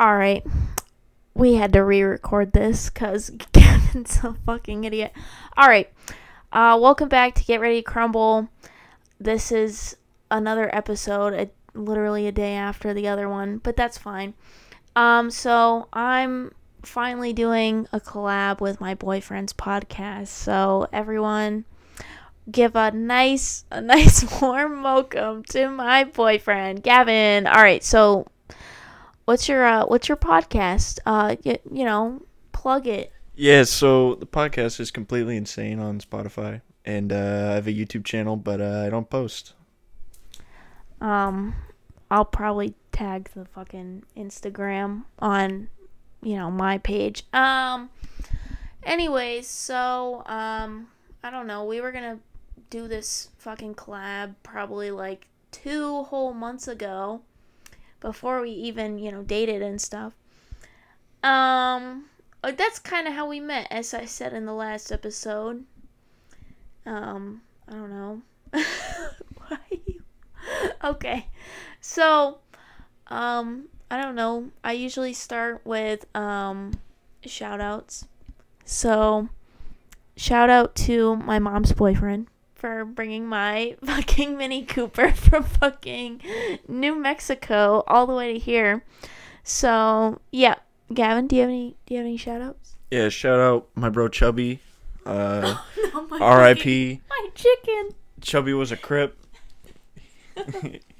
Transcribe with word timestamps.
All 0.00 0.16
right. 0.16 0.42
We 1.34 1.56
had 1.56 1.74
to 1.74 1.84
re-record 1.84 2.54
this 2.54 2.88
because 2.88 3.28
Gavin's 3.52 4.18
a 4.24 4.34
fucking 4.46 4.84
idiot. 4.84 5.12
All 5.58 5.68
right. 5.68 5.92
Uh, 6.50 6.78
welcome 6.80 7.10
back 7.10 7.34
to 7.34 7.44
Get 7.44 7.60
Ready 7.60 7.82
to 7.82 7.90
Crumble. 7.90 8.48
This 9.20 9.52
is 9.52 9.98
another 10.30 10.74
episode, 10.74 11.34
a, 11.34 11.50
literally 11.78 12.26
a 12.26 12.32
day 12.32 12.54
after 12.54 12.94
the 12.94 13.08
other 13.08 13.28
one, 13.28 13.58
but 13.58 13.76
that's 13.76 13.98
fine. 13.98 14.32
Um, 14.96 15.30
so 15.30 15.86
I'm 15.92 16.54
finally 16.82 17.34
doing 17.34 17.86
a 17.92 18.00
collab 18.00 18.62
with 18.62 18.80
my 18.80 18.94
boyfriend's 18.94 19.52
podcast. 19.52 20.28
So 20.28 20.88
everyone, 20.94 21.66
give 22.50 22.74
a 22.74 22.90
nice, 22.90 23.66
a 23.70 23.80
nice 23.82 24.24
warm 24.40 24.82
welcome 24.82 25.44
to 25.50 25.68
my 25.68 26.04
boyfriend, 26.04 26.82
Gavin. 26.82 27.46
All 27.46 27.62
right. 27.62 27.84
So 27.84 28.26
what's 29.30 29.48
your 29.48 29.64
uh, 29.64 29.84
what's 29.86 30.08
your 30.08 30.16
podcast? 30.16 30.98
Uh, 31.06 31.36
you, 31.44 31.56
you 31.72 31.84
know, 31.84 32.20
plug 32.50 32.88
it. 32.88 33.12
Yeah, 33.36 33.62
so 33.62 34.16
the 34.16 34.26
podcast 34.26 34.80
is 34.80 34.90
completely 34.90 35.36
insane 35.36 35.78
on 35.78 36.00
Spotify, 36.00 36.62
and 36.84 37.12
uh, 37.12 37.50
I 37.50 37.54
have 37.54 37.68
a 37.68 37.72
YouTube 37.72 38.04
channel, 38.04 38.34
but 38.34 38.60
uh, 38.60 38.82
I 38.84 38.90
don't 38.90 39.08
post. 39.08 39.54
Um, 41.00 41.54
I'll 42.10 42.24
probably 42.24 42.74
tag 42.90 43.30
the 43.32 43.44
fucking 43.44 44.02
Instagram 44.16 45.04
on, 45.20 45.68
you 46.24 46.34
know, 46.34 46.50
my 46.50 46.78
page. 46.78 47.22
Um, 47.32 47.88
anyways, 48.82 49.46
so 49.46 50.24
um, 50.26 50.88
I 51.22 51.30
don't 51.30 51.46
know. 51.46 51.64
We 51.64 51.80
were 51.80 51.92
gonna 51.92 52.18
do 52.68 52.88
this 52.88 53.28
fucking 53.38 53.76
collab 53.76 54.34
probably 54.42 54.90
like 54.90 55.28
two 55.52 56.02
whole 56.02 56.34
months 56.34 56.66
ago, 56.66 57.22
before 58.00 58.40
we 58.40 58.50
even 58.50 58.98
you 58.98 59.10
know 59.12 59.22
dated 59.22 59.62
and 59.62 59.80
stuff. 59.80 60.14
Um, 61.22 62.06
that's 62.42 62.78
kind 62.78 63.06
of 63.06 63.14
how 63.14 63.28
we 63.28 63.40
met, 63.40 63.66
as 63.70 63.92
I 63.92 64.06
said 64.06 64.32
in 64.32 64.46
the 64.46 64.54
last 64.54 64.90
episode. 64.90 65.64
Um, 66.86 67.42
I 67.68 67.72
don't 67.72 67.90
know. 67.90 68.22
Why? 68.52 69.58
you- 69.86 70.02
okay, 70.84 71.26
so, 71.80 72.38
um, 73.08 73.68
I 73.90 74.00
don't 74.00 74.14
know. 74.14 74.50
I 74.64 74.72
usually 74.72 75.12
start 75.12 75.60
with 75.64 76.06
um, 76.16 76.72
shout 77.26 77.60
outs. 77.60 78.06
So, 78.64 79.28
shout 80.16 80.48
out 80.48 80.74
to 80.76 81.16
my 81.16 81.38
mom's 81.38 81.72
boyfriend 81.72 82.28
for 82.60 82.84
bringing 82.84 83.26
my 83.26 83.76
fucking 83.84 84.36
Mini 84.36 84.64
Cooper 84.64 85.10
from 85.14 85.44
fucking 85.44 86.20
New 86.68 86.94
Mexico 86.94 87.82
all 87.86 88.06
the 88.06 88.14
way 88.14 88.34
to 88.34 88.38
here. 88.38 88.84
So, 89.42 90.20
yeah. 90.30 90.56
Gavin, 90.92 91.26
do 91.26 91.36
you 91.36 91.42
have 91.42 91.50
any 91.50 91.76
do 91.86 91.94
you 91.94 91.98
have 91.98 92.06
any 92.06 92.16
shout 92.16 92.42
outs? 92.42 92.74
Yeah, 92.90 93.08
shout 93.08 93.38
out 93.38 93.68
my 93.76 93.88
bro 93.88 94.08
Chubby. 94.08 94.60
Uh, 95.06 95.56
no, 95.94 96.08
R.I.P. 96.20 97.00
My 97.08 97.28
chicken. 97.34 97.90
Chubby 98.20 98.52
was 98.52 98.72
a 98.72 98.76
crip. 98.76 99.16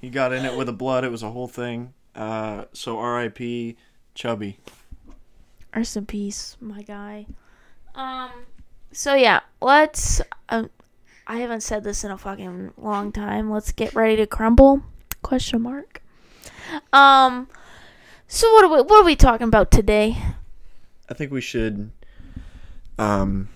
he 0.01 0.11
got 0.11 0.33
in 0.33 0.45
it 0.45 0.57
with 0.57 0.69
the 0.69 0.73
blood. 0.73 1.05
It 1.05 1.11
was 1.11 1.25
a 1.25 1.31
whole 1.31 1.49
thing. 1.49 1.93
Uh, 2.15 2.67
so 2.73 2.99
R.I.P. 2.99 3.77
Chubby. 4.15 4.59
Rest 5.75 5.97
in 5.97 6.07
peace, 6.07 6.57
my 6.61 6.83
guy. 6.83 7.27
Um. 7.97 8.31
So 8.93 9.15
yeah, 9.15 9.41
let's. 9.61 10.23
Um, 10.49 10.71
I 11.31 11.37
haven't 11.37 11.61
said 11.61 11.85
this 11.85 12.03
in 12.03 12.11
a 12.11 12.19
fucking 12.19 12.73
long 12.77 13.13
time. 13.13 13.53
Let's 13.53 13.71
get 13.71 13.95
ready 13.95 14.17
to 14.17 14.27
crumble? 14.27 14.83
Question 15.23 15.63
mark. 15.63 16.03
Um. 16.93 17.47
So 18.27 18.53
what 18.53 18.65
are 18.65 18.69
we 18.69 18.77
what 18.83 19.03
are 19.03 19.05
we 19.05 19.15
talking 19.15 19.47
about 19.47 19.71
today? 19.71 20.17
I 21.09 21.15
think 21.15 21.31
we 21.31 21.41
should 21.41 21.93
um 22.99 23.49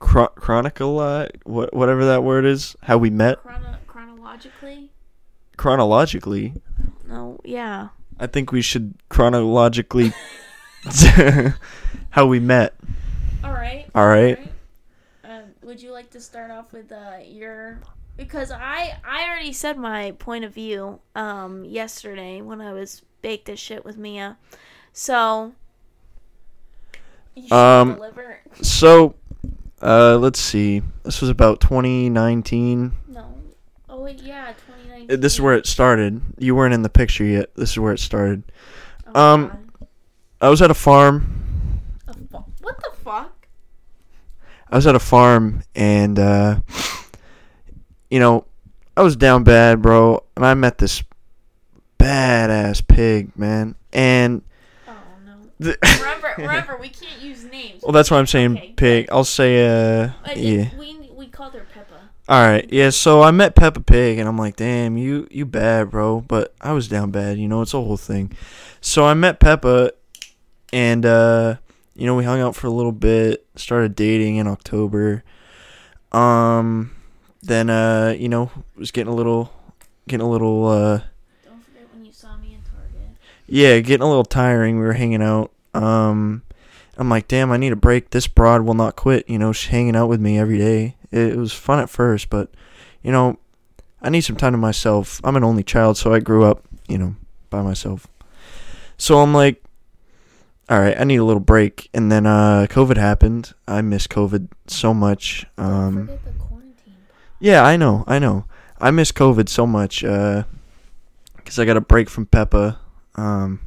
chro- 0.00 0.34
chronicle 0.34 0.98
uh, 0.98 1.28
what 1.44 1.74
whatever 1.74 2.06
that 2.06 2.22
word 2.24 2.46
is. 2.46 2.74
How 2.84 2.96
we 2.96 3.10
met 3.10 3.42
Chrono- 3.42 3.76
chronologically? 3.86 4.90
chronologically. 5.58 6.54
No. 7.06 7.38
Yeah. 7.44 7.88
I 8.18 8.28
think 8.28 8.50
we 8.50 8.62
should 8.62 8.94
chronologically 9.10 10.14
how 12.10 12.24
we 12.26 12.40
met. 12.40 12.74
All 13.42 13.52
right. 13.52 13.84
All 13.94 14.06
right. 14.06 14.38
Um, 14.38 14.48
would 15.74 15.82
you 15.82 15.90
like 15.90 16.08
to 16.08 16.20
start 16.20 16.52
off 16.52 16.72
with 16.72 16.92
uh, 16.92 17.16
your? 17.26 17.80
Because 18.16 18.52
I 18.52 18.96
I 19.04 19.24
already 19.28 19.52
said 19.52 19.76
my 19.76 20.12
point 20.12 20.44
of 20.44 20.54
view 20.54 21.00
um 21.16 21.64
yesterday 21.64 22.40
when 22.40 22.60
I 22.60 22.72
was 22.72 23.02
baked 23.22 23.48
as 23.48 23.58
shit 23.58 23.84
with 23.84 23.98
Mia, 23.98 24.38
so. 24.92 25.52
Um, 27.50 27.94
deliver. 27.94 28.38
So, 28.62 29.16
uh, 29.82 30.16
let's 30.18 30.38
see. 30.38 30.82
This 31.02 31.20
was 31.20 31.28
about 31.28 31.60
2019. 31.60 32.92
No. 33.08 33.34
Oh 33.88 34.02
wait, 34.02 34.22
yeah, 34.22 34.52
2019. 34.52 35.10
Uh, 35.10 35.20
This 35.20 35.34
is 35.34 35.40
where 35.40 35.54
it 35.54 35.66
started. 35.66 36.22
You 36.38 36.54
weren't 36.54 36.74
in 36.74 36.82
the 36.82 36.88
picture 36.88 37.24
yet. 37.24 37.52
This 37.56 37.72
is 37.72 37.78
where 37.80 37.92
it 37.92 37.98
started. 37.98 38.44
Oh, 39.12 39.20
um, 39.20 39.48
God. 39.48 39.88
I 40.40 40.48
was 40.50 40.62
at 40.62 40.70
a 40.70 40.74
farm. 40.74 41.80
A 42.06 42.14
fu- 42.14 42.44
what 42.62 42.76
the 42.78 42.96
fuck? 43.02 43.44
I 44.70 44.76
was 44.76 44.86
at 44.86 44.94
a 44.94 45.00
farm, 45.00 45.62
and 45.74 46.18
uh, 46.18 46.60
you 48.10 48.18
know, 48.20 48.46
I 48.96 49.02
was 49.02 49.16
down 49.16 49.44
bad, 49.44 49.82
bro. 49.82 50.24
And 50.36 50.44
I 50.44 50.54
met 50.54 50.78
this 50.78 51.02
badass 51.98 52.86
pig, 52.86 53.36
man. 53.38 53.74
And 53.92 54.42
Oh 54.88 54.92
no. 55.24 55.32
the 55.58 55.78
Remember, 56.00 56.34
remember, 56.38 56.76
we 56.80 56.88
can't 56.88 57.20
use 57.20 57.44
names. 57.44 57.82
well, 57.82 57.92
that's 57.92 58.10
why 58.10 58.18
I'm 58.18 58.26
saying 58.26 58.56
Okay, 58.56 58.72
pig. 58.76 59.08
I'll 59.12 59.24
say, 59.24 59.64
uh, 59.66 60.10
yeah. 60.34 60.70
We 60.78 60.98
we 61.14 61.26
called 61.28 61.54
her 61.54 61.66
Peppa. 61.72 62.10
All 62.28 62.40
right, 62.42 62.66
yeah. 62.72 62.90
So 62.90 63.22
I 63.22 63.30
met 63.30 63.54
Peppa 63.54 63.80
Pig, 63.80 64.18
and 64.18 64.28
I'm 64.28 64.38
like, 64.38 64.56
damn, 64.56 64.96
you 64.96 65.28
you 65.30 65.44
bad, 65.46 65.90
bro. 65.90 66.20
But 66.22 66.54
I 66.60 66.72
was 66.72 66.88
down 66.88 67.10
bad, 67.10 67.38
you 67.38 67.48
know. 67.48 67.62
It's 67.62 67.74
a 67.74 67.78
whole 67.80 67.96
thing. 67.98 68.32
So 68.80 69.04
I 69.04 69.14
met 69.14 69.40
Peppa, 69.40 69.92
and 70.72 71.04
uh, 71.06 71.56
you 71.94 72.06
know, 72.06 72.16
we 72.16 72.24
hung 72.24 72.40
out 72.40 72.56
for 72.56 72.66
a 72.66 72.70
little 72.70 72.92
bit. 72.92 73.46
Started 73.56 73.94
dating 73.94 74.36
in 74.36 74.46
October. 74.46 75.22
Um, 76.12 76.92
then 77.42 77.70
uh, 77.70 78.14
you 78.18 78.28
know, 78.28 78.50
was 78.76 78.90
getting 78.90 79.12
a 79.12 79.16
little, 79.16 79.52
getting 80.08 80.26
a 80.26 80.30
little 80.30 80.66
uh, 80.66 81.00
Don't 81.44 81.62
forget 81.64 81.88
when 81.92 82.04
you 82.04 82.12
saw 82.12 82.36
me 82.36 82.54
in 82.54 82.60
Target. 82.62 83.16
yeah, 83.46 83.80
getting 83.80 84.04
a 84.04 84.08
little 84.08 84.24
tiring. 84.24 84.78
We 84.78 84.84
were 84.84 84.92
hanging 84.92 85.22
out. 85.22 85.50
Um, 85.74 86.42
I'm 86.96 87.08
like, 87.08 87.26
damn, 87.26 87.50
I 87.50 87.56
need 87.56 87.72
a 87.72 87.76
break. 87.76 88.10
This 88.10 88.28
broad 88.28 88.62
will 88.62 88.74
not 88.74 88.94
quit. 88.96 89.28
You 89.28 89.38
know, 89.38 89.52
she's 89.52 89.70
hanging 89.70 89.96
out 89.96 90.08
with 90.08 90.20
me 90.20 90.38
every 90.38 90.58
day. 90.58 90.96
It, 91.10 91.32
it 91.32 91.36
was 91.36 91.52
fun 91.52 91.80
at 91.80 91.90
first, 91.90 92.30
but 92.30 92.50
you 93.02 93.10
know, 93.10 93.38
I 94.00 94.10
need 94.10 94.20
some 94.20 94.36
time 94.36 94.52
to 94.52 94.58
myself. 94.58 95.20
I'm 95.24 95.36
an 95.36 95.44
only 95.44 95.62
child, 95.64 95.96
so 95.96 96.12
I 96.12 96.20
grew 96.20 96.44
up, 96.44 96.64
you 96.88 96.98
know, 96.98 97.16
by 97.50 97.62
myself. 97.62 98.06
So 98.96 99.18
I'm 99.18 99.34
like, 99.34 99.63
all 100.68 100.80
right, 100.80 100.98
I 100.98 101.04
need 101.04 101.16
a 101.16 101.24
little 101.24 101.40
break. 101.40 101.90
And 101.92 102.10
then 102.10 102.26
uh, 102.26 102.66
COVID 102.70 102.96
happened. 102.96 103.52
I 103.68 103.82
miss 103.82 104.06
COVID 104.06 104.48
so 104.66 104.94
much. 104.94 105.44
Um, 105.58 106.06
forget 106.06 106.24
the 106.24 106.32
quarantine. 106.32 106.96
yeah, 107.40 107.62
I 107.62 107.76
know, 107.76 108.04
I 108.06 108.18
know. 108.18 108.44
I 108.80 108.90
miss 108.90 109.12
COVID 109.12 109.48
so 109.48 109.66
much 109.66 110.02
because 110.02 111.58
I 111.58 111.64
got 111.64 111.76
a 111.76 111.80
break 111.80 112.08
from 112.08 112.26
Peppa. 112.26 112.78
Um, 113.14 113.60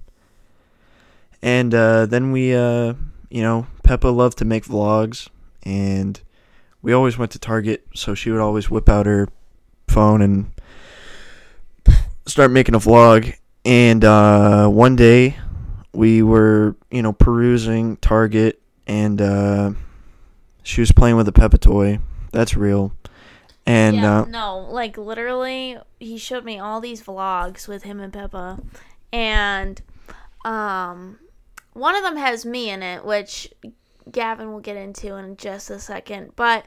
and 1.41 1.73
uh, 1.73 2.05
then 2.05 2.31
we, 2.31 2.53
uh, 2.53 2.93
you 3.29 3.41
know, 3.41 3.67
Peppa 3.83 4.07
loved 4.07 4.37
to 4.39 4.45
make 4.45 4.65
vlogs, 4.65 5.29
and 5.63 6.19
we 6.81 6.93
always 6.93 7.17
went 7.17 7.31
to 7.31 7.39
Target, 7.39 7.85
so 7.93 8.13
she 8.13 8.31
would 8.31 8.41
always 8.41 8.69
whip 8.69 8.89
out 8.89 9.05
her 9.05 9.29
phone 9.87 10.21
and 10.21 10.51
start 12.25 12.51
making 12.51 12.75
a 12.75 12.79
vlog. 12.79 13.35
And 13.63 14.03
uh, 14.03 14.67
one 14.67 14.95
day 14.95 15.37
we 15.93 16.21
were, 16.21 16.75
you 16.91 17.01
know, 17.01 17.13
perusing 17.13 17.97
Target, 17.97 18.61
and 18.85 19.21
uh, 19.21 19.71
she 20.63 20.81
was 20.81 20.91
playing 20.91 21.15
with 21.15 21.27
a 21.27 21.31
Peppa 21.31 21.57
toy. 21.57 21.99
That's 22.31 22.55
real. 22.55 22.93
And 23.65 23.97
yeah, 23.97 24.19
uh, 24.19 24.25
no, 24.25 24.59
like 24.69 24.97
literally, 24.97 25.77
he 25.99 26.17
showed 26.17 26.45
me 26.45 26.59
all 26.59 26.79
these 26.79 27.01
vlogs 27.01 27.67
with 27.67 27.83
him 27.83 27.99
and 27.99 28.13
Peppa, 28.13 28.59
and 29.11 29.81
um, 30.45 31.19
one 31.73 31.95
of 31.95 32.03
them 32.03 32.15
has 32.15 32.45
me 32.45 32.69
in 32.69 32.81
it, 32.81 33.03
which 33.03 33.53
Gavin 34.11 34.51
will 34.51 34.61
get 34.61 34.77
into 34.77 35.15
in 35.15 35.35
just 35.35 35.69
a 35.69 35.79
second. 35.79 36.31
But 36.35 36.65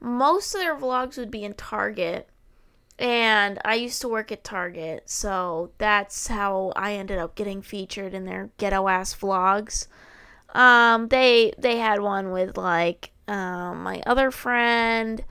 most 0.00 0.54
of 0.54 0.60
their 0.60 0.76
vlogs 0.76 1.16
would 1.16 1.30
be 1.30 1.44
in 1.44 1.54
Target, 1.54 2.28
and 3.02 3.58
I 3.64 3.74
used 3.74 4.00
to 4.02 4.08
work 4.08 4.30
at 4.30 4.44
Target, 4.44 5.10
so 5.10 5.72
that's 5.78 6.28
how 6.28 6.72
I 6.76 6.92
ended 6.92 7.18
up 7.18 7.34
getting 7.34 7.60
featured 7.60 8.14
in 8.14 8.26
their 8.26 8.50
ghetto 8.58 8.88
ass 8.88 9.12
vlogs. 9.12 9.88
Um, 10.54 11.08
they 11.08 11.52
they 11.58 11.78
had 11.78 12.00
one 12.00 12.30
with 12.30 12.56
like 12.56 13.10
um, 13.26 13.82
my 13.82 14.02
other 14.06 14.30
friend 14.30 15.24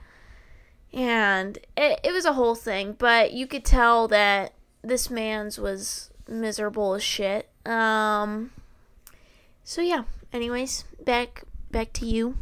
and 0.92 1.56
it, 1.76 2.00
it 2.04 2.12
was 2.12 2.24
a 2.24 2.32
whole 2.32 2.56
thing 2.56 2.96
but 2.98 3.32
you 3.32 3.46
could 3.46 3.64
tell 3.64 4.08
that 4.08 4.52
this 4.82 5.08
man's 5.08 5.58
was 5.58 6.10
miserable 6.28 6.94
as 6.94 7.02
shit. 7.02 7.48
Um. 7.64 8.50
So 9.64 9.80
yeah. 9.80 10.04
Anyways, 10.32 10.84
back 11.02 11.44
back 11.70 11.92
to 11.94 12.06
you. 12.06 12.36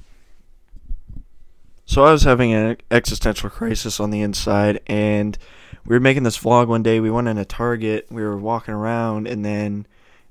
So 1.91 2.05
I 2.05 2.13
was 2.13 2.23
having 2.23 2.53
an 2.53 2.77
existential 2.93 3.51
crisis 3.51 3.99
on 3.99 4.13
the 4.13 4.21
inside, 4.21 4.79
and 4.87 5.37
we 5.85 5.97
were 5.97 6.01
making 6.01 6.23
this 6.23 6.39
vlog 6.39 6.69
one 6.69 6.85
day. 6.85 7.01
We 7.01 7.11
went 7.11 7.27
in 7.27 7.37
a 7.37 7.45
Target. 7.45 8.07
We 8.09 8.23
were 8.23 8.37
walking 8.37 8.75
around, 8.75 9.27
and 9.27 9.45
then 9.45 9.89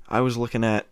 I 0.08 0.22
was 0.22 0.38
looking 0.38 0.64
at 0.64 0.86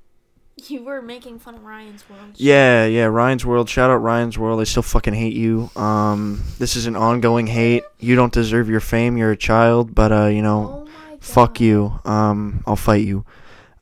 You 0.66 0.82
were 0.82 1.00
making 1.00 1.38
fun 1.38 1.54
of 1.54 1.62
Ryan's 1.62 2.02
world. 2.10 2.32
yeah, 2.34 2.84
yeah, 2.84 3.04
Ryan's 3.04 3.46
World. 3.46 3.68
Shout 3.68 3.92
out 3.92 3.98
Ryan's 3.98 4.36
World. 4.36 4.60
I 4.60 4.64
still 4.64 4.82
fucking 4.82 5.14
hate 5.14 5.34
you. 5.34 5.70
Um, 5.76 6.42
this 6.58 6.74
is 6.74 6.86
an 6.86 6.96
ongoing 6.96 7.46
hate. 7.46 7.84
You 8.00 8.16
don't 8.16 8.32
deserve 8.32 8.68
your 8.68 8.80
fame. 8.80 9.16
You're 9.16 9.30
a 9.30 9.36
child, 9.36 9.94
but 9.94 10.10
uh, 10.10 10.26
you 10.26 10.42
know, 10.42 10.84
Oh 10.84 11.18
fuck 11.20 11.60
you. 11.60 12.00
Um, 12.04 12.64
I'll 12.66 12.74
fight 12.74 13.04
you. 13.06 13.24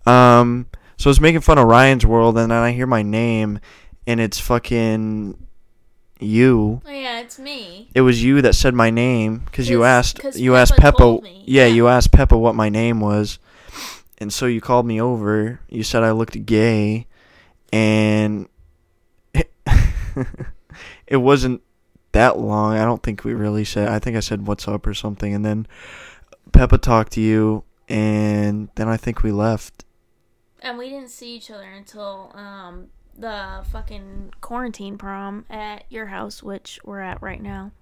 Um, 0.05 0.67
so 0.99 1.09
I 1.09 1.13
was 1.13 1.19
making 1.19 1.41
fun 1.41 1.57
of 1.57 1.67
Ryan's 1.67 2.05
World, 2.05 2.37
and 2.37 2.51
then 2.51 2.59
I 2.59 2.73
hear 2.73 2.87
my 2.87 3.01
name, 3.01 3.59
and 4.07 4.21
it's 4.21 4.39
fucking 4.39 5.46
you. 6.19 6.81
Oh, 6.87 6.91
yeah, 6.91 7.21
it's 7.21 7.39
me. 7.39 7.89
It 7.95 8.01
was 8.03 8.23
you 8.23 8.41
that 8.43 8.55
said 8.55 8.75
my 8.75 8.91
name 8.91 9.39
because 9.47 9.69
you 9.69 9.85
asked 9.85 10.21
'cause 10.21 10.39
you 10.39 10.57
asked 10.57 10.73
Peppa 10.73 10.83
Peppa. 10.93 10.99
told 10.99 11.23
me. 11.25 11.43
Yeah, 11.47 11.67
Yeah. 11.67 11.75
you 11.75 11.89
asked 11.89 12.13
Peppa 12.13 12.37
what 12.39 12.55
my 12.55 12.69
name 12.69 13.01
was, 13.01 13.39
and 14.19 14.33
so 14.33 14.47
you 14.47 14.61
called 14.61 14.87
me 14.87 15.01
over. 15.01 15.61
You 15.69 15.83
said 15.83 16.03
I 16.03 16.13
looked 16.13 16.47
gay, 16.47 17.07
and 17.73 18.49
it 21.07 21.17
wasn't 21.19 21.63
that 22.13 22.39
long. 22.39 22.77
I 22.77 22.85
don't 22.85 23.03
think 23.03 23.25
we 23.25 23.35
really 23.35 23.65
said. 23.65 23.89
I 23.89 23.99
think 23.99 24.17
I 24.17 24.21
said 24.21 24.47
what's 24.47 24.67
up 24.67 24.87
or 24.87 24.95
something, 24.95 25.35
and 25.35 25.45
then 25.45 25.67
Peppa 26.53 26.79
talked 26.79 27.13
to 27.13 27.21
you, 27.21 27.65
and 27.89 28.69
then 28.77 28.89
I 28.89 28.97
think 28.97 29.23
we 29.23 29.33
left. 29.33 29.85
And 30.61 30.79
we 30.79 30.89
didn't 30.89 31.11
see 31.11 31.37
each 31.37 31.51
other 31.51 31.65
until 31.71 32.33
um 32.35 32.87
the 33.19 33.65
fucking 33.71 34.33
quarantine 34.41 34.99
prom 34.99 35.45
at 35.51 35.85
your 35.91 36.07
house, 36.07 36.43
which 36.43 36.79
we're 36.85 37.01
at 37.01 37.23
right 37.23 37.43
now. 37.43 37.73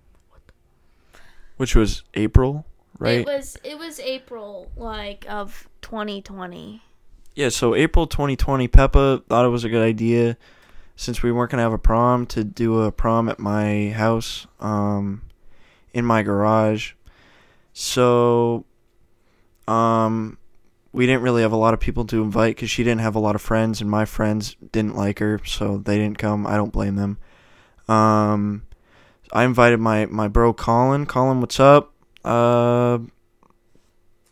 Which 1.56 1.74
was 1.74 2.02
April, 2.14 2.66
right? 2.98 3.20
It 3.20 3.26
was 3.26 3.56
it 3.62 3.78
was 3.78 4.00
April 4.00 4.70
like 4.76 5.24
of 5.28 5.68
2020. 5.82 6.82
Yeah, 7.36 7.48
so 7.48 7.74
April 7.74 8.06
2020, 8.06 8.68
Peppa 8.68 9.22
thought 9.28 9.44
it 9.44 9.48
was 9.48 9.64
a 9.64 9.68
good 9.68 9.82
idea 9.82 10.36
since 10.96 11.22
we 11.22 11.32
weren't 11.32 11.50
going 11.50 11.58
to 11.58 11.64
have 11.64 11.72
a 11.72 11.78
prom 11.78 12.26
to 12.26 12.44
do 12.44 12.82
a 12.82 12.92
prom 12.92 13.28
at 13.28 13.40
my 13.40 13.90
house 13.90 14.46
um 14.60 15.22
in 15.92 16.04
my 16.04 16.22
garage. 16.22 16.92
So 17.72 18.64
um 19.66 20.38
we 20.94 21.06
didn't 21.06 21.22
really 21.22 21.42
have 21.42 21.52
a 21.52 21.56
lot 21.56 21.74
of 21.74 21.80
people 21.80 22.04
to 22.06 22.22
invite 22.22 22.56
cuz 22.56 22.70
she 22.70 22.84
didn't 22.84 23.00
have 23.00 23.16
a 23.16 23.18
lot 23.18 23.34
of 23.34 23.42
friends 23.42 23.80
and 23.80 23.90
my 23.90 24.04
friends 24.04 24.54
didn't 24.72 24.94
like 24.94 25.18
her, 25.18 25.40
so 25.44 25.76
they 25.78 25.98
didn't 25.98 26.18
come. 26.18 26.46
I 26.46 26.56
don't 26.56 26.72
blame 26.72 26.94
them. 26.94 27.18
Um 27.88 28.62
I 29.32 29.44
invited 29.44 29.80
my 29.80 30.06
my 30.06 30.28
bro 30.28 30.54
Colin. 30.54 31.04
Colin, 31.06 31.40
what's 31.40 31.58
up? 31.58 31.92
Uh 32.24 32.98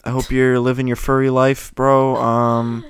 I 0.05 0.11
hope 0.11 0.31
you're 0.31 0.61
living 0.61 0.87
your 0.87 0.97
furry 0.97 1.31
life, 1.31 1.75
bro. 1.75 2.17
Um 2.17 2.85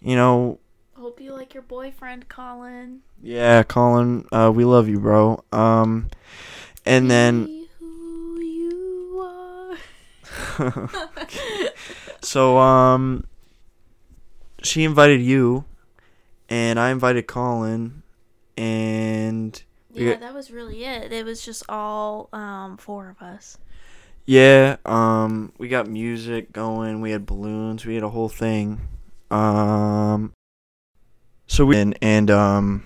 you 0.00 0.16
know, 0.16 0.58
Hope 0.94 1.20
you 1.20 1.32
like 1.32 1.54
your 1.54 1.62
boyfriend, 1.62 2.28
Colin. 2.28 3.00
yeah, 3.22 3.62
Colin, 3.62 4.26
uh, 4.32 4.50
we 4.54 4.64
love 4.64 4.88
you, 4.88 4.98
bro. 4.98 5.42
Um, 5.52 6.08
and 6.84 7.10
then, 7.10 7.48
Be 12.24 12.38
who 12.38 12.44
you 12.44 12.50
are. 12.50 12.56
so, 12.56 12.58
um, 12.58 13.24
she 14.62 14.84
invited 14.84 15.20
you, 15.20 15.64
and 16.48 16.78
I 16.80 16.90
invited 16.90 17.26
Colin, 17.26 18.02
and 18.56 19.62
yeah, 19.92 20.10
Yeah. 20.12 20.16
that 20.16 20.34
was 20.34 20.50
really 20.50 20.84
it. 20.84 21.12
It 21.12 21.24
was 21.24 21.44
just 21.44 21.62
all 21.68 22.28
um 22.32 22.76
four 22.78 23.08
of 23.10 23.20
us. 23.24 23.58
yeah, 24.26 24.76
um, 24.86 25.52
we 25.58 25.68
got 25.68 25.86
music 25.86 26.50
going, 26.52 27.00
we 27.02 27.10
had 27.10 27.26
balloons, 27.26 27.84
we 27.84 27.94
had 27.94 28.02
a 28.02 28.08
whole 28.08 28.28
thing. 28.30 28.80
Um, 29.30 30.32
so 31.46 31.66
we, 31.66 31.76
and, 31.76 31.98
and, 32.00 32.30
um, 32.30 32.84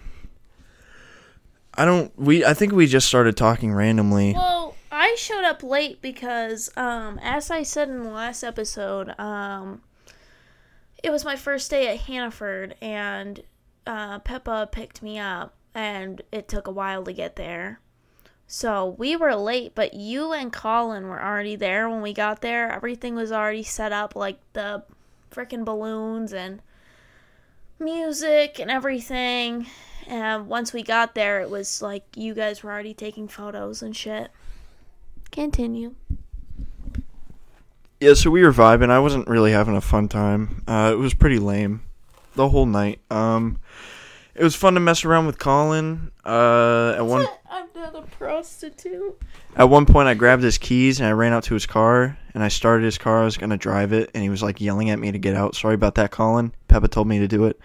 I 1.74 1.84
don't, 1.84 2.10
we, 2.18 2.44
I 2.44 2.54
think 2.54 2.72
we 2.72 2.86
just 2.88 3.06
started 3.06 3.36
talking 3.36 3.72
randomly. 3.72 4.32
Well, 4.32 4.67
I 5.08 5.14
showed 5.14 5.44
up 5.44 5.62
late 5.62 6.02
because, 6.02 6.70
um, 6.76 7.18
as 7.22 7.50
I 7.50 7.62
said 7.62 7.88
in 7.88 8.02
the 8.02 8.10
last 8.10 8.44
episode, 8.44 9.18
um, 9.18 9.80
it 11.02 11.08
was 11.08 11.24
my 11.24 11.34
first 11.34 11.70
day 11.70 11.88
at 11.88 12.00
Hannaford, 12.00 12.74
and 12.82 13.42
uh, 13.86 14.18
Peppa 14.18 14.68
picked 14.70 15.02
me 15.02 15.18
up, 15.18 15.54
and 15.74 16.20
it 16.30 16.46
took 16.46 16.66
a 16.66 16.70
while 16.70 17.04
to 17.04 17.14
get 17.14 17.36
there. 17.36 17.80
So 18.46 18.96
we 18.98 19.16
were 19.16 19.34
late, 19.34 19.74
but 19.74 19.94
you 19.94 20.34
and 20.34 20.52
Colin 20.52 21.08
were 21.08 21.22
already 21.22 21.56
there 21.56 21.88
when 21.88 22.02
we 22.02 22.12
got 22.12 22.42
there. 22.42 22.70
Everything 22.70 23.14
was 23.14 23.32
already 23.32 23.62
set 23.62 23.92
up, 23.92 24.14
like 24.14 24.38
the 24.52 24.82
freaking 25.30 25.64
balloons 25.64 26.34
and 26.34 26.60
music 27.78 28.58
and 28.58 28.70
everything. 28.70 29.68
And 30.06 30.48
once 30.48 30.74
we 30.74 30.82
got 30.82 31.14
there, 31.14 31.40
it 31.40 31.48
was 31.48 31.80
like 31.80 32.04
you 32.14 32.34
guys 32.34 32.62
were 32.62 32.70
already 32.70 32.92
taking 32.92 33.26
photos 33.26 33.80
and 33.80 33.96
shit. 33.96 34.30
Continue. 35.30 35.94
Yeah, 38.00 38.14
so 38.14 38.30
we 38.30 38.42
were 38.42 38.52
vibing. 38.52 38.90
I 38.90 39.00
wasn't 39.00 39.26
really 39.28 39.52
having 39.52 39.76
a 39.76 39.80
fun 39.80 40.08
time. 40.08 40.62
Uh, 40.68 40.90
it 40.92 40.98
was 40.98 41.14
pretty 41.14 41.38
lame, 41.38 41.82
the 42.36 42.48
whole 42.48 42.66
night. 42.66 43.00
Um, 43.10 43.58
it 44.36 44.44
was 44.44 44.54
fun 44.54 44.74
to 44.74 44.80
mess 44.80 45.04
around 45.04 45.26
with 45.26 45.38
Colin. 45.38 46.12
Uh, 46.24 46.94
at 46.96 47.04
one 47.04 47.26
I'm 47.50 47.66
not 47.74 47.96
a 47.96 48.02
prostitute. 48.02 49.20
at 49.56 49.64
one 49.64 49.84
point, 49.84 50.06
I 50.06 50.14
grabbed 50.14 50.44
his 50.44 50.58
keys 50.58 51.00
and 51.00 51.08
I 51.08 51.12
ran 51.12 51.32
out 51.32 51.42
to 51.44 51.54
his 51.54 51.66
car 51.66 52.16
and 52.34 52.42
I 52.44 52.48
started 52.48 52.84
his 52.84 52.98
car. 52.98 53.22
I 53.22 53.24
was 53.24 53.36
gonna 53.36 53.56
drive 53.56 53.92
it, 53.92 54.10
and 54.14 54.22
he 54.22 54.30
was 54.30 54.42
like 54.42 54.60
yelling 54.60 54.90
at 54.90 54.98
me 55.00 55.10
to 55.10 55.18
get 55.18 55.34
out. 55.34 55.56
Sorry 55.56 55.74
about 55.74 55.96
that, 55.96 56.12
Colin. 56.12 56.52
Peppa 56.68 56.86
told 56.86 57.08
me 57.08 57.18
to 57.18 57.26
do 57.26 57.46
it. 57.46 57.58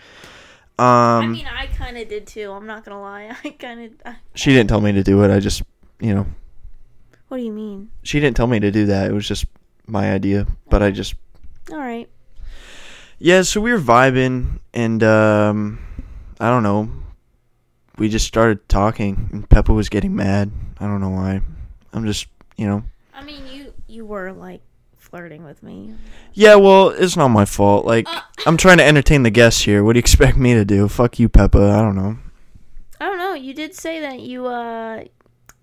Um, 0.79 0.85
I 0.87 1.27
mean, 1.27 1.45
I 1.45 1.67
kind 1.67 1.95
of 1.95 2.09
did 2.09 2.25
too. 2.25 2.51
I'm 2.51 2.65
not 2.65 2.83
gonna 2.83 2.99
lie. 2.99 3.35
I 3.43 3.49
kind 3.51 3.93
of. 4.05 4.15
she 4.33 4.51
didn't 4.51 4.69
tell 4.69 4.81
me 4.81 4.93
to 4.93 5.03
do 5.03 5.23
it. 5.23 5.29
I 5.29 5.39
just, 5.39 5.61
you 5.99 6.15
know, 6.15 6.25
What 7.33 7.39
do 7.39 7.45
you 7.45 7.51
mean? 7.51 7.89
she 8.03 8.19
didn't 8.19 8.37
tell 8.37 8.45
me 8.45 8.59
to 8.59 8.69
do 8.69 8.85
that. 8.85 9.09
It 9.09 9.13
was 9.15 9.27
just 9.27 9.47
my 9.87 10.13
idea, 10.13 10.45
but 10.69 10.83
I 10.83 10.91
just 10.91 11.15
All 11.71 11.79
right. 11.79 12.07
Yeah, 13.17 13.41
so 13.41 13.59
we 13.59 13.71
were 13.71 13.79
vibing, 13.79 14.59
and 14.71 15.01
um, 15.01 15.79
I 16.39 16.51
don't 16.51 16.61
know. 16.61 16.91
We 17.97 18.07
just 18.07 18.27
started 18.27 18.69
talking, 18.69 19.29
and 19.33 19.49
Peppa 19.49 19.73
was 19.73 19.89
getting 19.89 20.15
mad. 20.15 20.51
I 20.79 20.85
don't 20.85 21.01
know 21.01 21.09
why. 21.09 21.41
I'm 21.91 22.05
just, 22.05 22.27
you 22.55 22.67
know. 22.67 22.83
I 23.15 23.23
mean, 23.23 23.47
you 23.47 23.73
you 23.87 24.05
were 24.05 24.31
like 24.31 24.61
flirting 24.99 25.43
with 25.43 25.63
me. 25.63 25.95
Yeah, 26.33 26.53
well, 26.53 26.89
it's 26.89 27.17
not 27.17 27.29
my 27.29 27.45
fault. 27.45 27.83
Like, 27.83 28.07
Uh, 28.07 28.21
I'm 28.45 28.57
trying 28.57 28.77
to 28.77 28.85
entertain 28.85 29.23
the 29.23 29.31
guests 29.31 29.63
here. 29.63 29.83
What 29.83 29.93
do 29.93 29.97
you 29.97 30.01
expect 30.01 30.37
me 30.37 30.53
to 30.53 30.63
do? 30.65 30.87
Fuck 30.87 31.17
you, 31.17 31.29
Peppa. 31.29 31.71
I 31.71 31.81
don't 31.81 31.95
know. 31.95 32.17
I 33.01 33.05
don't 33.05 33.17
know. 33.17 33.33
You 33.33 33.55
did 33.55 33.73
say 33.73 34.01
that 34.01 34.19
you 34.19 34.45
uh 34.45 35.05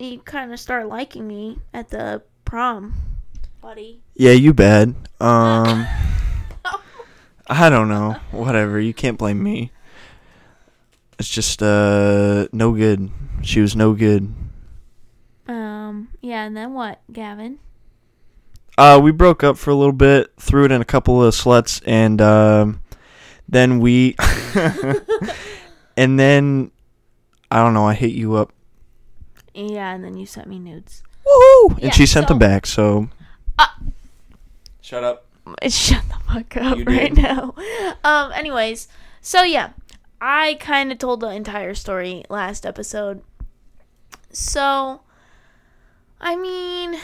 you 0.00 0.20
kind 0.20 0.52
of 0.52 0.60
start 0.60 0.88
liking 0.88 1.26
me 1.26 1.58
at 1.74 1.88
the 1.88 2.22
prom, 2.44 2.94
buddy. 3.60 4.02
Yeah, 4.14 4.32
you 4.32 4.54
bad. 4.54 4.94
Um, 5.20 5.86
I 7.46 7.68
don't 7.68 7.90
know. 7.90 8.16
Whatever. 8.30 8.80
You 8.80 8.94
can't 8.94 9.18
blame 9.18 9.42
me. 9.42 9.70
It's 11.18 11.28
just 11.28 11.62
uh 11.62 12.48
no 12.52 12.72
good. 12.72 13.10
She 13.42 13.60
was 13.60 13.76
no 13.76 13.92
good. 13.92 14.32
Um. 15.46 16.08
Yeah. 16.22 16.44
And 16.44 16.56
then 16.56 16.72
what, 16.72 17.00
Gavin? 17.12 17.58
Uh, 18.78 18.98
we 18.98 19.10
broke 19.10 19.44
up 19.44 19.58
for 19.58 19.70
a 19.70 19.74
little 19.74 19.92
bit, 19.92 20.32
threw 20.38 20.64
it 20.64 20.72
in 20.72 20.80
a 20.80 20.86
couple 20.86 21.22
of 21.22 21.34
sluts, 21.34 21.82
and 21.84 22.18
um, 22.22 22.80
then 23.46 23.78
we, 23.78 24.16
and 25.98 26.18
then 26.18 26.70
I 27.50 27.62
don't 27.62 27.74
know. 27.74 27.84
I 27.84 27.92
hit 27.92 28.12
you 28.12 28.36
up, 28.36 28.54
Yeah. 29.54 29.92
And 29.94 30.04
then 30.04 30.16
you 30.16 30.26
sent 30.26 30.46
me 30.48 30.58
nudes. 30.58 31.02
woohoo, 31.26 31.70
and 31.74 31.82
Yeah, 31.84 31.90
she 31.90 32.06
sent 32.06 32.26
so- 32.26 32.34
them 32.34 32.38
back. 32.38 32.66
So, 32.66 33.08
Uh, 33.58 33.66
shut 34.80 35.04
up. 35.04 35.26
Shut 35.68 36.02
the 36.08 36.14
fuck 36.32 36.56
up 36.58 36.78
You 36.78 36.84
right 36.84 37.12
did. 37.14 37.22
now. 37.22 37.54
Um. 38.04 38.30
Anyways, 38.32 38.86
so 39.20 39.42
yeah, 39.42 39.70
I 40.20 40.54
kind 40.60 40.92
of 40.92 40.98
told 40.98 41.20
the 41.20 41.28
entire 41.28 41.74
story 41.74 42.24
last 42.30 42.64
episode. 42.64 43.22
So, 44.32 45.00
I 46.20 46.36
mean, 46.36 47.00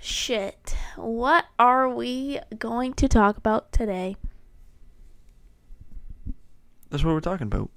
shit. 0.00 0.76
What 0.96 1.46
are 1.58 1.88
we 1.88 2.38
going 2.58 2.92
to 2.94 3.08
talk 3.08 3.36
about 3.36 3.72
today? 3.72 4.14
That's 6.90 7.04
what 7.04 7.12
we're 7.14 7.20
talking 7.20 7.46
about. 7.46 7.70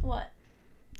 What? 0.00 0.30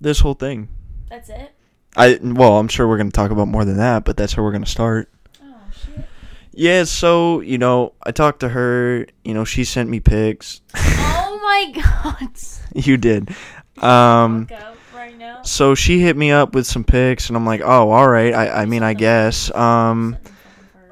This 0.00 0.20
whole 0.20 0.34
thing. 0.34 0.68
That's 1.10 1.28
it? 1.28 1.54
I 1.96 2.18
well, 2.22 2.58
I'm 2.58 2.68
sure 2.68 2.88
we're 2.88 2.96
gonna 2.98 3.10
talk 3.10 3.30
about 3.30 3.48
more 3.48 3.64
than 3.64 3.76
that, 3.76 4.04
but 4.04 4.16
that's 4.16 4.32
how 4.32 4.42
we're 4.42 4.52
gonna 4.52 4.66
start. 4.66 5.08
Oh 5.42 5.54
shit. 5.72 6.04
Yeah, 6.52 6.84
so, 6.84 7.40
you 7.40 7.58
know, 7.58 7.94
I 8.02 8.12
talked 8.12 8.40
to 8.40 8.48
her, 8.48 9.06
you 9.24 9.34
know, 9.34 9.44
she 9.44 9.64
sent 9.64 9.88
me 9.90 10.00
pics. 10.00 10.60
oh 10.76 11.40
my 11.74 11.82
god. 11.82 12.30
you 12.74 12.96
did. 12.96 13.30
Um 13.82 14.46
right 14.94 15.18
now. 15.18 15.42
so 15.42 15.74
she 15.74 15.98
hit 16.00 16.16
me 16.16 16.30
up 16.30 16.54
with 16.54 16.64
some 16.64 16.84
pics 16.84 17.26
and 17.28 17.36
I'm 17.36 17.44
like, 17.44 17.60
"Oh, 17.60 17.90
all 17.90 18.08
right. 18.08 18.32
I 18.32 18.62
I 18.62 18.66
mean, 18.66 18.84
I 18.84 18.94
guess." 18.94 19.52
Um 19.52 20.16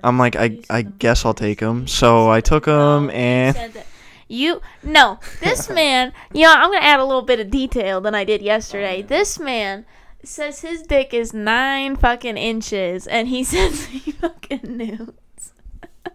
I'm 0.03 0.19
like, 0.19 0.35
"I 0.35 0.59
I 0.69 0.83
guess 0.83 1.25
I'll 1.25 1.33
take 1.33 1.61
them." 1.61 1.87
So 1.87 2.29
I 2.29 2.41
took 2.41 2.65
them 2.65 3.09
and 3.11 3.57
You 4.27 4.61
no, 4.83 5.21
this 5.41 5.71
man. 5.81 6.13
You 6.33 6.43
know, 6.43 6.53
I'm 6.55 6.73
gonna 6.73 6.85
add 6.85 6.99
a 6.99 7.05
little 7.05 7.23
bit 7.23 7.39
of 7.39 7.51
detail 7.51 8.01
than 8.01 8.17
I 8.17 8.25
did 8.25 8.43
yesterday. 8.43 9.01
This 9.03 9.39
man 9.39 9.87
says 10.25 10.61
his 10.61 10.83
dick 10.83 11.12
is 11.12 11.33
nine 11.33 11.97
fucking 11.97 12.37
inches, 12.37 13.07
and 13.07 13.29
he 13.29 13.45
sends 13.45 13.93
me 13.93 14.00
fucking 14.00 14.76
nudes. 14.76 15.52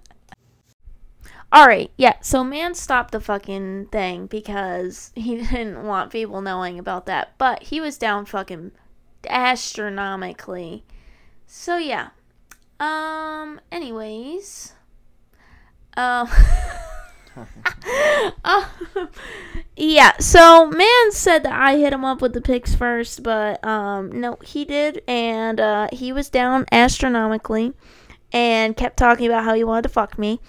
All 1.52 1.68
right, 1.68 1.92
yeah. 1.98 2.16
So 2.22 2.44
man 2.44 2.76
stopped 2.76 3.12
the 3.12 3.20
fucking 3.20 3.88
thing 3.88 4.28
because 4.28 5.12
he 5.16 5.38
didn't 5.42 5.86
want 5.86 6.12
people 6.12 6.42
knowing 6.42 6.80
about 6.80 7.06
that, 7.06 7.34
but 7.38 7.64
he 7.64 7.82
was 7.82 7.98
down 7.98 8.26
fucking 8.26 8.72
astronomically. 9.30 10.84
So 11.46 11.78
yeah. 11.78 12.10
Um. 12.80 13.60
Anyways. 13.72 14.74
Um. 15.96 16.30
Uh, 18.44 18.66
yeah, 19.76 20.18
so 20.18 20.68
man 20.68 21.12
said 21.12 21.44
that 21.44 21.54
I 21.54 21.78
hit 21.78 21.94
him 21.94 22.06
up 22.06 22.22
with 22.22 22.34
the 22.34 22.42
pics 22.42 22.76
first, 22.76 23.24
but 23.24 23.64
um 23.66 24.20
no, 24.20 24.38
he 24.44 24.66
did 24.66 25.02
and 25.08 25.60
uh 25.60 25.88
he 25.92 26.12
was 26.12 26.30
down 26.30 26.66
astronomically 26.72 27.74
and 28.32 28.76
kept 28.76 28.98
talking 28.98 29.26
about 29.28 29.44
how 29.44 29.54
he 29.54 29.64
wanted 29.64 29.84
to 29.84 29.90
fuck 29.90 30.18
me. 30.18 30.40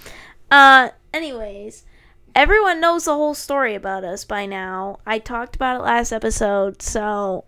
Uh 0.51 0.91
anyways, 1.13 1.85
everyone 2.35 2.81
knows 2.81 3.05
the 3.05 3.15
whole 3.15 3.35
story 3.35 3.75
about 3.75 4.05
us 4.05 4.25
by 4.25 4.47
now. 4.47 4.99
I 5.07 5.19
talked 5.19 5.57
about 5.57 5.81
it 5.81 5.85
last 5.85 6.13
episode, 6.13 6.83
so 6.83 7.45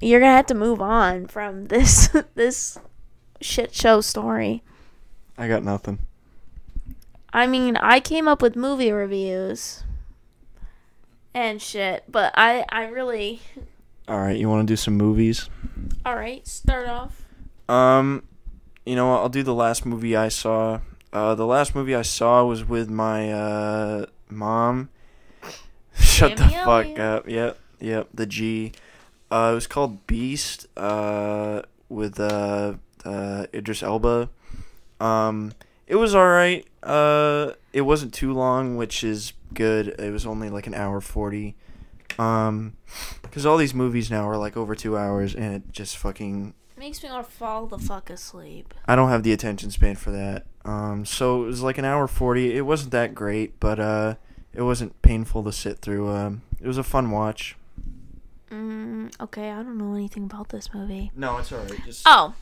you're 0.00 0.20
to 0.20 0.26
have 0.26 0.46
to 0.46 0.54
move 0.54 0.80
on 0.80 1.26
from 1.26 1.66
this 1.66 2.08
this 2.34 2.78
shit 3.40 3.74
show 3.74 4.00
story. 4.00 4.62
I 5.38 5.48
got 5.48 5.62
nothing. 5.62 6.05
I 7.36 7.46
mean, 7.46 7.76
I 7.76 8.00
came 8.00 8.26
up 8.26 8.40
with 8.40 8.56
movie 8.56 8.90
reviews 8.90 9.84
and 11.34 11.60
shit, 11.60 12.04
but 12.08 12.32
I 12.34 12.64
I 12.70 12.86
really 12.86 13.42
All 14.08 14.18
right, 14.18 14.38
you 14.38 14.48
want 14.48 14.66
to 14.66 14.72
do 14.72 14.74
some 14.74 14.94
movies? 14.94 15.50
All 16.06 16.16
right, 16.16 16.48
start 16.48 16.88
off. 16.88 17.26
Um, 17.68 18.22
you 18.86 18.96
know 18.96 19.08
what? 19.10 19.18
I'll 19.18 19.28
do 19.28 19.42
the 19.42 19.52
last 19.52 19.84
movie 19.84 20.16
I 20.16 20.28
saw. 20.28 20.80
Uh, 21.12 21.34
the 21.34 21.44
last 21.44 21.74
movie 21.74 21.94
I 21.94 22.00
saw 22.00 22.42
was 22.46 22.64
with 22.64 22.88
my 22.88 23.30
uh 23.30 24.06
mom. 24.30 24.88
Shut 25.98 26.38
the 26.38 26.48
fuck 26.48 26.98
up. 26.98 27.28
Yep, 27.28 27.58
yep. 27.80 28.08
The 28.14 28.24
G. 28.24 28.72
Uh, 29.30 29.50
it 29.52 29.54
was 29.56 29.66
called 29.66 30.06
Beast. 30.06 30.68
Uh, 30.74 31.60
with 31.90 32.18
uh, 32.18 32.76
uh 33.04 33.46
Idris 33.52 33.82
Elba. 33.82 34.30
Um, 35.00 35.52
it 35.86 35.96
was 35.96 36.14
all 36.14 36.28
right. 36.28 36.66
Uh, 36.82 37.52
it 37.72 37.82
wasn't 37.82 38.14
too 38.14 38.32
long, 38.32 38.76
which 38.76 39.04
is 39.04 39.32
good. 39.54 39.88
It 39.98 40.10
was 40.12 40.26
only 40.26 40.50
like 40.50 40.66
an 40.66 40.74
hour 40.74 41.00
forty. 41.00 41.56
Um, 42.18 42.76
because 43.22 43.44
all 43.44 43.56
these 43.56 43.74
movies 43.74 44.10
now 44.10 44.28
are 44.28 44.36
like 44.36 44.56
over 44.56 44.74
two 44.74 44.96
hours, 44.96 45.34
and 45.34 45.54
it 45.54 45.72
just 45.72 45.96
fucking 45.96 46.54
Makes 46.78 47.02
me 47.02 47.08
want 47.08 47.26
to 47.26 47.32
fall 47.32 47.66
the 47.66 47.78
fuck 47.78 48.10
asleep. 48.10 48.74
I 48.86 48.96
don't 48.96 49.08
have 49.08 49.22
the 49.22 49.32
attention 49.32 49.70
span 49.70 49.96
for 49.96 50.10
that. 50.10 50.44
Um, 50.64 51.06
so 51.06 51.42
it 51.44 51.46
was 51.46 51.62
like 51.62 51.78
an 51.78 51.84
hour 51.84 52.06
forty. 52.06 52.56
It 52.56 52.62
wasn't 52.62 52.90
that 52.92 53.14
great, 53.14 53.58
but 53.60 53.80
uh, 53.80 54.14
it 54.52 54.62
wasn't 54.62 55.00
painful 55.02 55.42
to 55.44 55.52
sit 55.52 55.78
through. 55.78 56.08
Um, 56.08 56.42
it 56.60 56.66
was 56.66 56.78
a 56.78 56.82
fun 56.82 57.10
watch. 57.10 57.56
Mm, 58.50 59.12
okay, 59.20 59.50
I 59.50 59.62
don't 59.62 59.78
know 59.78 59.94
anything 59.94 60.24
about 60.24 60.50
this 60.50 60.72
movie. 60.74 61.10
No, 61.16 61.38
it's 61.38 61.50
alright. 61.50 61.84
Just 61.84 62.02
Oh, 62.06 62.34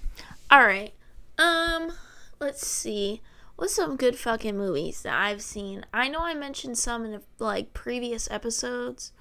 all 0.50 0.66
right. 0.66 0.92
Um, 1.38 1.92
let's 2.40 2.66
see. 2.66 3.22
What's 3.56 3.74
some 3.74 3.96
good 3.96 4.18
fucking 4.18 4.56
movies 4.56 5.02
that 5.02 5.18
I've 5.18 5.42
seen? 5.42 5.86
I 5.92 6.08
know 6.08 6.20
I 6.20 6.34
mentioned 6.34 6.76
some 6.76 7.04
in 7.04 7.20
like 7.38 7.72
previous 7.72 8.28
episodes, 8.30 9.12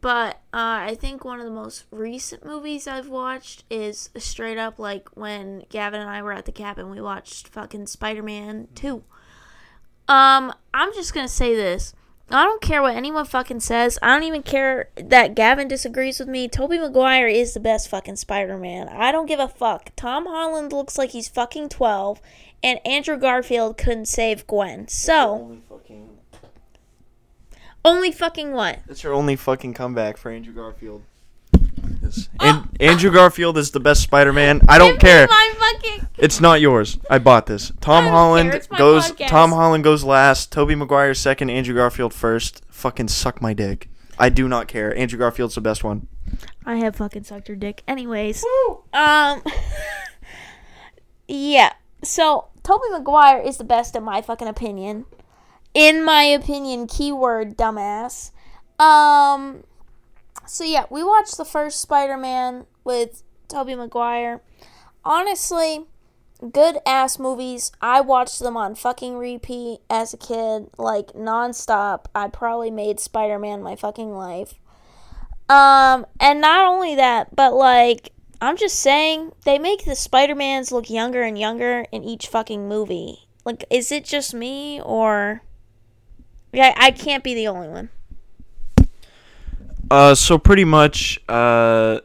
but 0.00 0.36
uh, 0.52 0.88
I 0.88 0.96
think 0.98 1.24
one 1.24 1.40
of 1.40 1.44
the 1.44 1.52
most 1.52 1.84
recent 1.90 2.44
movies 2.44 2.86
I've 2.86 3.08
watched 3.08 3.64
is 3.68 4.08
straight 4.16 4.56
up 4.56 4.78
like 4.78 5.10
when 5.14 5.64
Gavin 5.68 6.00
and 6.00 6.08
I 6.08 6.22
were 6.22 6.32
at 6.32 6.46
the 6.46 6.52
cabin. 6.52 6.90
We 6.90 7.02
watched 7.02 7.48
fucking 7.48 7.86
Spider 7.88 8.22
Man 8.22 8.68
Two. 8.74 9.04
Um, 10.08 10.54
I'm 10.72 10.94
just 10.94 11.12
gonna 11.12 11.28
say 11.28 11.54
this. 11.54 11.94
I 12.28 12.44
don't 12.44 12.60
care 12.60 12.82
what 12.82 12.96
anyone 12.96 13.24
fucking 13.24 13.60
says. 13.60 13.98
I 14.02 14.08
don't 14.08 14.24
even 14.24 14.42
care 14.42 14.88
that 14.96 15.36
Gavin 15.36 15.68
disagrees 15.68 16.18
with 16.18 16.28
me. 16.28 16.48
Tobey 16.48 16.78
Maguire 16.78 17.28
is 17.28 17.54
the 17.54 17.60
best 17.60 17.88
fucking 17.88 18.16
Spider-Man. 18.16 18.88
I 18.88 19.12
don't 19.12 19.26
give 19.26 19.38
a 19.38 19.46
fuck. 19.46 19.90
Tom 19.94 20.26
Holland 20.26 20.72
looks 20.72 20.98
like 20.98 21.10
he's 21.10 21.28
fucking 21.28 21.68
12 21.68 22.20
and 22.64 22.80
Andrew 22.84 23.16
Garfield 23.16 23.78
couldn't 23.78 24.06
save 24.06 24.44
Gwen. 24.48 24.88
So, 24.88 25.30
only 25.34 25.62
fucking. 25.68 26.08
only 27.84 28.10
fucking 28.10 28.52
what? 28.52 28.80
That's 28.88 29.04
your 29.04 29.12
only 29.12 29.36
fucking 29.36 29.74
comeback 29.74 30.16
for 30.16 30.30
Andrew 30.32 30.52
Garfield. 30.52 31.02
Yes. 32.02 32.28
Ah! 32.40 32.62
An- 32.64 32.65
Andrew 32.80 33.10
Garfield 33.10 33.58
is 33.58 33.70
the 33.70 33.80
best 33.80 34.02
Spider-Man. 34.02 34.62
I 34.68 34.78
don't 34.78 34.92
Give 34.92 35.02
me 35.02 35.08
care. 35.08 35.26
My 35.28 35.52
fucking 35.58 36.08
It's 36.18 36.40
not 36.40 36.60
yours. 36.60 36.98
I 37.10 37.18
bought 37.18 37.46
this. 37.46 37.72
Tom 37.80 38.04
Holland 38.04 38.50
care. 38.50 38.58
It's 38.58 38.70
my 38.70 38.78
goes. 38.78 39.12
podcast. 39.12 39.28
Tom 39.28 39.50
Holland 39.52 39.84
goes 39.84 40.04
last. 40.04 40.52
Tobey 40.52 40.74
Maguire 40.74 41.14
second. 41.14 41.50
Andrew 41.50 41.74
Garfield 41.74 42.14
first. 42.14 42.62
Fucking 42.68 43.08
suck 43.08 43.40
my 43.42 43.52
dick. 43.52 43.88
I 44.18 44.28
do 44.30 44.48
not 44.48 44.68
care. 44.68 44.96
Andrew 44.96 45.18
Garfield's 45.18 45.54
the 45.54 45.60
best 45.60 45.84
one. 45.84 46.08
I 46.64 46.76
have 46.76 46.96
fucking 46.96 47.24
sucked 47.24 47.48
her 47.48 47.54
dick. 47.56 47.82
Anyways, 47.86 48.44
um, 48.92 49.42
yeah. 51.28 51.72
So 52.02 52.48
Tobey 52.62 52.88
Maguire 52.90 53.40
is 53.40 53.58
the 53.58 53.64
best 53.64 53.94
in 53.94 54.02
my 54.02 54.22
fucking 54.22 54.48
opinion. 54.48 55.04
In 55.74 56.04
my 56.04 56.22
opinion, 56.22 56.86
keyword 56.86 57.56
dumbass. 57.56 58.30
Um. 58.78 59.64
So 60.46 60.64
yeah, 60.64 60.86
we 60.90 61.02
watched 61.02 61.36
the 61.36 61.44
first 61.44 61.80
Spider-Man 61.80 62.66
with 62.84 63.22
Tobey 63.48 63.74
Maguire. 63.74 64.42
Honestly, 65.04 65.86
good 66.52 66.78
ass 66.86 67.18
movies. 67.18 67.72
I 67.80 68.00
watched 68.00 68.40
them 68.40 68.56
on 68.56 68.74
fucking 68.74 69.16
repeat 69.16 69.80
as 69.90 70.14
a 70.14 70.16
kid, 70.18 70.68
like 70.78 71.08
nonstop. 71.14 72.06
I 72.14 72.28
probably 72.28 72.70
made 72.70 73.00
Spider-Man 73.00 73.62
my 73.62 73.76
fucking 73.76 74.12
life. 74.12 74.54
Um, 75.48 76.06
and 76.18 76.40
not 76.40 76.64
only 76.64 76.94
that, 76.96 77.34
but 77.34 77.54
like 77.54 78.12
I'm 78.40 78.56
just 78.56 78.78
saying, 78.78 79.32
they 79.44 79.58
make 79.58 79.84
the 79.84 79.94
Spider-Mans 79.96 80.72
look 80.72 80.90
younger 80.90 81.22
and 81.22 81.38
younger 81.38 81.86
in 81.92 82.04
each 82.04 82.26
fucking 82.28 82.68
movie. 82.68 83.28
Like, 83.44 83.64
is 83.70 83.92
it 83.92 84.04
just 84.04 84.34
me 84.34 84.80
or 84.82 85.42
Yeah, 86.52 86.74
I 86.76 86.90
can't 86.90 87.22
be 87.22 87.34
the 87.34 87.48
only 87.48 87.68
one. 87.68 87.90
Uh, 89.90 90.14
so 90.14 90.38
pretty 90.38 90.64
much, 90.64 91.20
uh, 91.28 92.00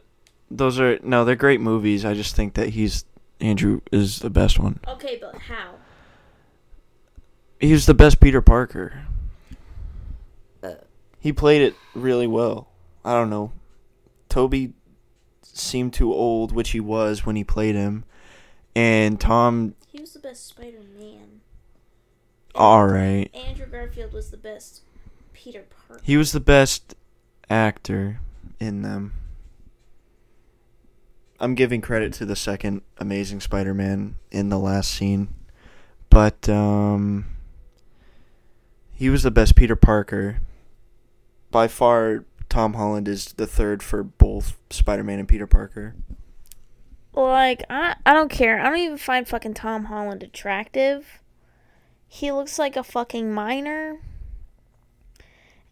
those 0.50 0.78
are 0.78 0.98
no, 1.02 1.24
they're 1.24 1.36
great 1.36 1.60
movies. 1.60 2.04
I 2.04 2.14
just 2.14 2.36
think 2.36 2.54
that 2.54 2.70
he's 2.70 3.04
Andrew 3.40 3.80
is 3.90 4.20
the 4.20 4.30
best 4.30 4.58
one. 4.58 4.78
Okay, 4.86 5.18
but 5.20 5.34
how? 5.36 5.74
He's 7.58 7.86
the 7.86 7.94
best 7.94 8.20
Peter 8.20 8.40
Parker. 8.40 9.06
He 11.18 11.32
played 11.32 11.62
it 11.62 11.76
really 11.94 12.26
well. 12.26 12.68
I 13.04 13.14
don't 13.14 13.30
know. 13.30 13.52
Tobey 14.28 14.72
seemed 15.42 15.92
too 15.92 16.12
old, 16.12 16.50
which 16.50 16.70
he 16.70 16.80
was 16.80 17.24
when 17.24 17.36
he 17.36 17.44
played 17.44 17.76
him, 17.76 18.04
and 18.74 19.20
Tom. 19.20 19.76
He 19.86 20.00
was 20.00 20.14
the 20.14 20.18
best 20.18 20.48
Spider-Man. 20.48 21.42
All 22.56 22.88
right, 22.88 23.30
Andrew 23.34 23.66
Garfield 23.66 24.12
was 24.12 24.30
the 24.30 24.36
best 24.36 24.82
Peter 25.32 25.64
Parker. 25.86 26.02
he 26.04 26.16
was 26.16 26.32
the 26.32 26.40
best 26.40 26.96
actor 27.52 28.18
in 28.58 28.82
them. 28.82 29.12
I'm 31.38 31.54
giving 31.54 31.80
credit 31.80 32.12
to 32.14 32.24
the 32.24 32.34
second 32.34 32.82
Amazing 32.98 33.40
Spider-Man 33.40 34.16
in 34.30 34.48
the 34.48 34.58
last 34.58 34.90
scene, 34.90 35.28
but 36.08 36.48
um, 36.48 37.26
he 38.92 39.10
was 39.10 39.22
the 39.22 39.30
best 39.30 39.54
Peter 39.54 39.76
Parker. 39.76 40.40
By 41.50 41.68
far, 41.68 42.24
Tom 42.48 42.74
Holland 42.74 43.06
is 43.08 43.26
the 43.34 43.46
third 43.46 43.82
for 43.82 44.02
both 44.02 44.56
Spider-Man 44.70 45.18
and 45.18 45.28
Peter 45.28 45.46
Parker. 45.46 45.94
Like, 47.12 47.64
I 47.68 47.96
I 48.06 48.14
don't 48.14 48.30
care. 48.30 48.60
I 48.60 48.70
don't 48.70 48.78
even 48.78 48.96
find 48.96 49.28
fucking 49.28 49.54
Tom 49.54 49.86
Holland 49.86 50.22
attractive. 50.22 51.20
He 52.08 52.32
looks 52.32 52.58
like 52.58 52.76
a 52.76 52.84
fucking 52.84 53.32
minor. 53.34 53.98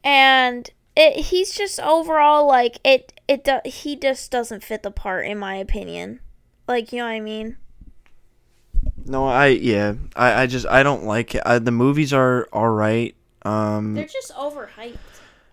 And 0.02 0.70
it 0.96 1.26
he's 1.26 1.52
just 1.54 1.78
overall 1.80 2.46
like 2.46 2.78
it 2.84 3.12
it 3.28 3.44
do, 3.44 3.58
he 3.64 3.96
just 3.96 4.30
doesn't 4.30 4.64
fit 4.64 4.82
the 4.82 4.90
part 4.90 5.26
in 5.26 5.38
my 5.38 5.54
opinion. 5.56 6.20
Like, 6.66 6.92
you 6.92 6.98
know 6.98 7.04
what 7.06 7.10
I 7.12 7.20
mean? 7.20 7.56
No, 9.04 9.26
I 9.26 9.46
yeah, 9.48 9.94
I, 10.14 10.42
I 10.42 10.46
just 10.46 10.66
I 10.66 10.82
don't 10.82 11.04
like 11.04 11.34
it. 11.34 11.42
I, 11.44 11.58
the 11.58 11.70
movies 11.72 12.12
are 12.12 12.46
all 12.52 12.68
right. 12.68 13.14
Um, 13.42 13.94
They're 13.94 14.04
just 14.04 14.32
overhyped. 14.34 14.96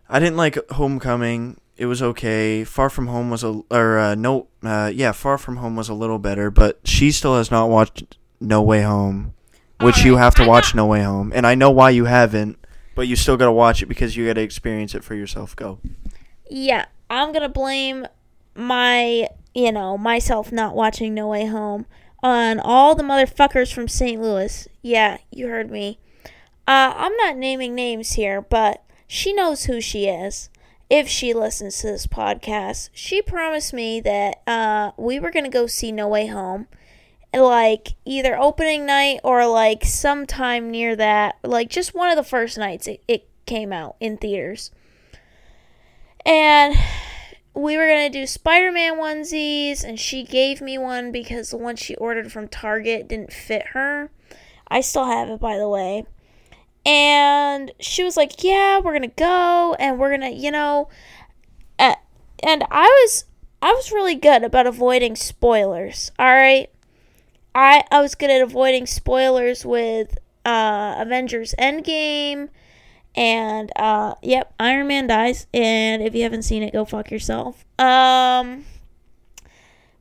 I 0.10 0.20
didn't 0.20 0.38
like 0.38 0.58
Homecoming. 0.72 1.60
It 1.78 1.86
was 1.86 2.02
okay. 2.02 2.64
Far 2.64 2.90
From 2.90 3.08
Home 3.08 3.30
was 3.30 3.44
a 3.44 3.62
or 3.72 4.00
uh, 4.00 4.16
no, 4.16 4.48
uh, 4.64 4.92
yeah, 4.94 5.12
Far 5.12 5.38
From 5.38 5.58
Home 5.58 5.76
was 5.76 5.90
a 5.90 5.94
little 5.94 6.20
better. 6.20 6.52
But 6.52 6.80
she 6.84 7.12
still 7.12 7.38
has 7.38 7.50
not 7.52 7.70
watched 7.70 8.18
No 8.40 8.62
Way 8.62 8.82
Home, 8.82 9.34
which 9.82 10.04
you 10.04 10.18
have 10.18 10.36
to 10.36 10.42
I'm 10.44 10.48
watch 10.48 10.76
not- 10.76 10.76
No 10.76 10.86
Way 10.88 11.04
Home, 11.04 11.32
and 11.34 11.46
I 11.48 11.56
know 11.56 11.72
why 11.72 11.92
you 11.92 12.06
haven't, 12.06 12.58
but 12.98 13.08
you 13.08 13.16
still 13.16 13.38
gotta 13.38 13.52
watch 13.52 13.84
it 13.84 13.86
because 13.86 14.18
you 14.18 14.26
gotta 14.26 14.42
experience 14.42 14.96
it 14.96 15.04
for 15.04 15.14
yourself. 15.14 15.56
Go. 15.56 15.80
Yeah, 16.50 16.86
I'm 17.12 17.32
gonna 17.32 17.48
blame 17.48 18.08
my, 18.56 19.30
you 19.54 19.72
know, 19.72 20.00
myself 20.00 20.52
not 20.52 20.76
watching 20.76 21.14
No 21.14 21.28
Way 21.28 21.46
Home 21.46 21.86
on 22.24 22.60
all 22.60 22.96
the 22.96 23.04
motherfuckers 23.04 23.72
from 23.72 23.88
St. 23.88 24.20
Louis. 24.20 24.68
Yeah, 24.82 25.20
you 25.32 25.48
heard 25.48 25.70
me. 25.70 26.00
Uh, 26.68 26.92
I'm 26.96 27.16
not 27.18 27.38
naming 27.38 27.76
names 27.76 28.14
here, 28.14 28.42
but 28.42 28.84
she 29.06 29.32
knows 29.32 29.66
who 29.66 29.80
she 29.80 30.08
is. 30.08 30.50
If 30.90 31.08
she 31.08 31.34
listens 31.36 31.78
to 31.82 31.88
this 31.88 32.08
podcast, 32.08 32.90
she 32.94 33.22
promised 33.22 33.74
me 33.74 34.02
that 34.02 34.42
uh, 34.48 34.92
we 34.98 35.20
were 35.20 35.30
gonna 35.30 35.50
go 35.50 35.68
see 35.68 35.92
No 35.92 36.08
Way 36.08 36.28
Home, 36.28 36.68
like 37.34 37.96
either 38.06 38.38
opening 38.38 38.86
night 38.86 39.20
or 39.24 39.46
like 39.48 39.84
sometime 39.84 40.72
near 40.72 40.96
that, 40.96 41.38
like 41.44 41.70
just 41.70 41.94
one 41.94 42.10
of 42.10 42.16
the 42.16 42.24
first 42.24 42.58
nights 42.58 42.88
it, 42.88 43.04
it 43.08 43.28
came 43.46 43.72
out 43.72 43.96
in 44.00 44.18
theaters. 44.18 44.72
And 46.26 46.76
we 47.54 47.76
were 47.76 47.88
gonna 47.88 48.10
do 48.10 48.28
Spider-Man 48.28 48.96
onesies, 48.96 49.84
and 49.84 50.00
she 50.00 50.24
gave 50.24 50.62
me 50.62 50.78
one 50.78 51.12
because 51.12 51.50
the 51.50 51.58
one 51.58 51.76
she 51.76 51.96
ordered 51.96 52.32
from 52.32 52.48
Target 52.48 53.08
didn't 53.08 53.34
fit 53.34 53.68
her. 53.68 54.12
I 54.68 54.82
still 54.82 55.06
have 55.06 55.30
it, 55.30 55.40
by 55.40 55.58
the 55.58 55.68
way. 55.68 56.06
And 56.86 57.72
she 57.80 58.04
was 58.04 58.16
like, 58.16 58.44
"Yeah, 58.44 58.80
we're 58.80 58.94
gonna 58.94 59.08
go, 59.08 59.76
and 59.80 60.00
we're 60.00 60.12
gonna, 60.12 60.30
you 60.30 60.52
know," 60.52 60.90
uh, 61.80 61.96
and 62.44 62.64
I 62.70 62.86
was, 62.86 63.26
I 63.62 63.74
was 63.74 63.92
really 63.92 64.16
good 64.16 64.44
about 64.44 64.68
avoiding 64.68 65.16
spoilers. 65.16 66.12
All 66.20 66.28
right, 66.28 66.70
I 67.58 67.84
I 67.92 68.02
was 68.02 68.14
good 68.14 68.30
at 68.30 68.42
avoiding 68.42 68.86
spoilers 68.86 69.66
with 69.66 70.20
uh, 70.46 70.96
Avengers 71.00 71.56
Endgame. 71.60 72.50
And 73.16 73.72
uh 73.76 74.14
yep, 74.22 74.54
Iron 74.60 74.86
Man 74.88 75.08
dies 75.08 75.48
and 75.52 76.04
if 76.04 76.14
you 76.14 76.22
haven't 76.22 76.44
seen 76.44 76.62
it, 76.62 76.72
go 76.72 76.86
fuck 76.86 77.10
yourself. 77.10 77.66
Um 77.80 78.66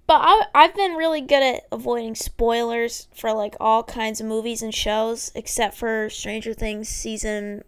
but 0.07 0.21
I 0.21 0.43
I've 0.55 0.75
been 0.75 0.93
really 0.93 1.23
good 1.23 1.43
at 1.43 1.67
avoiding 1.73 2.15
spoilers 2.15 3.09
for 3.15 3.33
like 3.33 3.57
all 3.59 3.83
kinds 3.83 4.21
of 4.21 4.27
movies 4.27 4.61
and 4.61 4.75
shows 4.75 5.33
except 5.35 5.79
for 5.79 6.11
Stranger 6.11 6.53
Things 6.53 6.91
season 6.91 7.65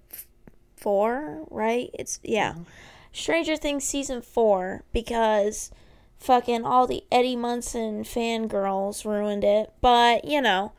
4, 0.77 1.47
right? 1.51 1.89
It's 1.95 2.21
yeah. 2.23 2.57
Stranger 3.11 3.57
Things 3.57 3.85
season 3.85 4.21
4 4.21 4.85
because 4.93 5.71
fucking 6.19 6.65
all 6.65 6.87
the 6.87 7.05
Eddie 7.11 7.37
Munson 7.37 8.05
fangirls 8.05 9.05
ruined 9.05 9.45
it. 9.45 9.73
But, 9.81 10.25
you 10.25 10.41
know, 10.41 10.73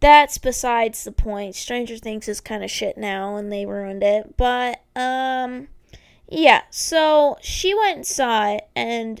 that's 0.00 0.38
besides 0.38 1.04
the 1.04 1.12
point. 1.12 1.54
Stranger 1.54 1.96
Things 1.96 2.28
is 2.28 2.40
kind 2.40 2.62
of 2.62 2.70
shit 2.70 2.96
now 2.96 3.36
and 3.36 3.50
they 3.50 3.66
ruined 3.66 4.02
it. 4.02 4.36
But 4.36 4.82
um 4.94 5.68
yeah, 6.30 6.62
so 6.70 7.38
she 7.40 7.74
went 7.74 7.96
and 7.96 8.06
saw 8.06 8.50
it 8.52 8.68
and 8.76 9.20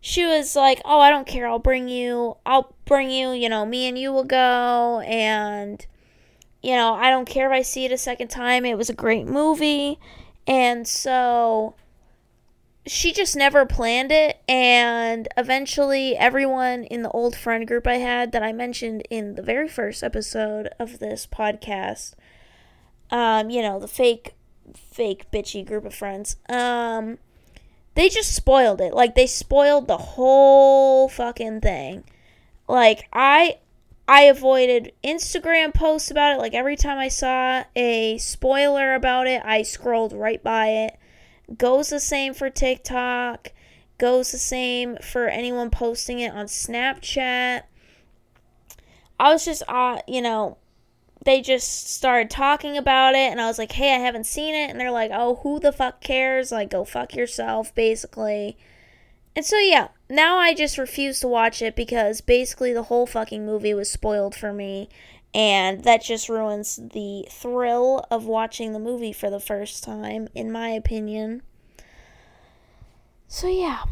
she 0.00 0.26
was 0.26 0.56
like, 0.56 0.82
"Oh, 0.84 0.98
I 0.98 1.10
don't 1.10 1.26
care. 1.26 1.46
I'll 1.46 1.60
bring 1.60 1.88
you. 1.88 2.36
I'll 2.44 2.74
bring 2.84 3.10
you, 3.10 3.30
you 3.30 3.48
know, 3.48 3.64
me 3.64 3.86
and 3.86 3.96
you 3.96 4.12
will 4.12 4.24
go 4.24 5.00
and 5.06 5.86
you 6.62 6.74
know, 6.76 6.94
I 6.94 7.10
don't 7.10 7.26
care 7.28 7.52
if 7.52 7.52
I 7.52 7.62
see 7.62 7.84
it 7.86 7.92
a 7.92 7.98
second 7.98 8.28
time. 8.28 8.64
It 8.64 8.76
was 8.78 8.90
a 8.90 8.94
great 8.94 9.26
movie." 9.26 9.98
And 10.46 10.86
so 10.88 11.74
she 12.86 13.12
just 13.12 13.36
never 13.36 13.64
planned 13.64 14.10
it 14.10 14.40
and 14.48 15.28
eventually 15.36 16.16
everyone 16.16 16.84
in 16.84 17.02
the 17.02 17.10
old 17.10 17.36
friend 17.36 17.66
group 17.66 17.86
i 17.86 17.96
had 17.96 18.32
that 18.32 18.42
i 18.42 18.52
mentioned 18.52 19.02
in 19.08 19.34
the 19.36 19.42
very 19.42 19.68
first 19.68 20.02
episode 20.02 20.68
of 20.78 20.98
this 20.98 21.26
podcast 21.26 22.14
um 23.10 23.50
you 23.50 23.62
know 23.62 23.78
the 23.78 23.88
fake 23.88 24.34
fake 24.74 25.30
bitchy 25.30 25.64
group 25.64 25.84
of 25.84 25.94
friends 25.94 26.36
um 26.48 27.18
they 27.94 28.08
just 28.08 28.34
spoiled 28.34 28.80
it. 28.80 28.94
Like 28.94 29.14
they 29.14 29.26
spoiled 29.26 29.86
the 29.86 29.98
whole 29.98 31.08
fucking 31.08 31.60
thing. 31.60 32.04
Like 32.68 33.08
i 33.12 33.58
i 34.08 34.22
avoided 34.22 34.92
instagram 35.04 35.74
posts 35.74 36.10
about 36.10 36.34
it. 36.34 36.38
Like 36.38 36.54
every 36.54 36.76
time 36.76 36.98
i 36.98 37.08
saw 37.08 37.64
a 37.76 38.18
spoiler 38.18 38.94
about 38.94 39.26
it 39.26 39.42
i 39.44 39.62
scrolled 39.62 40.12
right 40.12 40.42
by 40.42 40.68
it 40.68 40.96
goes 41.56 41.90
the 41.90 42.00
same 42.00 42.34
for 42.34 42.50
TikTok, 42.50 43.52
goes 43.98 44.32
the 44.32 44.38
same 44.38 44.96
for 44.96 45.28
anyone 45.28 45.70
posting 45.70 46.20
it 46.20 46.32
on 46.32 46.46
Snapchat. 46.46 47.62
I 49.18 49.32
was 49.32 49.44
just 49.44 49.62
uh, 49.68 49.98
you 50.08 50.22
know, 50.22 50.58
they 51.24 51.40
just 51.40 51.88
started 51.88 52.30
talking 52.30 52.76
about 52.76 53.14
it 53.14 53.30
and 53.30 53.40
I 53.40 53.46
was 53.46 53.58
like, 53.58 53.72
"Hey, 53.72 53.94
I 53.94 53.98
haven't 53.98 54.26
seen 54.26 54.54
it." 54.54 54.70
And 54.70 54.80
they're 54.80 54.90
like, 54.90 55.10
"Oh, 55.12 55.36
who 55.42 55.60
the 55.60 55.72
fuck 55.72 56.00
cares? 56.00 56.52
Like 56.52 56.70
go 56.70 56.84
fuck 56.84 57.14
yourself," 57.14 57.74
basically. 57.74 58.56
And 59.34 59.44
so 59.44 59.56
yeah, 59.58 59.88
now 60.10 60.36
I 60.36 60.54
just 60.54 60.76
refuse 60.78 61.20
to 61.20 61.28
watch 61.28 61.62
it 61.62 61.74
because 61.74 62.20
basically 62.20 62.72
the 62.72 62.84
whole 62.84 63.06
fucking 63.06 63.46
movie 63.46 63.74
was 63.74 63.90
spoiled 63.90 64.34
for 64.34 64.52
me 64.52 64.88
and 65.34 65.84
that 65.84 66.02
just 66.02 66.28
ruins 66.28 66.78
the 66.92 67.26
thrill 67.30 68.04
of 68.10 68.26
watching 68.26 68.72
the 68.72 68.78
movie 68.78 69.12
for 69.12 69.30
the 69.30 69.40
first 69.40 69.82
time 69.82 70.28
in 70.34 70.52
my 70.52 70.68
opinion. 70.70 71.42
So 73.28 73.48
yeah. 73.48 73.84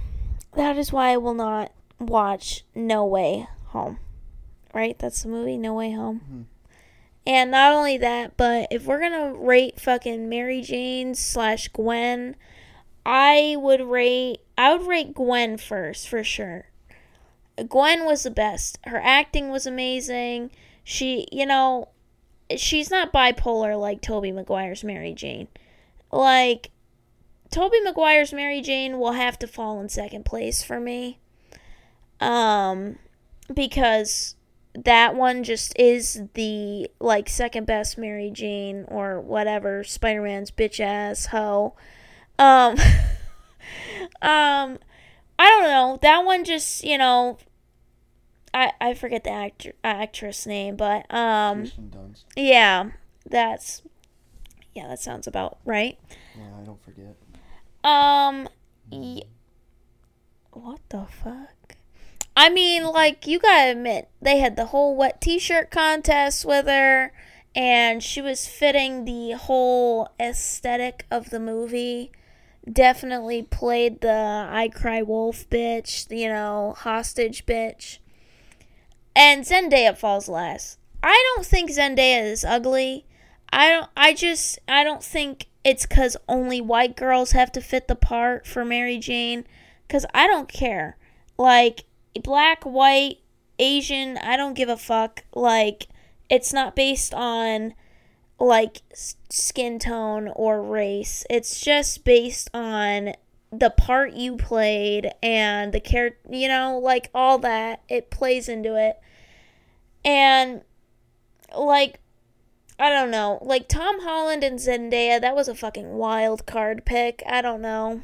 That 0.55 0.77
is 0.77 0.93
why 0.93 1.11
i 1.11 1.17
will 1.17 1.35
not 1.35 1.73
watch 1.99 2.65
no 2.75 3.05
way 3.05 3.47
home. 3.67 3.99
Right? 4.75 4.99
That's 4.99 5.23
the 5.23 5.29
movie 5.29 5.57
no 5.57 5.75
way 5.75 5.93
home. 5.93 6.21
Mm-hmm. 6.25 6.43
And 7.27 7.51
not 7.51 7.73
only 7.73 7.97
that 7.99 8.37
but 8.37 8.69
if 8.71 8.85
we're 8.85 9.01
gonna 9.01 9.33
rate 9.33 9.81
fucking 9.81 10.29
mary 10.29 10.61
jane 10.61 11.15
slash 11.15 11.69
gwen 11.69 12.37
i 13.07 13.57
would 13.59 13.81
rate 13.81 14.41
i 14.59 14.75
would 14.75 14.87
rate 14.87 15.15
gwen 15.15 15.57
first 15.57 16.07
for 16.07 16.23
sure. 16.23 16.67
Gwen 17.69 18.07
was 18.07 18.23
the 18.23 18.31
best. 18.31 18.79
Her 18.85 19.01
acting 19.03 19.51
was 19.51 19.67
amazing 19.67 20.51
she, 20.85 21.27
you 21.31 21.47
know, 21.47 21.89
she's 22.57 22.91
not 22.91 23.13
bipolar 23.13 23.79
like 23.79 24.01
Tobey 24.01 24.33
Maguire's 24.33 24.85
Mary 24.85 25.15
Jane. 25.15 25.49
Like, 26.13 26.71
Tobey 27.51 27.81
Maguire's 27.81 28.33
Mary 28.33 28.61
Jane 28.61 28.99
will 28.99 29.13
have 29.13 29.39
to 29.41 29.47
fall 29.47 29.81
in 29.81 29.89
second 29.89 30.25
place 30.25 30.63
for 30.63 30.81
me. 30.81 31.19
Um, 32.21 32.99
because 33.53 34.37
that 34.75 35.15
one 35.15 35.43
just 35.43 35.79
is 35.79 36.23
the, 36.35 36.89
like, 37.01 37.29
second 37.29 37.67
best 37.67 37.99
Mary 37.99 38.31
Jane 38.31 38.85
or 38.89 39.21
whatever, 39.21 39.85
Spider 39.85 40.23
Man's 40.23 40.51
bitch 40.51 40.81
ass 40.81 41.27
hoe. 41.27 41.75
Um, 42.39 42.77
um, 44.23 44.79
I 45.39 45.49
don't 45.49 45.63
know. 45.63 45.99
That 46.03 46.25
one 46.25 46.45
just, 46.45 46.85
you 46.85 46.99
know, 46.99 47.39
I, 48.53 48.73
I 48.81 48.95
forget 48.95 49.25
the 49.25 49.31
actor 49.31 49.73
actress 49.85 50.47
name, 50.47 50.77
but 50.77 51.07
um 51.15 51.65
yeah, 52.37 52.91
that's 53.25 53.83
yeah, 54.75 54.89
that 54.89 55.01
sounds 55.01 55.27
about 55.27 55.59
right. 55.65 55.99
Yeah, 56.37 56.45
I 56.61 56.65
don't 56.65 56.83
forget. 56.83 57.17
Um, 57.83 58.49
y- 58.91 59.23
what 60.53 60.81
the 60.91 61.07
fuck? 61.07 61.77
I 62.37 62.49
mean, 62.49 62.85
like 62.85 63.27
you 63.27 63.39
gotta 63.39 63.73
admit, 63.73 64.09
they 64.23 64.39
had 64.39 64.57
the 64.57 64.67
whole 64.67 64.97
wet 64.97 65.21
T-shirt 65.21 65.71
contest 65.71 66.45
with 66.45 66.67
her, 66.67 67.13
and 67.55 68.03
she 68.03 68.21
was 68.23 68.47
fitting 68.47 69.05
the 69.05 69.33
whole 69.33 70.09
aesthetic 70.21 71.07
of 71.11 71.31
the 71.31 71.41
movie. 71.41 72.13
Definitely 72.71 73.43
played 73.43 74.01
the 74.01 74.47
"I 74.51 74.69
cry 74.69 75.03
wolf" 75.03 75.49
bitch, 75.51 76.07
you 76.17 76.29
know, 76.29 76.75
hostage 76.79 77.47
bitch. 77.47 77.99
And 79.15 79.45
Zendaya 79.45 79.97
falls 79.97 80.29
last. 80.29 80.79
I 81.03 81.33
don't 81.35 81.47
think 81.47 81.71
Zendaya 81.71 82.23
is 82.31 82.45
ugly. 82.45 83.07
I 83.53 83.71
don't. 83.71 83.91
I 83.97 84.15
just. 84.15 84.59
I 84.69 84.85
don't 84.85 85.03
think 85.03 85.47
it's 85.65 85.87
because 85.87 86.17
only 86.29 86.61
white 86.61 86.97
girls 86.97 87.33
have 87.33 87.53
to 87.53 87.61
fit 87.61 87.89
the 87.89 87.95
part 87.97 88.47
for 88.47 88.65
Mary 88.65 88.99
Jane. 88.99 89.45
Because 89.87 90.07
I 90.15 90.27
don't 90.27 90.49
care. 90.49 90.97
Like 91.37 91.85
black, 92.23 92.65
white, 92.65 93.19
Asian. 93.59 94.19
I 94.19 94.37
don't 94.37 94.55
give 94.55 94.69
a 94.69 94.77
fuck. 94.77 95.25
Like 95.35 95.89
it's 96.29 96.53
not 96.53 96.77
based 96.77 97.13
on 97.13 97.75
like 98.39 98.83
skin 99.29 99.79
tone 99.79 100.29
or 100.29 100.63
race. 100.63 101.25
It's 101.29 101.61
just 101.61 102.05
based 102.05 102.49
on 102.55 103.15
the 103.53 103.71
part 103.71 104.13
you 104.13 104.37
played 104.37 105.11
and 105.23 105.73
the 105.73 105.81
character, 105.81 106.21
you 106.31 106.49
know, 106.49 106.79
like 106.79 107.11
all 107.15 107.39
that. 107.39 107.83
It 107.89 108.11
plays 108.11 108.49
into 108.49 108.77
it. 108.77 108.97
And 110.05 110.63
like 111.57 111.99
I 112.79 112.89
don't 112.89 113.11
know. 113.11 113.39
Like 113.43 113.69
Tom 113.69 114.01
Holland 114.01 114.43
and 114.43 114.59
Zendaya, 114.59 115.21
that 115.21 115.35
was 115.35 115.49
a 115.49 115.55
fucking 115.55 115.91
wild 115.91 116.47
card 116.47 116.85
pick. 116.87 117.23
I 117.29 117.43
don't 117.43 117.61
know. 117.61 118.03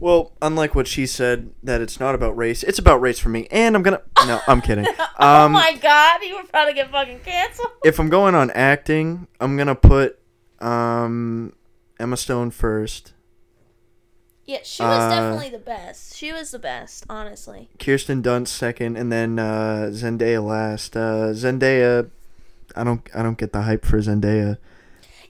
Well, 0.00 0.30
unlike 0.40 0.76
what 0.76 0.86
she 0.86 1.06
said, 1.06 1.50
that 1.64 1.80
it's 1.80 1.98
not 1.98 2.14
about 2.14 2.36
race, 2.36 2.62
it's 2.62 2.78
about 2.78 3.00
race 3.00 3.18
for 3.18 3.30
me. 3.30 3.48
And 3.50 3.74
I'm 3.74 3.82
gonna. 3.82 4.02
No, 4.26 4.40
I'm 4.46 4.60
kidding. 4.60 4.86
oh 5.18 5.44
Um, 5.46 5.52
my 5.52 5.76
god, 5.82 6.20
you 6.22 6.36
were 6.36 6.42
to 6.42 6.72
get 6.72 6.90
fucking 6.92 7.18
canceled. 7.24 7.72
if 7.84 7.98
I'm 7.98 8.08
going 8.08 8.36
on 8.36 8.52
acting, 8.52 9.26
I'm 9.40 9.56
gonna 9.56 9.74
put 9.74 10.20
um, 10.60 11.52
Emma 11.98 12.16
Stone 12.16 12.52
first, 12.52 13.12
Yeah, 14.48 14.60
she 14.64 14.82
was 14.82 15.04
Uh, 15.04 15.10
definitely 15.10 15.50
the 15.50 15.62
best. 15.62 16.16
She 16.16 16.32
was 16.32 16.52
the 16.52 16.58
best, 16.58 17.04
honestly. 17.10 17.68
Kirsten 17.78 18.22
Dunst 18.22 18.48
second, 18.48 18.96
and 18.96 19.12
then 19.12 19.38
uh, 19.38 19.90
Zendaya 19.92 20.42
last. 20.42 20.96
Uh, 20.96 21.32
Zendaya, 21.34 22.08
I 22.74 22.82
don't, 22.82 23.06
I 23.14 23.22
don't 23.22 23.36
get 23.36 23.52
the 23.52 23.60
hype 23.60 23.84
for 23.84 23.98
Zendaya. 23.98 24.56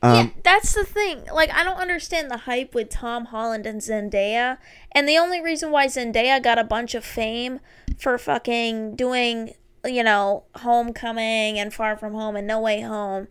Um, 0.02 0.14
yeah, 0.14 0.30
that's 0.44 0.72
the 0.72 0.84
thing. 0.84 1.24
Like, 1.34 1.52
I 1.52 1.64
don't 1.64 1.78
understand 1.78 2.30
the 2.30 2.36
hype 2.36 2.76
with 2.76 2.90
Tom 2.90 3.24
Holland 3.24 3.66
and 3.66 3.80
Zendaya. 3.80 4.58
And 4.92 5.08
the 5.08 5.18
only 5.18 5.40
reason 5.40 5.72
why 5.72 5.88
Zendaya 5.88 6.40
got 6.40 6.56
a 6.56 6.62
bunch 6.62 6.94
of 6.94 7.04
fame 7.04 7.58
for 7.98 8.18
fucking 8.18 8.94
doing, 8.94 9.54
you 9.84 10.04
know, 10.04 10.44
Homecoming 10.58 11.58
and 11.58 11.74
Far 11.74 11.96
From 11.96 12.14
Home 12.14 12.36
and 12.36 12.46
No 12.46 12.60
Way 12.60 12.82
Home 12.82 13.26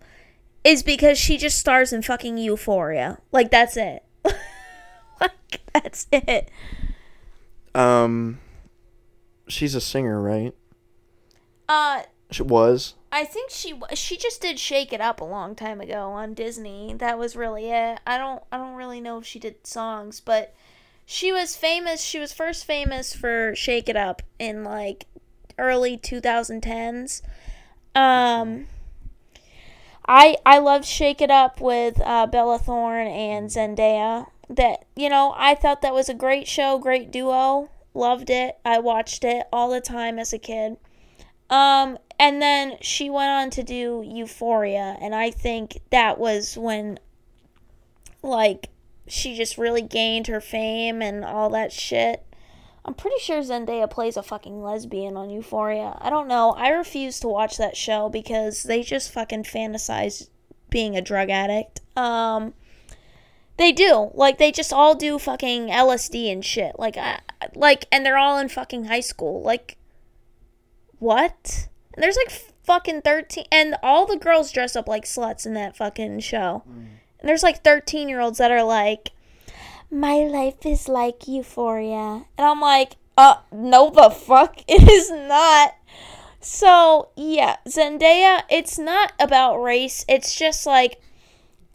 is 0.65 0.84
because 0.84 1.17
she 1.17 1.38
just 1.38 1.58
stars 1.58 1.93
in 1.93 2.02
fucking 2.02 2.38
Euphoria. 2.38 3.19
Like, 3.32 3.52
that's 3.52 3.78
it. 3.78 4.04
like, 5.22 5.62
that's 5.74 6.08
it. 6.12 6.50
um, 7.76 8.40
she's 9.48 9.76
a 9.76 9.82
singer, 9.82 10.22
right? 10.22 10.54
Uh, 11.70 12.04
She 12.32 12.44
was. 12.44 12.96
I 13.12 13.24
think 13.24 13.52
she 13.52 13.74
she 13.94 14.18
just 14.18 14.42
did 14.42 14.60
Shake 14.60 14.92
It 14.92 15.00
Up 15.02 15.22
a 15.22 15.26
long 15.26 15.56
time 15.56 15.80
ago 15.82 16.12
on 16.12 16.34
Disney. 16.34 16.94
That 16.98 17.18
was 17.18 17.36
really 17.36 17.70
it. 17.72 18.00
I 18.06 18.18
don't 18.18 18.44
I 18.52 18.58
don't 18.58 18.76
really 18.76 19.00
know 19.02 19.18
if 19.18 19.26
she 19.26 19.40
did 19.40 19.66
songs, 19.66 20.20
but 20.20 20.54
she 21.06 21.32
was 21.32 21.56
famous. 21.56 22.02
She 22.04 22.20
was 22.20 22.34
first 22.34 22.66
famous 22.66 23.14
for 23.16 23.56
Shake 23.56 23.88
It 23.88 23.96
Up 23.96 24.22
in 24.40 24.64
like 24.66 25.06
early 25.58 25.98
2010s. 25.98 27.22
Um 27.96 28.68
I 30.06 30.36
I 30.46 30.60
loved 30.60 30.86
Shake 30.86 31.22
It 31.22 31.32
Up 31.32 31.60
with 31.62 32.00
uh, 32.02 32.28
Bella 32.28 32.60
Thorne 32.60 33.08
and 33.08 33.50
Zendaya. 33.50 34.28
That 34.50 34.86
you 34.96 35.10
know, 35.10 35.34
I 35.38 35.56
thought 35.56 35.82
that 35.82 35.94
was 35.94 36.10
a 36.10 36.14
great 36.14 36.48
show, 36.48 36.80
great 36.80 37.12
duo. 37.12 37.70
Loved 37.94 38.30
it. 38.30 38.58
I 38.64 38.80
watched 38.80 39.24
it 39.24 39.48
all 39.52 39.70
the 39.72 39.82
time 39.82 40.20
as 40.20 40.32
a 40.32 40.38
kid. 40.38 40.78
Um, 41.50 41.98
and 42.20 42.42
then 42.42 42.78
she 42.82 43.10
went 43.10 43.30
on 43.30 43.50
to 43.52 43.64
do 43.64 44.04
Euphoria, 44.06 44.98
and 45.02 45.16
I 45.16 45.32
think 45.32 45.80
that 45.92 46.20
was 46.20 46.58
when, 46.58 47.00
like, 48.22 48.70
she 49.08 49.36
just 49.36 49.58
really 49.58 49.82
gained 49.82 50.28
her 50.28 50.42
fame 50.42 51.02
and 51.02 51.24
all 51.24 51.50
that 51.52 51.72
shit. 51.72 52.24
I'm 52.84 52.94
pretty 52.94 53.20
sure 53.20 53.42
Zendaya 53.42 53.90
plays 53.90 54.18
a 54.18 54.24
fucking 54.24 54.62
lesbian 54.62 55.18
on 55.18 55.30
Euphoria. 55.30 55.98
I 56.00 56.10
don't 56.10 56.28
know. 56.28 56.52
I 56.52 56.70
refuse 56.70 57.20
to 57.20 57.28
watch 57.28 57.58
that 57.58 57.76
show 57.76 58.10
because 58.10 58.64
they 58.64 58.82
just 58.82 59.12
fucking 59.12 59.44
fantasize 59.44 60.30
being 60.70 60.96
a 60.96 61.02
drug 61.02 61.30
addict. 61.30 61.82
Um, 61.98 62.54
they 63.58 63.72
do. 63.72 64.12
Like 64.13 64.38
they 64.38 64.52
just 64.52 64.72
all 64.72 64.96
do 64.96 65.20
fucking 65.20 65.67
LSD 65.67 66.32
and 66.32 66.46
shit. 66.46 66.78
Like 66.80 66.98
I 66.98 67.20
like 67.56 67.86
and 67.91 68.06
they're 68.06 68.17
all 68.17 68.38
in 68.38 68.50
fucking 68.50 68.86
high 68.86 69.02
school. 69.02 69.41
Like 69.41 69.78
what? 71.00 71.67
And 71.93 72.04
there's 72.04 72.17
like 72.17 72.32
fucking 72.63 73.02
13 73.02 73.46
and 73.52 73.76
all 73.82 74.06
the 74.06 74.17
girls 74.17 74.52
dress 74.52 74.76
up 74.76 74.88
like 74.88 75.06
sluts 75.06 75.46
in 75.46 75.54
that 75.54 75.76
fucking 75.76 76.20
show. 76.20 76.63
And 76.67 77.28
there's 77.28 77.43
like 77.43 77.63
13 77.63 78.10
year 78.10 78.20
olds 78.20 78.38
that 78.38 78.52
are 78.52 78.63
like 78.63 79.12
my 79.89 80.17
life 80.17 80.65
is 80.65 80.88
like 80.88 81.28
euphoria. 81.28 82.26
And 82.38 82.48
I'm 82.48 82.62
like, 82.62 82.98
uh 83.17 83.38
no 83.52 83.89
the 83.89 84.10
fuck 84.10 84.58
it 84.67 84.88
is 84.88 85.10
not. 85.12 85.74
So, 86.39 87.10
yeah, 87.17 87.58
Zendaya, 87.67 88.43
it's 88.50 88.78
not 88.78 89.12
about 89.20 89.58
race. 89.58 90.06
It's 90.08 90.36
just 90.36 90.65
like 90.65 91.02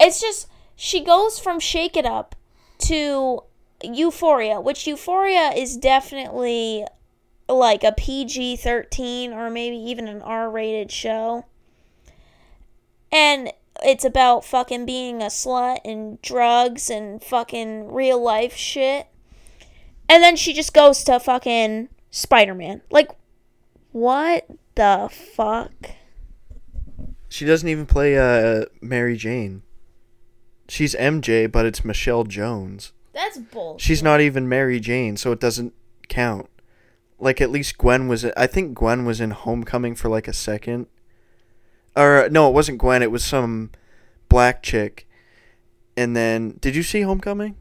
it's 0.01 0.21
just 0.21 0.49
she 0.77 1.03
goes 1.03 1.39
from 1.39 1.61
Shake 1.61 1.97
It 1.97 2.07
Up 2.07 2.35
to 2.79 3.43
Euphoria, 3.83 4.61
which 4.61 4.87
Euphoria 4.87 5.51
is 5.51 5.77
definitely 5.77 6.85
like 7.49 7.85
a 7.85 7.93
PG 7.93 8.57
13 8.57 9.33
or 9.33 9.51
maybe 9.51 9.77
even 9.77 10.09
an 10.09 10.23
R 10.23 10.51
rated 10.51 10.91
show. 10.91 11.47
And 13.11 13.53
it's 13.85 14.05
about 14.05 14.45
fucking 14.45 14.87
being 14.87 15.23
a 15.23 15.27
slut 15.27 15.79
and 15.85 16.21
drugs 16.23 16.89
and 16.89 17.23
fucking 17.23 17.93
real 17.93 18.23
life 18.23 18.55
shit. 18.55 19.07
And 20.09 20.23
then 20.23 20.37
she 20.37 20.53
just 20.53 20.75
goes 20.75 21.05
to 21.05 21.21
fucking 21.21 21.89
Spider 22.11 22.55
Man. 22.55 22.83
Like, 22.91 23.11
what 23.93 24.47
the 24.75 25.11
fuck? 25.11 25.73
She 27.29 27.47
doesn't 27.47 27.69
even 27.69 27.87
play 27.87 28.19
uh, 28.19 28.67
Mary 28.81 29.17
Jane. 29.17 29.63
She's 30.73 30.95
MJ, 30.95 31.53
but 31.53 31.67
it's 31.67 31.85
Michelle 31.85 32.25
Jones. 32.25 32.93
That's 33.13 33.37
bull. 33.37 33.77
She's 33.79 34.03
not 34.03 34.23
even 34.23 34.49
Mary 34.49 34.81
Jane, 34.81 35.19
so 35.19 35.31
it 35.31 35.39
doesn't 35.39 35.75
count. 36.09 36.49
Like 37.19 37.43
at 37.43 37.51
least 37.51 37.77
Gwen 37.77 38.09
was. 38.09 38.25
I 38.25 38.47
think 38.47 38.73
Gwen 38.73 39.05
was 39.05 39.21
in 39.21 39.33
Homecoming 39.33 39.95
for 39.95 40.09
like 40.09 40.27
a 40.27 40.33
second. 40.33 40.87
Or 41.95 42.27
no, 42.31 42.49
it 42.49 42.55
wasn't 42.55 42.79
Gwen. 42.79 43.03
It 43.03 43.11
was 43.11 43.23
some 43.23 43.71
black 44.31 44.63
chick. 44.63 45.07
And 45.95 46.17
then, 46.17 46.57
did 46.59 46.75
you 46.75 46.83
see 46.83 47.03
Homecoming? 47.03 47.55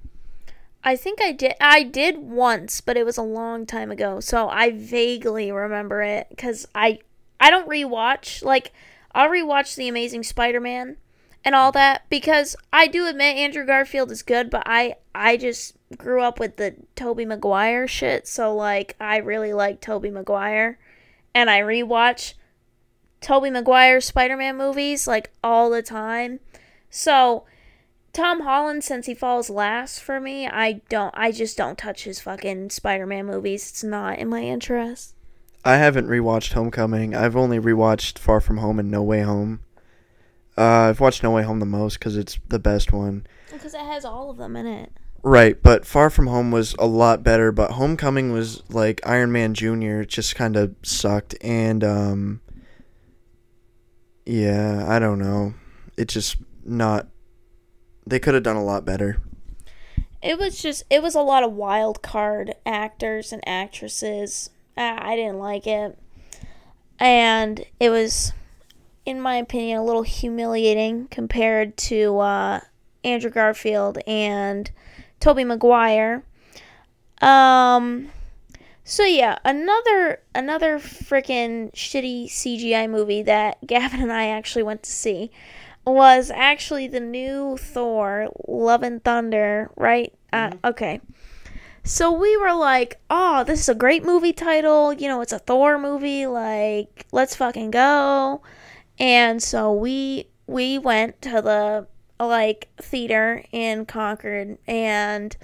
I 0.82 0.96
think 0.96 1.22
I 1.22 1.34
did. 1.34 1.56
I 1.60 1.84
did 1.84 2.18
once, 2.18 2.80
but 2.80 2.96
it 2.96 3.06
was 3.06 3.18
a 3.18 3.24
long 3.24 3.66
time 3.66 3.92
ago, 3.92 4.22
so 4.22 4.48
I 4.48 4.72
vaguely 4.72 5.52
remember 5.52 6.02
it 6.02 6.28
because 6.30 6.66
I 6.74 7.00
I 7.42 7.52
don't 7.52 7.68
rewatch. 7.68 8.42
Like 8.42 8.72
I'll 9.14 9.28
rewatch 9.28 9.76
The 9.76 9.90
Amazing 9.90 10.24
Spider-Man 10.24 10.96
and 11.44 11.56
all 11.56 11.72
that 11.72 12.04
because 12.10 12.56
I 12.72 12.88
do 12.88 13.08
admit 13.08 13.38
Andrew 13.38 13.66
Garfield 13.66 14.12
is 14.12 14.24
good, 14.24 14.50
but 14.50 14.64
I 14.66 14.96
I 15.14 15.38
just 15.38 15.76
grew 15.98 16.22
up 16.22 16.40
with 16.40 16.58
the 16.58 16.76
Tobey 16.96 17.26
Maguire 17.26 17.88
shit, 17.88 18.28
so 18.28 18.56
like 18.56 18.96
I 19.00 19.18
really 19.18 19.54
like 19.54 19.82
Tobey 19.82 20.12
Maguire, 20.12 20.78
and 21.34 21.50
I 21.50 21.62
rewatch 21.62 22.34
Tobey 23.22 23.50
Maguire 23.50 24.02
Spider-Man 24.02 24.58
movies 24.58 25.08
like 25.08 25.32
all 25.44 25.70
the 25.70 25.84
time. 25.84 26.40
So 26.90 27.46
Tom 28.14 28.42
Holland, 28.42 28.84
since 28.84 29.06
he 29.06 29.14
falls 29.14 29.50
last 29.50 30.02
for 30.02 30.20
me, 30.20 30.48
I 30.48 30.82
don't. 30.90 31.14
I 31.18 31.32
just 31.32 31.58
don't 31.58 31.78
touch 31.78 32.04
his 32.04 32.20
fucking 32.20 32.72
Spider-Man 32.72 33.26
movies. 33.26 33.70
It's 33.70 33.84
not 33.84 34.20
in 34.20 34.28
my 34.28 34.42
interest. 34.42 35.16
I 35.64 35.78
haven't 35.78 36.08
rewatched 36.08 36.54
Homecoming. 36.54 37.16
I've 37.16 37.36
only 37.36 37.60
rewatched 37.60 38.18
Far 38.18 38.42
From 38.42 38.58
Home 38.58 38.80
and 38.80 38.90
No 38.90 39.04
Way 39.04 39.22
Home. 39.22 39.62
Uh, 40.58 40.90
I've 40.90 41.00
watched 41.00 41.24
No 41.24 41.32
Way 41.32 41.44
Home 41.44 41.60
the 41.60 41.66
most 41.66 42.00
because 42.00 42.18
it's 42.18 42.40
the 42.50 42.60
best 42.60 42.92
one. 42.92 43.26
Because 43.52 43.74
it 43.74 43.82
has 43.82 44.06
all 44.06 44.30
of 44.30 44.38
them 44.38 44.56
in 44.56 44.66
it. 44.66 44.92
Right, 45.24 45.62
but 45.62 45.86
Far 45.86 46.10
From 46.10 46.28
Home 46.28 46.52
was 46.52 46.76
a 46.80 46.88
lot 46.88 47.24
better. 47.24 47.52
But 47.52 47.72
Homecoming 47.72 48.32
was 48.32 48.64
like 48.70 49.00
Iron 49.06 49.32
Man 49.32 49.54
Junior. 49.54 50.02
It 50.02 50.10
just 50.10 50.36
kind 50.36 50.56
of 50.56 50.76
sucked, 50.82 51.36
and 51.42 51.84
um, 51.84 52.42
yeah, 54.26 54.86
I 54.88 54.98
don't 54.98 55.20
know. 55.20 55.54
It 55.96 56.08
just 56.08 56.38
not. 56.66 57.08
They 58.08 58.20
could 58.20 58.34
have 58.34 58.44
done 58.44 58.56
a 58.56 58.64
lot 58.64 58.84
better. 58.84 59.22
It 60.24 60.40
was 60.40 60.60
just. 60.60 60.84
It 60.90 61.04
was 61.04 61.14
a 61.14 61.22
lot 61.22 61.44
of 61.44 61.54
wild 61.54 62.02
card 62.02 62.56
actors 62.66 63.32
and 63.32 63.48
actresses. 63.48 64.50
I, 64.76 65.14
I 65.14 65.16
didn't 65.16 65.38
like 65.38 65.68
it, 65.68 66.00
and 67.00 67.64
it 67.80 67.92
was, 67.92 68.34
in 69.06 69.20
my 69.20 69.36
opinion, 69.36 69.80
a 69.80 69.84
little 69.84 70.04
humiliating 70.04 71.08
compared 71.10 71.78
to 71.78 72.20
uh, 72.20 72.60
Andrew 73.04 73.32
Garfield 73.32 73.98
and 74.06 74.70
Tobey 75.20 75.44
Maguire. 75.44 76.24
Um. 77.22 78.10
So 78.84 79.04
yeah, 79.04 79.38
another 79.46 80.22
another 80.34 80.80
freaking 80.80 81.72
shitty 81.74 82.26
CGI 82.26 82.90
movie 82.90 83.22
that 83.24 83.58
Gavin 83.66 84.02
and 84.02 84.12
I 84.12 84.28
actually 84.28 84.64
went 84.64 84.84
to 84.84 84.92
see 84.92 85.32
was 85.86 86.32
actually 86.34 86.88
the 86.88 87.00
new 87.00 87.58
Thor: 87.58 88.30
Love 88.48 88.84
and 88.84 89.04
Thunder, 89.04 89.72
right? 89.76 90.14
Uh, 90.32 90.52
okay. 90.64 91.02
So 91.84 92.12
we 92.12 92.38
were 92.38 92.54
like, 92.54 93.00
"Oh, 93.10 93.44
this 93.44 93.62
is 93.62 93.70
a 93.70 93.76
great 93.76 94.04
movie 94.04 94.34
title. 94.34 94.94
You 94.94 95.08
know, 95.08 95.22
it's 95.22 95.34
a 95.34 95.40
Thor 95.40 95.80
movie. 95.80 96.28
Like, 96.28 97.08
let's 97.12 97.36
fucking 97.36 97.72
go." 97.72 98.42
And 99.02 99.42
so 99.42 99.74
we 99.74 100.28
we 100.46 100.78
went 100.78 101.24
to 101.24 101.42
the 101.42 101.88
like 102.24 102.70
theater 102.78 103.44
in 103.52 103.88
Concord 103.88 104.60
and 104.68 105.36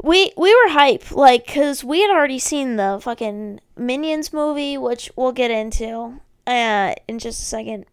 we 0.00 0.32
we 0.36 0.54
were 0.54 0.70
hype 0.70 1.10
like 1.10 1.46
because 1.46 1.82
we 1.82 2.00
had 2.00 2.10
already 2.10 2.38
seen 2.38 2.76
the 2.76 3.00
fucking 3.02 3.60
minions 3.76 4.32
movie 4.32 4.78
which 4.78 5.10
we'll 5.16 5.32
get 5.32 5.50
into 5.50 6.20
uh 6.46 6.94
in 7.08 7.18
just 7.18 7.42
a 7.42 7.44
second. 7.44 7.86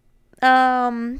Um 0.43 1.19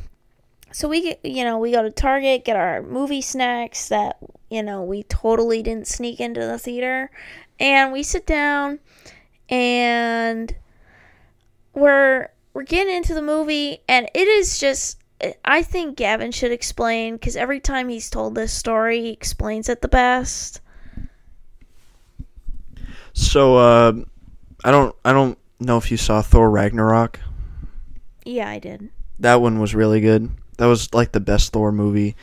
so 0.72 0.88
we 0.88 1.02
get 1.02 1.26
you 1.26 1.44
know 1.44 1.58
we 1.58 1.72
go 1.72 1.82
to 1.82 1.90
target 1.90 2.46
get 2.46 2.56
our 2.56 2.84
movie 2.84 3.22
snacks 3.22 3.90
that 3.90 4.18
you 4.52 4.62
know 4.62 4.84
we 4.84 5.02
totally 5.02 5.64
didn't 5.64 5.88
sneak 5.88 6.20
into 6.20 6.42
the 6.42 6.60
theater. 6.60 7.10
And 7.60 7.92
we 7.92 8.04
sit 8.04 8.28
down 8.28 8.78
and 9.50 10.56
we're 11.74 12.30
we're 12.58 12.64
getting 12.64 12.96
into 12.96 13.14
the 13.14 13.22
movie 13.22 13.84
and 13.88 14.10
it 14.16 14.28
is 14.28 14.58
just 14.58 14.98
i 15.46 15.62
think 15.62 15.96
gavin 15.96 16.32
should 16.32 16.52
explain 16.52 17.14
because 17.14 17.36
every 17.36 17.60
time 17.60 17.88
he's 17.88 18.10
told 18.10 18.34
this 18.34 18.52
story 18.52 19.00
he 19.02 19.10
explains 19.12 19.70
it 19.70 19.82
the 19.84 19.88
best 19.88 20.60
So 23.14 23.58
uh, 23.58 23.94
I 24.64 24.72
don't 24.72 24.96
I 25.06 25.14
don't 25.14 25.38
know 25.60 25.78
if 25.78 25.92
you 25.92 25.98
saw 25.98 26.24
Thor 26.24 26.50
Ragnarok. 26.50 27.20
yeah 28.26 28.50
i 28.50 28.58
did 28.58 28.90
That 29.20 29.40
one 29.42 29.60
was 29.60 29.76
really 29.76 30.02
good. 30.02 30.30
That 30.58 30.66
was 30.66 30.92
like 30.96 31.12
the 31.12 31.20
best 31.20 31.54
Thor 31.54 31.72
movie. 31.72 32.16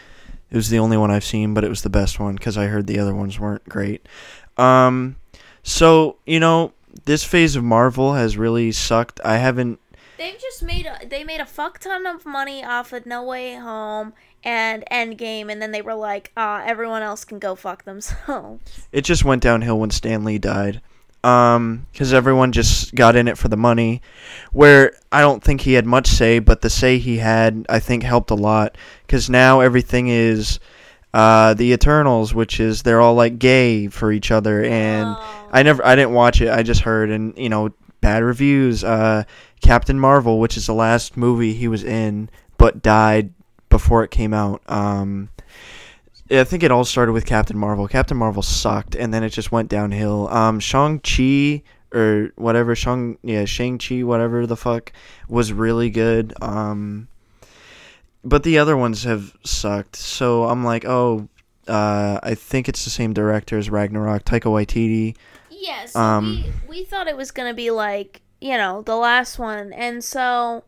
It 0.51 0.57
was 0.57 0.69
the 0.69 0.79
only 0.81 0.97
one 0.97 1.11
I've 1.13 1.25
seen, 1.25 1.55
but 1.55 1.63
it 1.65 1.69
was 1.69 1.83
the 1.83 1.91
best 1.91 2.19
one 2.19 2.35
because 2.35 2.59
I 2.59 2.67
heard 2.67 2.87
the 2.89 2.99
other 2.99 3.15
ones 3.15 3.39
weren't 3.39 3.69
great. 3.69 4.09
Um, 4.57 5.17
so 5.63 6.17
you 6.27 6.41
know 6.41 6.73
this 7.05 7.25
phase 7.25 7.57
of 7.57 7.65
Marvel 7.65 8.15
has 8.15 8.37
really 8.37 8.71
sucked. 8.73 9.21
I 9.25 9.39
haven't. 9.39 9.81
They've 10.17 10.39
just 10.41 10.63
made 10.63 10.87
a, 10.87 11.07
they 11.07 11.25
made 11.25 11.41
a 11.41 11.47
fuck 11.47 11.79
ton 11.81 12.07
of 12.07 12.25
money 12.25 12.65
off 12.65 12.93
of 12.93 13.05
No 13.07 13.23
Way 13.25 13.55
Home 13.57 14.13
and 14.45 14.85
Endgame, 14.91 15.51
and 15.51 15.61
then 15.61 15.73
they 15.73 15.83
were 15.83 15.95
like, 15.95 16.31
uh, 16.37 16.63
everyone 16.65 17.03
else 17.03 17.25
can 17.25 17.39
go 17.39 17.55
fuck 17.55 17.85
themselves. 17.85 18.87
It 18.93 19.03
just 19.03 19.25
went 19.25 19.43
downhill 19.43 19.79
when 19.81 19.91
Stan 19.91 20.25
Lee 20.25 20.39
died. 20.39 20.81
Um, 21.25 21.87
because 21.91 22.13
everyone 22.13 22.53
just 22.53 22.95
got 22.95 23.17
in 23.17 23.29
it 23.29 23.39
for 23.39 23.49
the 23.49 23.57
money. 23.57 24.03
Where 24.53 24.93
I 25.11 25.23
don't 25.23 25.43
think 25.43 25.63
he 25.63 25.73
had 25.73 25.87
much 25.87 26.07
say, 26.07 26.39
but 26.39 26.61
the 26.61 26.69
say 26.69 26.99
he 26.99 27.17
had, 27.17 27.65
I 27.69 27.81
think, 27.81 28.03
helped 28.03 28.31
a 28.31 28.35
lot. 28.35 28.77
Because 29.07 29.31
now 29.31 29.61
everything 29.61 30.09
is, 30.09 30.61
uh, 31.15 31.55
the 31.55 31.73
Eternals, 31.73 32.35
which 32.35 32.61
is 32.61 32.83
they're 32.83 33.01
all 33.01 33.15
like 33.15 33.39
gay 33.39 33.89
for 33.89 34.13
each 34.13 34.31
other, 34.31 34.63
and 34.65 35.07
Oh. 35.09 35.49
I 35.51 35.63
never, 35.63 35.85
I 35.87 35.95
didn't 35.97 36.13
watch 36.13 36.41
it. 36.43 36.51
I 36.51 36.63
just 36.63 36.83
heard, 36.83 37.09
and 37.11 37.33
you 37.39 37.49
know, 37.49 37.71
bad 38.05 38.23
reviews. 38.23 38.85
Uh, 38.85 39.25
Captain 39.63 39.99
Marvel, 39.99 40.39
which 40.39 40.59
is 40.59 40.67
the 40.67 40.75
last 40.75 41.17
movie 41.17 41.55
he 41.55 41.69
was 41.69 41.83
in, 41.83 42.29
but 42.59 42.83
died 42.83 43.33
before 43.71 44.05
it 44.05 44.11
came 44.11 44.35
out. 44.35 44.61
Um, 44.71 45.31
I 46.31 46.45
think 46.45 46.63
it 46.63 46.71
all 46.71 46.85
started 46.85 47.13
with 47.13 47.25
Captain 47.25 47.57
Marvel. 47.57 47.89
Captain 47.89 48.19
Marvel 48.19 48.43
sucked, 48.43 48.95
and 48.95 49.15
then 49.15 49.25
it 49.25 49.31
just 49.31 49.51
went 49.51 49.71
downhill. 49.71 50.29
Um, 50.29 50.61
Shang 50.61 50.99
Chi 50.99 51.63
or 51.95 52.31
whatever 52.37 52.77
Shang, 52.77 53.17
yeah, 53.23 53.47
Shang 53.47 53.79
Chi, 53.79 54.03
whatever 54.03 54.47
the 54.47 54.57
fuck, 54.57 54.93
was 55.27 55.55
really 55.55 55.89
good. 55.89 56.35
Um, 56.43 57.09
but 58.23 58.43
the 58.43 58.59
other 58.59 58.77
ones 58.77 59.05
have 59.05 59.35
sucked. 59.45 59.97
So 59.97 60.45
I'm 60.45 60.63
like, 60.63 60.85
oh, 60.85 61.31
uh, 61.67 62.21
I 62.23 62.35
think 62.35 62.69
it's 62.69 62.85
the 62.85 62.91
same 62.91 63.15
director 63.15 63.57
as 63.57 63.71
Ragnarok, 63.71 64.25
Taika 64.25 64.51
Waititi. 64.51 65.17
Yes, 65.65 65.97
Um, 65.97 66.45
we 66.69 66.79
we 66.81 66.85
thought 66.85 67.09
it 67.09 67.17
was 67.17 67.31
gonna 67.31 67.55
be 67.55 67.71
like 67.71 68.21
you 68.41 68.57
know 68.57 68.83
the 68.83 68.97
last 68.97 69.39
one, 69.39 69.73
and 69.73 70.05
so 70.05 70.65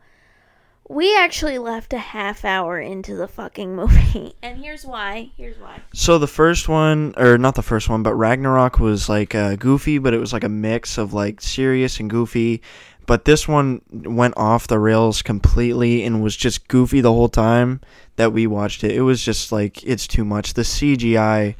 we 0.88 1.16
actually 1.16 1.58
left 1.58 1.92
a 1.92 1.98
half 1.98 2.44
hour 2.44 2.80
into 2.80 3.14
the 3.16 3.28
fucking 3.28 3.74
movie, 3.80 4.34
and 4.42 4.58
here's 4.58 4.86
why. 4.86 5.30
Here's 5.36 5.58
why. 5.58 5.80
So 5.92 6.18
the 6.18 6.26
first 6.26 6.68
one, 6.68 7.12
or 7.16 7.36
not 7.36 7.56
the 7.56 7.62
first 7.62 7.88
one, 7.88 8.02
but 8.02 8.14
Ragnarok 8.14 8.78
was 8.78 9.08
like 9.08 9.34
uh, 9.34 9.56
goofy, 9.56 9.98
but 9.98 10.14
it 10.14 10.18
was 10.18 10.32
like 10.32 10.44
a 10.44 10.48
mix 10.48 10.96
of 10.96 11.12
like 11.12 11.40
serious 11.40 12.00
and 12.00 12.08
goofy. 12.08 12.62
But 13.04 13.24
this 13.24 13.46
one 13.46 13.82
went 13.92 14.34
off 14.36 14.66
the 14.66 14.80
rails 14.80 15.22
completely 15.22 16.02
and 16.02 16.24
was 16.24 16.36
just 16.36 16.66
goofy 16.66 17.00
the 17.00 17.12
whole 17.12 17.28
time 17.28 17.80
that 18.16 18.32
we 18.32 18.48
watched 18.48 18.82
it. 18.82 18.90
It 18.90 19.02
was 19.02 19.22
just 19.24 19.52
like 19.52 19.84
it's 19.84 20.08
too 20.08 20.24
much. 20.24 20.54
The 20.54 20.62
CGI 20.62 21.54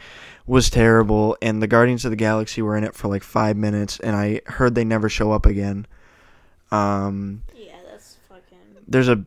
was 0.46 0.70
terrible, 0.70 1.37
and 1.42 1.62
the 1.62 1.66
Guardians 1.66 2.04
of 2.04 2.11
the 2.11 2.16
Galaxy 2.16 2.62
were 2.62 2.76
in 2.76 2.85
it 2.85 2.94
for 2.94 3.09
like 3.09 3.22
five 3.22 3.56
minutes, 3.56 3.98
and 4.00 4.14
I 4.14 4.40
heard 4.46 4.74
they 4.74 4.85
never 4.85 5.09
show 5.09 5.32
up 5.32 5.46
again. 5.46 5.87
Um, 6.70 7.42
Yeah, 7.54 7.76
that's 7.90 8.16
fucking. 8.28 8.59
there's 8.88 9.09
a 9.09 9.24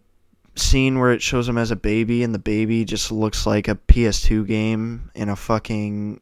scene 0.56 1.00
where 1.00 1.12
it 1.12 1.22
shows 1.22 1.48
him 1.48 1.58
as 1.58 1.72
a 1.72 1.76
baby 1.76 2.22
and 2.22 2.36
the 2.36 2.40
baby 2.40 2.84
just 2.84 3.14
looks 3.14 3.46
like 3.46 3.70
a 3.70 3.76
PS2 3.76 4.46
game 4.46 5.10
in 5.16 5.30
a 5.30 5.36
fucking 5.36 6.20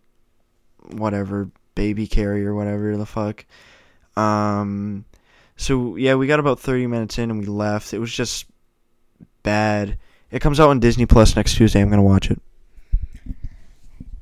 whatever 0.91 1.49
baby 1.73 2.05
carrier 2.05 2.53
whatever 2.53 2.95
the 2.97 3.05
fuck 3.05 3.45
um 4.15 5.05
so 5.55 5.95
yeah 5.95 6.13
we 6.13 6.27
got 6.27 6.39
about 6.39 6.59
30 6.59 6.85
minutes 6.87 7.17
in 7.17 7.31
and 7.31 7.39
we 7.39 7.45
left 7.47 7.93
it 7.93 7.99
was 7.99 8.13
just 8.13 8.45
bad 9.41 9.97
it 10.29 10.39
comes 10.39 10.59
out 10.59 10.69
on 10.69 10.79
Disney 10.79 11.07
Plus 11.07 11.35
next 11.35 11.55
Tuesday 11.55 11.81
I'm 11.81 11.89
going 11.89 11.97
to 11.97 12.03
watch 12.03 12.29
it 12.29 12.39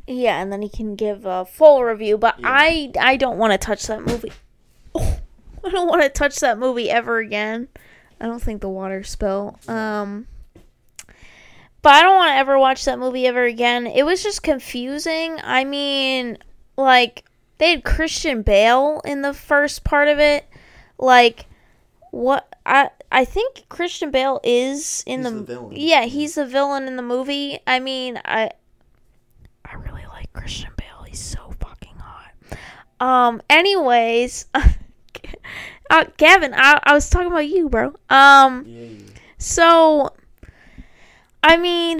Yeah, 0.08 0.42
and 0.42 0.52
then 0.52 0.62
he 0.62 0.70
can 0.70 0.96
give 0.96 1.26
a 1.26 1.46
full 1.46 1.84
review. 1.84 2.18
But 2.18 2.40
Yeah. 2.40 2.48
I 2.50 2.92
I 3.00 3.18
don't 3.18 3.38
want 3.38 3.54
to 3.54 3.58
touch 3.58 3.88
that 3.88 4.02
movie. 4.06 4.32
Oh, 4.94 5.20
I 5.64 5.70
don't 5.70 5.88
want 5.88 6.04
to 6.04 6.10
touch 6.10 6.40
that 6.42 6.58
movie 6.58 6.90
ever 6.90 7.18
again. 7.18 7.68
I 8.22 8.26
don't 8.28 8.42
think 8.42 8.62
the 8.62 8.70
water 8.70 9.04
spill. 9.04 9.60
Um, 9.68 10.28
but 11.82 11.94
I 11.94 12.02
don't 12.02 12.16
want 12.16 12.30
to 12.30 12.36
ever 12.36 12.58
watch 12.58 12.86
that 12.86 12.98
movie 13.00 13.28
ever 13.28 13.44
again. 13.44 13.86
It 13.88 14.04
was 14.04 14.24
just 14.24 14.42
confusing. 14.44 15.38
I 15.44 15.64
mean, 15.66 16.38
like 16.78 17.26
they 17.58 17.72
had 17.72 17.84
Christian 17.84 18.42
Bale 18.42 19.02
in 19.06 19.22
the 19.22 19.34
first 19.34 19.84
part 19.84 20.08
of 20.08 20.20
it. 20.20 20.46
Like 20.98 21.46
what 22.12 22.48
I 22.66 22.90
I 23.12 23.26
think 23.26 23.66
Christian 23.70 24.12
Bale 24.12 24.40
is 24.44 25.04
in 25.06 25.22
He's 25.24 25.32
the, 25.32 25.38
the 25.40 25.44
villain. 25.46 25.74
yeah 25.76 26.06
he's 26.06 26.36
the 26.36 26.46
villain 26.46 26.88
in 26.88 26.96
the 26.96 27.02
movie. 27.04 27.60
I 27.68 27.80
mean 27.80 28.20
I 28.24 28.24
I 28.34 28.50
really 28.50 28.52
like 28.52 28.65
Christian 30.36 30.72
Bale. 30.78 31.04
He's 31.08 31.20
so 31.20 31.54
fucking 31.60 31.96
hot. 31.98 32.32
Um. 33.00 33.42
Anyways, 33.50 34.46
uh, 35.90 36.06
Gavin, 36.18 36.54
I 36.54 36.80
I 36.84 36.94
was 36.94 37.10
talking 37.10 37.32
about 37.32 37.48
you, 37.48 37.70
bro. 37.70 37.94
Um. 38.10 39.06
So, 39.38 40.14
I 41.44 41.58
mean, 41.58 42.00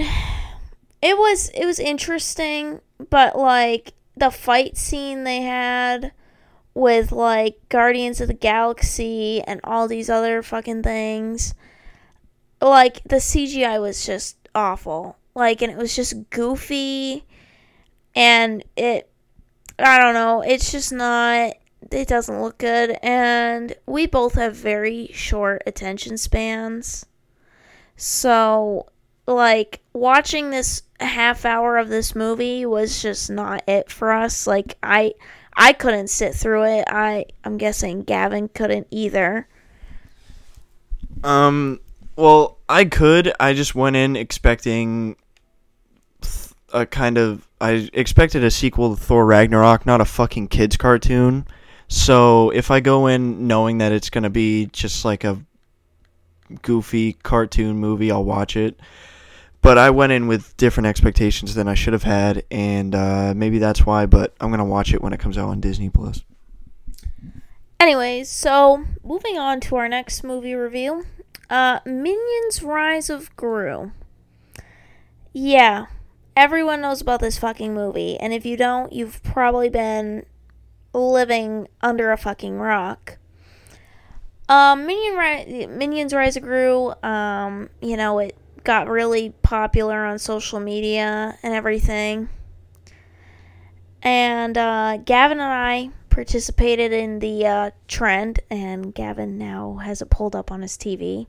it 1.02 1.18
was 1.18 1.50
it 1.50 1.66
was 1.66 1.80
interesting, 1.80 2.82
but 3.10 3.38
like 3.38 3.94
the 4.18 4.32
fight 4.32 4.78
scene 4.78 5.24
they 5.24 5.42
had 5.42 6.12
with 6.74 7.12
like 7.12 7.58
Guardians 7.70 8.22
of 8.22 8.28
the 8.28 8.34
Galaxy 8.34 9.42
and 9.42 9.60
all 9.64 9.88
these 9.88 10.10
other 10.10 10.44
fucking 10.44 10.84
things, 10.84 11.54
like 12.62 13.04
the 13.04 13.18
CGI 13.18 13.82
was 13.82 14.06
just 14.06 14.38
awful. 14.54 15.18
Like, 15.36 15.62
and 15.62 15.72
it 15.72 15.78
was 15.78 15.96
just 15.96 16.30
goofy, 16.30 17.26
and 18.16 18.64
it, 18.76 19.10
I 19.78 20.00
don't 20.00 20.14
know, 20.14 20.42
it's 20.42 20.72
just 20.72 20.92
not. 20.92 21.54
It 21.92 22.08
doesn't 22.08 22.42
look 22.42 22.58
good, 22.58 22.98
and 23.04 23.76
we 23.86 24.08
both 24.08 24.34
have 24.34 24.56
very 24.56 25.12
short 25.14 25.62
attention 25.68 26.18
spans. 26.18 27.06
So, 27.96 28.88
like, 29.28 29.82
watching 29.94 30.50
this 30.50 30.82
half 31.00 31.46
hour 31.46 31.78
of 31.78 31.90
this 31.90 32.16
movie 32.16 32.66
was 32.66 33.02
just 33.02 33.30
not 33.30 33.64
it 33.68 33.92
for 33.92 34.12
us. 34.12 34.48
Like, 34.48 34.78
I 34.82 35.14
I 35.56 35.74
couldn't 35.74 36.10
sit 36.10 36.34
through 36.34 36.64
it. 36.64 36.86
I 36.88 37.26
I'm 37.44 37.58
guessing 37.58 38.02
Gavin 38.02 38.50
couldn't 38.50 38.88
either. 38.92 39.48
Um, 41.24 41.80
well, 42.16 42.58
I 42.68 42.86
could. 42.86 43.34
I 43.40 43.54
just 43.54 43.76
went 43.76 43.96
in 43.96 44.16
expecting 44.16 45.16
a 46.74 46.86
kind 46.86 47.18
of. 47.18 47.48
I 47.66 47.90
expected 47.94 48.44
a 48.44 48.52
sequel 48.52 48.96
to 48.96 49.02
Thor 49.02 49.26
Ragnarok, 49.26 49.86
not 49.86 50.00
a 50.00 50.06
fucking 50.06 50.50
kids 50.50 50.78
cartoon. 50.78 51.48
So 51.88 52.52
if 52.52 52.70
I 52.70 52.80
go 52.80 53.08
in 53.08 53.48
knowing 53.48 53.80
that 53.80 53.92
it's 53.92 54.10
gonna 54.10 54.30
be 54.30 54.68
just 54.68 55.04
like 55.04 55.24
a 55.24 55.40
goofy 56.62 57.14
cartoon 57.14 57.78
movie, 57.78 58.12
I'll 58.12 58.24
watch 58.24 58.56
it. 58.56 58.80
But 59.62 59.80
I 59.80 59.90
went 59.90 60.12
in 60.12 60.28
with 60.28 60.56
different 60.58 60.86
expectations 60.86 61.56
than 61.56 61.68
I 61.68 61.74
should 61.74 61.94
have 61.94 62.04
had, 62.04 62.44
and 62.52 62.94
uh, 62.94 63.34
maybe 63.36 63.58
that's 63.58 63.84
why. 63.84 64.06
But 64.06 64.36
I'm 64.40 64.52
gonna 64.52 64.64
watch 64.64 64.94
it 64.94 65.02
when 65.02 65.12
it 65.14 65.20
comes 65.20 65.38
out 65.38 65.50
on 65.50 65.60
Disney 65.60 65.90
Plus. 65.90 66.24
Anyways, 67.80 68.30
so 68.30 68.86
moving 69.04 69.40
on 69.40 69.60
to 69.62 69.76
our 69.76 69.90
next 69.90 70.24
movie 70.24 70.54
review. 70.54 71.06
Uh 71.50 71.80
Minions 71.86 72.62
Rise 72.64 73.10
of 73.10 73.36
Gru. 73.36 73.92
Yeah. 75.34 75.88
Everyone 76.36 76.82
knows 76.82 77.02
about 77.02 77.22
this 77.22 77.38
fucking 77.38 77.74
movie, 77.74 78.18
and 78.20 78.34
if 78.34 78.46
you 78.46 78.58
don't, 78.58 78.92
you've 78.92 79.24
probably 79.24 79.70
been 79.70 80.26
living 80.94 81.68
under 81.82 82.12
a 82.12 82.18
fucking 82.18 82.58
rock. 82.58 83.18
Um, 84.48 84.86
Minion 84.86 85.16
Ri- 85.16 85.68
Minions 85.68 86.14
Rise 86.14 86.38
of 86.38 86.44
Gru, 86.44 86.94
um, 87.04 87.70
you 87.82 87.98
know, 87.98 88.20
it 88.20 88.38
got 88.64 88.88
really 88.88 89.34
popular 89.44 90.06
on 90.06 90.20
social 90.20 90.60
media 90.60 91.38
and 91.42 91.54
everything. 91.54 92.30
And 94.02 94.58
uh, 94.58 94.98
Gavin 95.04 95.40
and 95.40 95.52
I 95.52 95.90
participated 96.10 96.94
in 96.94 97.20
the 97.20 97.48
uh, 97.48 97.72
trend, 97.88 98.40
and 98.50 98.94
Gavin 98.94 99.38
now 99.38 99.76
has 99.84 100.02
it 100.02 100.10
pulled 100.10 100.36
up 100.36 100.52
on 100.52 100.62
his 100.62 100.78
TV. 100.78 101.28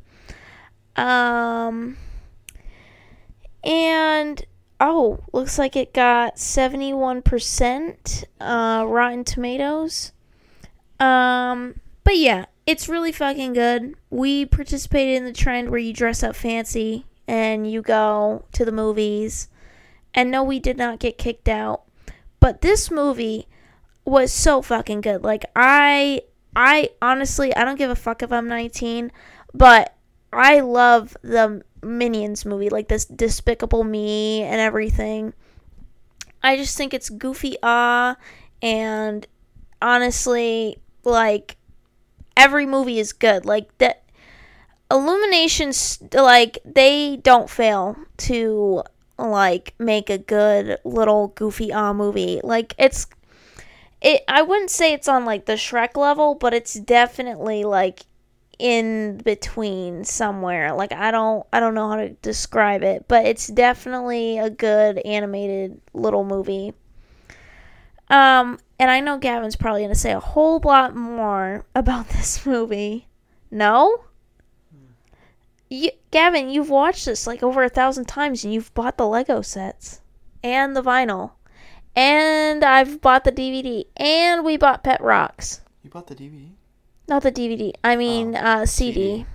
Um, 0.94 1.96
and 3.64 4.44
oh, 4.80 5.20
looks 5.32 5.58
like 5.58 5.76
it 5.76 5.92
got 5.94 6.36
71% 6.36 8.24
uh, 8.40 8.84
Rotten 8.86 9.24
Tomatoes. 9.24 10.12
Um, 11.00 11.80
but 12.04 12.16
yeah, 12.16 12.46
it's 12.66 12.88
really 12.88 13.12
fucking 13.12 13.52
good. 13.52 13.94
We 14.10 14.46
participated 14.46 15.16
in 15.16 15.24
the 15.24 15.32
trend 15.32 15.70
where 15.70 15.78
you 15.78 15.92
dress 15.92 16.22
up 16.22 16.36
fancy 16.36 17.06
and 17.28 17.70
you 17.70 17.82
go 17.82 18.44
to 18.52 18.64
the 18.64 18.72
movies. 18.72 19.48
And 20.14 20.30
no, 20.30 20.42
we 20.42 20.58
did 20.58 20.76
not 20.76 20.98
get 20.98 21.18
kicked 21.18 21.48
out. 21.48 21.82
But 22.40 22.60
this 22.60 22.90
movie 22.90 23.48
was 24.04 24.32
so 24.32 24.62
fucking 24.62 25.00
good. 25.00 25.24
Like 25.24 25.44
I 25.54 26.22
I 26.54 26.90
honestly 27.02 27.54
I 27.54 27.64
don't 27.64 27.76
give 27.76 27.90
a 27.90 27.96
fuck 27.96 28.22
if 28.22 28.32
I'm 28.32 28.48
19, 28.48 29.10
but 29.52 29.94
I 30.32 30.60
love 30.60 31.16
the 31.22 31.62
Minions 31.86 32.44
movie, 32.44 32.68
like 32.68 32.88
this 32.88 33.04
Despicable 33.04 33.84
Me 33.84 34.42
and 34.42 34.60
everything. 34.60 35.32
I 36.42 36.56
just 36.56 36.76
think 36.76 36.92
it's 36.94 37.08
goofy 37.10 37.56
ah 37.62 38.16
and 38.62 39.26
honestly 39.80 40.78
like 41.04 41.56
every 42.36 42.66
movie 42.66 42.98
is 42.98 43.12
good. 43.12 43.46
Like 43.46 43.76
that 43.78 44.02
Illuminations 44.88 46.00
like 46.12 46.58
they 46.64 47.16
don't 47.16 47.50
fail 47.50 47.96
to 48.18 48.84
like 49.18 49.74
make 49.80 50.08
a 50.08 50.18
good 50.18 50.78
little 50.84 51.28
goofy 51.28 51.72
ah 51.72 51.92
movie. 51.92 52.40
Like 52.44 52.72
it's 52.78 53.08
it 54.00 54.22
I 54.28 54.42
wouldn't 54.42 54.70
say 54.70 54.92
it's 54.92 55.08
on 55.08 55.24
like 55.24 55.46
the 55.46 55.54
Shrek 55.54 55.96
level, 55.96 56.36
but 56.36 56.54
it's 56.54 56.74
definitely 56.74 57.64
like 57.64 58.02
in 58.58 59.18
between 59.18 60.04
somewhere. 60.04 60.74
Like 60.74 60.92
I 60.92 61.10
don't 61.10 61.46
I 61.52 61.60
don't 61.60 61.74
know 61.74 61.88
how 61.88 61.96
to 61.96 62.10
describe 62.10 62.82
it, 62.82 63.06
but 63.08 63.26
it's 63.26 63.46
definitely 63.48 64.38
a 64.38 64.50
good 64.50 64.98
animated 64.98 65.80
little 65.92 66.24
movie. 66.24 66.72
Um 68.08 68.58
and 68.78 68.90
I 68.90 69.00
know 69.00 69.18
Gavin's 69.18 69.56
probably 69.56 69.80
going 69.80 69.92
to 69.92 69.98
say 69.98 70.12
a 70.12 70.20
whole 70.20 70.60
lot 70.62 70.94
more 70.94 71.64
about 71.74 72.08
this 72.10 72.44
movie. 72.44 73.08
No? 73.50 74.04
You, 75.68 75.90
Gavin, 76.12 76.48
you've 76.48 76.70
watched 76.70 77.06
this 77.06 77.26
like 77.26 77.42
over 77.42 77.64
a 77.64 77.68
thousand 77.68 78.04
times 78.04 78.44
and 78.44 78.54
you've 78.54 78.72
bought 78.74 78.98
the 78.98 79.06
Lego 79.06 79.42
sets 79.42 80.00
and 80.44 80.76
the 80.76 80.82
vinyl. 80.82 81.32
And 81.96 82.62
I've 82.62 83.00
bought 83.00 83.24
the 83.24 83.32
DVD 83.32 83.86
and 83.96 84.44
we 84.44 84.56
bought 84.56 84.84
Pet 84.84 85.00
Rocks. 85.00 85.62
You 85.82 85.90
bought 85.90 86.06
the 86.06 86.14
DVD? 86.14 86.50
Not 87.08 87.22
the 87.22 87.32
DVD. 87.32 87.72
I 87.84 87.96
mean, 87.96 88.34
Oh, 88.36 88.40
uh, 88.40 88.66
CD. 88.66 88.94
CD. 88.94 89.26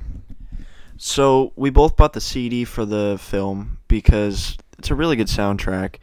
So 0.97 1.51
we 1.55 1.69
both 1.69 1.95
bought 1.95 2.13
the 2.13 2.21
CD 2.21 2.63
for 2.63 2.85
the 2.85 3.17
film 3.19 3.79
because 3.87 4.57
it's 4.77 4.91
a 4.91 4.95
really 4.95 5.15
good 5.15 5.27
soundtrack. 5.27 5.95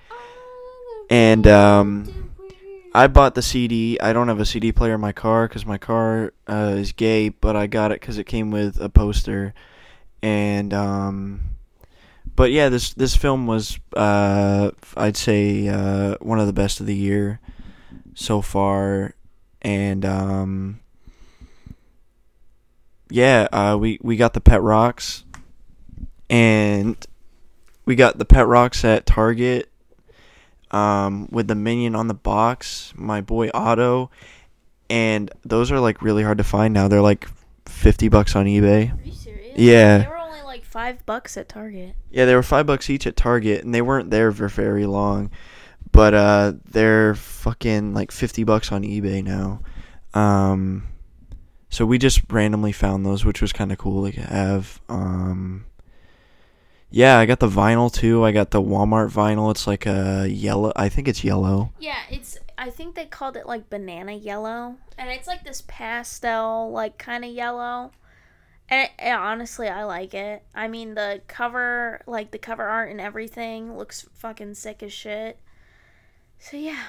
And 1.10 1.46
um, 1.46 2.32
I 2.94 3.06
bought 3.06 3.34
the 3.34 3.42
CD. 3.42 3.98
I 4.00 4.12
don't 4.12 4.28
have 4.28 4.40
a 4.40 4.46
CD 4.46 4.72
player 4.72 4.94
in 4.94 5.00
my 5.00 5.12
car 5.12 5.46
because 5.46 5.64
my 5.64 5.78
car 5.78 6.32
uh, 6.48 6.74
is 6.76 6.92
gay, 6.92 7.28
but 7.28 7.54
I 7.54 7.66
got 7.66 7.92
it 7.92 8.00
because 8.00 8.18
it 8.18 8.24
came 8.24 8.50
with 8.50 8.80
a 8.80 8.88
poster. 8.88 9.54
And 10.22 10.74
um, 10.74 11.42
but 12.34 12.50
yeah, 12.50 12.68
this 12.68 12.92
this 12.94 13.14
film 13.14 13.46
was 13.46 13.78
uh, 13.94 14.72
I'd 14.96 15.16
say 15.16 15.68
uh, 15.68 16.16
one 16.20 16.40
of 16.40 16.46
the 16.46 16.52
best 16.52 16.80
of 16.80 16.86
the 16.86 16.96
year 16.96 17.40
so 18.14 18.42
far, 18.42 19.14
and 19.62 20.04
um, 20.04 20.80
yeah, 23.10 23.48
uh, 23.52 23.76
we 23.78 23.98
we 24.02 24.16
got 24.16 24.34
the 24.34 24.40
pet 24.40 24.62
rocks, 24.62 25.24
and 26.28 26.96
we 27.84 27.94
got 27.94 28.18
the 28.18 28.24
pet 28.24 28.46
rocks 28.46 28.84
at 28.84 29.06
Target 29.06 29.70
um, 30.70 31.28
with 31.30 31.48
the 31.48 31.54
minion 31.54 31.94
on 31.94 32.08
the 32.08 32.14
box, 32.14 32.92
my 32.96 33.20
boy 33.20 33.50
Otto, 33.54 34.10
and 34.90 35.30
those 35.44 35.72
are 35.72 35.80
like 35.80 36.02
really 36.02 36.22
hard 36.22 36.38
to 36.38 36.44
find 36.44 36.74
now. 36.74 36.88
They're 36.88 37.00
like 37.00 37.28
fifty 37.66 38.08
bucks 38.08 38.36
on 38.36 38.46
eBay. 38.46 38.92
Are 38.92 39.04
you 39.04 39.12
serious? 39.12 39.58
Yeah. 39.58 39.98
They 39.98 40.08
were 40.08 40.18
only 40.18 40.42
like 40.42 40.64
five 40.64 41.04
bucks 41.06 41.36
at 41.36 41.48
Target. 41.48 41.94
Yeah, 42.10 42.26
they 42.26 42.34
were 42.34 42.42
five 42.42 42.66
bucks 42.66 42.90
each 42.90 43.06
at 43.06 43.16
Target, 43.16 43.64
and 43.64 43.74
they 43.74 43.82
weren't 43.82 44.10
there 44.10 44.32
for 44.32 44.48
very 44.48 44.86
long. 44.86 45.30
But 45.90 46.14
uh, 46.14 46.52
they're 46.66 47.14
fucking 47.14 47.94
like 47.94 48.12
fifty 48.12 48.44
bucks 48.44 48.70
on 48.72 48.82
eBay 48.82 49.24
now. 49.24 49.60
Um, 50.14 50.86
so 51.70 51.84
we 51.86 51.98
just 51.98 52.20
randomly 52.30 52.72
found 52.72 53.04
those, 53.04 53.24
which 53.24 53.40
was 53.42 53.52
kind 53.52 53.70
of 53.72 53.78
cool 53.78 54.10
to 54.10 54.20
have. 54.20 54.80
Um, 54.88 55.66
yeah, 56.90 57.18
I 57.18 57.26
got 57.26 57.40
the 57.40 57.48
vinyl 57.48 57.92
too. 57.92 58.24
I 58.24 58.32
got 58.32 58.50
the 58.50 58.62
Walmart 58.62 59.10
vinyl. 59.12 59.50
It's 59.50 59.66
like 59.66 59.84
a 59.86 60.26
yellow. 60.28 60.72
I 60.74 60.88
think 60.88 61.06
it's 61.08 61.22
yellow. 61.22 61.72
Yeah, 61.78 61.98
it's. 62.10 62.38
I 62.56 62.70
think 62.70 62.94
they 62.96 63.04
called 63.06 63.36
it 63.36 63.46
like 63.46 63.70
banana 63.70 64.12
yellow, 64.14 64.76
and 64.96 65.08
it's 65.10 65.28
like 65.28 65.44
this 65.44 65.62
pastel, 65.68 66.70
like 66.72 66.98
kind 66.98 67.24
of 67.24 67.30
yellow. 67.30 67.92
And 68.70 68.84
it, 68.84 68.90
it- 69.06 69.12
honestly, 69.12 69.68
I 69.68 69.84
like 69.84 70.12
it. 70.14 70.42
I 70.54 70.68
mean, 70.68 70.94
the 70.94 71.20
cover, 71.28 72.02
like 72.06 72.30
the 72.32 72.38
cover 72.38 72.64
art 72.64 72.90
and 72.90 73.00
everything, 73.00 73.76
looks 73.76 74.06
fucking 74.14 74.54
sick 74.54 74.82
as 74.82 74.92
shit. 74.92 75.38
So 76.38 76.56
yeah, 76.56 76.82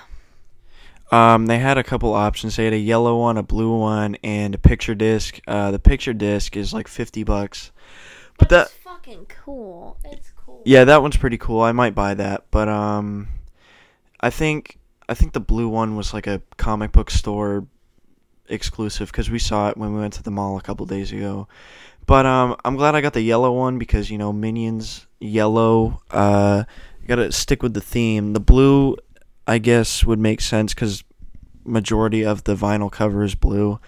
Um, 1.12 1.48
they 1.48 1.58
had 1.58 1.78
a 1.78 1.84
couple 1.84 2.13
options. 2.13 2.56
They 2.56 2.65
had 2.65 2.74
a 2.74 2.78
yellow 2.78 3.17
one, 3.19 3.38
a 3.38 3.43
blue 3.43 3.78
one, 3.78 4.15
and 4.24 4.54
a 4.54 4.58
picture 4.58 4.93
disc. 4.93 5.39
Uh, 5.48 5.72
the 5.72 5.80
picture 5.80 6.13
disc 6.13 6.56
is 6.56 6.74
like 6.74 6.88
fifty 6.88 7.24
bucks. 7.24 7.72
But 8.38 8.50
that 8.50 8.69
fucking 8.69 9.26
cool. 9.43 9.98
It's 10.06 10.32
cool. 10.36 10.62
Yeah, 10.65 10.86
that 10.86 11.02
one's 11.02 11.17
pretty 11.17 11.38
cool. 11.38 11.62
I 11.62 11.72
might 11.72 11.95
buy 11.95 12.13
that, 12.13 12.45
but 12.52 12.69
um, 12.69 13.28
I 14.19 14.30
think 14.30 14.78
I 15.08 15.15
think 15.15 15.34
the 15.34 15.39
blue 15.39 15.67
one 15.67 15.95
was 15.95 16.13
like 16.13 16.28
a 16.28 16.41
comic 16.58 16.91
book 16.91 17.10
store 17.10 17.65
exclusive 18.48 19.12
because 19.12 19.30
we 19.30 19.39
saw 19.39 19.69
it 19.69 19.78
when 19.78 19.93
we 19.93 20.00
went 20.00 20.13
to 20.13 20.24
the 20.24 20.32
mall 20.32 20.58
a 20.58 20.62
couple 20.62 20.86
days 20.86 21.12
ago. 21.12 21.48
But 22.06 22.26
um, 22.26 22.56
I'm 22.65 22.76
glad 22.76 22.95
I 22.95 23.02
got 23.02 23.13
the 23.13 23.22
yellow 23.22 23.52
one 23.52 23.80
because 23.80 24.10
you 24.12 24.17
know 24.17 24.32
Minions 24.32 25.08
yellow. 25.19 26.02
Uh, 26.12 26.63
gotta 27.10 27.32
stick 27.32 27.63
with 27.63 27.74
the 27.74 27.82
theme. 27.82 28.34
The 28.34 28.39
blue, 28.39 28.95
I 29.49 29.57
guess, 29.57 30.05
would 30.05 30.19
make 30.19 30.41
sense 30.41 30.75
because 30.75 31.03
majority 31.65 32.23
of 32.23 32.43
the 32.43 32.55
vinyl 32.55 32.91
cover 32.91 33.23
is 33.23 33.33
blue. 33.33 33.79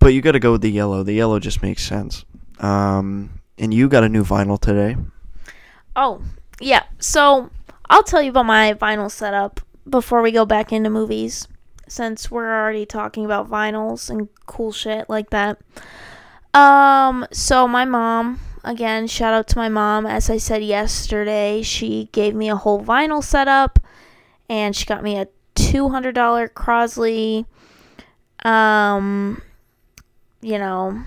But 0.00 0.08
you 0.08 0.20
gotta 0.20 0.40
go 0.40 0.52
with 0.52 0.62
the 0.62 0.70
yellow. 0.70 1.04
The 1.04 1.12
yellow 1.12 1.38
just 1.38 1.62
makes 1.62 1.82
sense. 1.82 2.24
Um, 2.58 3.40
and 3.56 3.72
you 3.72 3.88
got 3.88 4.02
a 4.02 4.08
new 4.08 4.24
vinyl 4.24 4.60
today. 4.60 4.96
Oh, 5.94 6.22
yeah. 6.60 6.82
So 6.98 7.50
I'll 7.88 8.02
tell 8.02 8.20
you 8.20 8.30
about 8.30 8.46
my 8.46 8.74
vinyl 8.74 9.10
setup 9.10 9.60
before 9.88 10.22
we 10.22 10.32
go 10.32 10.44
back 10.44 10.72
into 10.72 10.90
movies, 10.90 11.46
since 11.86 12.28
we're 12.28 12.52
already 12.52 12.84
talking 12.84 13.24
about 13.24 13.48
vinyls 13.48 14.10
and 14.10 14.28
cool 14.46 14.72
shit 14.72 15.08
like 15.08 15.30
that. 15.30 15.60
Um, 16.52 17.26
so 17.32 17.68
my 17.68 17.84
mom, 17.84 18.40
again, 18.64 19.06
shout 19.06 19.34
out 19.34 19.46
to 19.48 19.58
my 19.58 19.68
mom. 19.68 20.04
As 20.04 20.28
I 20.28 20.38
said 20.38 20.64
yesterday, 20.64 21.62
she 21.62 22.08
gave 22.12 22.34
me 22.34 22.48
a 22.48 22.56
whole 22.56 22.82
vinyl 22.82 23.22
setup, 23.22 23.78
and 24.48 24.74
she 24.74 24.86
got 24.86 25.02
me 25.02 25.18
a 25.18 25.28
two 25.54 25.88
hundred 25.88 26.14
dollar 26.14 26.48
Crosley, 26.48 27.46
um, 28.44 29.42
you 30.40 30.58
know, 30.58 31.02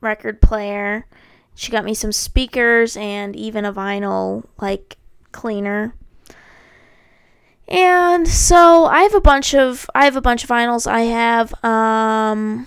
record 0.00 0.40
player. 0.40 1.06
She 1.54 1.70
got 1.70 1.84
me 1.84 1.94
some 1.94 2.12
speakers 2.12 2.96
and 2.96 3.36
even 3.36 3.64
a 3.64 3.72
vinyl 3.72 4.44
like 4.60 4.96
cleaner. 5.32 5.94
And 7.68 8.26
so 8.26 8.86
I 8.86 9.02
have 9.02 9.14
a 9.14 9.20
bunch 9.20 9.54
of 9.54 9.88
I 9.94 10.04
have 10.04 10.16
a 10.16 10.20
bunch 10.20 10.42
of 10.42 10.50
vinyls. 10.50 10.86
I 10.86 11.02
have 11.02 11.52
um 11.64 12.66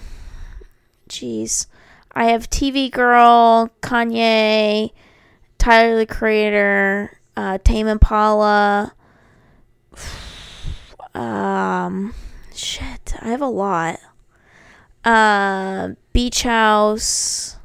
jeez. 1.10 1.68
I 2.16 2.26
have 2.26 2.50
TV 2.50 2.92
Girl, 2.92 3.72
Kanye, 3.82 4.92
Tyler 5.58 5.98
the 5.98 6.06
Creator, 6.06 7.18
uh, 7.36 7.58
Tame 7.64 7.88
Impala. 7.88 8.94
Um, 11.14 12.14
shit, 12.54 13.14
I 13.22 13.30
have 13.30 13.42
a 13.42 13.48
lot. 13.48 14.00
Uh, 15.04 15.90
Beach 16.14 16.44
House. 16.44 17.58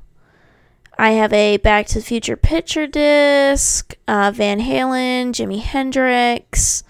I 0.98 1.12
have 1.12 1.32
a 1.32 1.58
Back 1.58 1.86
to 1.88 1.94
the 2.00 2.04
Future 2.04 2.36
picture 2.36 2.88
disc, 2.88 3.94
uh, 4.08 4.32
Van 4.34 4.58
Halen, 4.58 5.28
Jimi 5.28 5.60
Hendrix, 5.60 6.82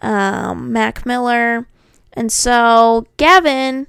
um, 0.00 0.72
Mac 0.72 1.04
Miller. 1.04 1.66
And 2.14 2.32
so 2.32 3.06
Gavin 3.18 3.88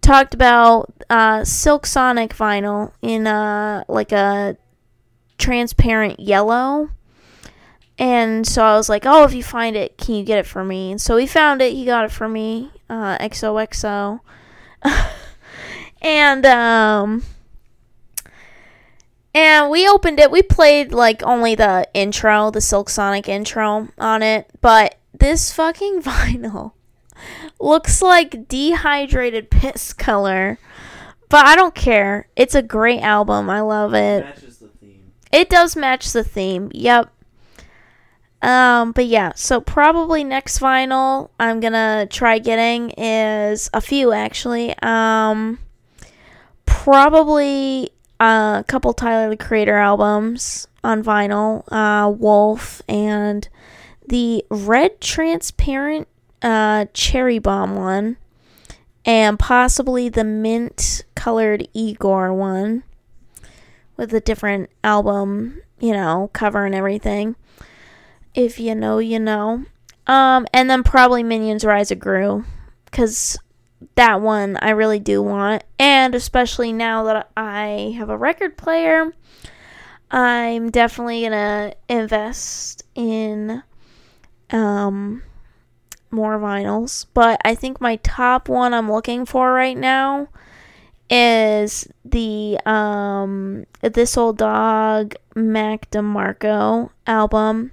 talked 0.00 0.32
about 0.32 0.92
uh, 1.10 1.44
Silk 1.44 1.86
Sonic 1.86 2.34
vinyl 2.34 2.92
in 3.02 3.26
uh, 3.26 3.82
like 3.88 4.12
a 4.12 4.56
transparent 5.38 6.20
yellow. 6.20 6.90
And 8.00 8.46
so 8.46 8.64
I 8.64 8.76
was 8.76 8.88
like, 8.88 9.04
"Oh, 9.04 9.24
if 9.24 9.34
you 9.34 9.42
find 9.42 9.76
it, 9.76 9.98
can 9.98 10.14
you 10.14 10.24
get 10.24 10.38
it 10.38 10.46
for 10.46 10.64
me?" 10.64 10.90
And 10.90 11.00
so 11.00 11.18
he 11.18 11.26
found 11.26 11.60
it. 11.60 11.74
He 11.74 11.84
got 11.84 12.06
it 12.06 12.10
for 12.10 12.28
me. 12.28 12.70
Uh, 12.88 13.18
XOXO. 13.18 14.20
and 16.02 16.46
um 16.46 17.22
and 19.34 19.70
we 19.70 19.86
opened 19.86 20.18
it. 20.18 20.30
We 20.30 20.42
played 20.42 20.92
like 20.92 21.22
only 21.22 21.54
the 21.54 21.86
intro, 21.92 22.50
the 22.50 22.62
Silk 22.62 22.88
Sonic 22.88 23.28
intro 23.28 23.88
on 23.98 24.22
it, 24.22 24.48
but 24.62 24.96
this 25.12 25.52
fucking 25.52 26.02
vinyl 26.02 26.72
looks 27.60 28.00
like 28.00 28.48
dehydrated 28.48 29.50
piss 29.50 29.92
color. 29.92 30.58
But 31.28 31.44
I 31.44 31.54
don't 31.54 31.74
care. 31.74 32.28
It's 32.34 32.54
a 32.54 32.62
great 32.62 33.02
album. 33.02 33.50
I 33.50 33.60
love 33.60 33.92
it. 33.92 34.24
Matches 34.24 34.58
the 34.58 34.68
theme. 34.68 35.12
It 35.30 35.50
does 35.50 35.76
match 35.76 36.12
the 36.12 36.24
theme. 36.24 36.72
Yep. 36.74 37.12
Um, 38.42 38.92
but 38.92 39.06
yeah, 39.06 39.32
so 39.34 39.60
probably 39.60 40.24
next 40.24 40.60
vinyl 40.60 41.28
I'm 41.38 41.60
gonna 41.60 42.06
try 42.10 42.38
getting 42.38 42.90
is 42.96 43.68
a 43.74 43.80
few 43.80 44.12
actually. 44.12 44.74
Um, 44.82 45.58
probably 46.64 47.90
a 48.18 48.64
couple 48.66 48.92
Tyler 48.94 49.28
the 49.30 49.36
Creator 49.36 49.76
albums 49.76 50.68
on 50.82 51.02
vinyl, 51.02 51.64
uh, 51.70 52.08
Wolf 52.10 52.80
and 52.88 53.46
the 54.06 54.44
red 54.50 55.00
transparent 55.00 56.08
uh, 56.42 56.86
cherry 56.94 57.38
bomb 57.38 57.76
one, 57.76 58.16
and 59.04 59.38
possibly 59.38 60.08
the 60.08 60.24
mint 60.24 61.04
colored 61.14 61.68
Igor 61.74 62.32
one 62.32 62.82
with 63.96 64.14
a 64.14 64.20
different 64.20 64.70
album, 64.82 65.60
you 65.78 65.92
know, 65.92 66.30
cover 66.32 66.64
and 66.64 66.74
everything. 66.74 67.36
If 68.34 68.60
you 68.60 68.74
know, 68.74 68.98
you 68.98 69.18
know. 69.18 69.64
Um, 70.06 70.46
and 70.52 70.68
then 70.68 70.82
probably 70.82 71.22
Minions 71.22 71.64
Rise 71.64 71.90
of 71.90 71.98
Gru, 71.98 72.44
because 72.84 73.38
that 73.94 74.20
one 74.20 74.56
I 74.60 74.70
really 74.70 74.98
do 74.98 75.22
want. 75.22 75.64
And 75.78 76.14
especially 76.14 76.72
now 76.72 77.04
that 77.04 77.30
I 77.36 77.94
have 77.96 78.10
a 78.10 78.16
record 78.16 78.56
player, 78.56 79.12
I'm 80.10 80.70
definitely 80.70 81.22
gonna 81.22 81.74
invest 81.88 82.82
in 82.94 83.62
um 84.50 85.22
more 86.10 86.38
vinyls. 86.38 87.06
But 87.14 87.40
I 87.44 87.54
think 87.54 87.80
my 87.80 87.96
top 87.96 88.48
one 88.48 88.74
I'm 88.74 88.90
looking 88.90 89.24
for 89.24 89.52
right 89.52 89.76
now 89.76 90.28
is 91.08 91.86
the 92.04 92.58
um 92.66 93.66
This 93.80 94.16
Old 94.16 94.38
Dog 94.38 95.14
Mac 95.34 95.90
DeMarco 95.90 96.90
album. 97.06 97.70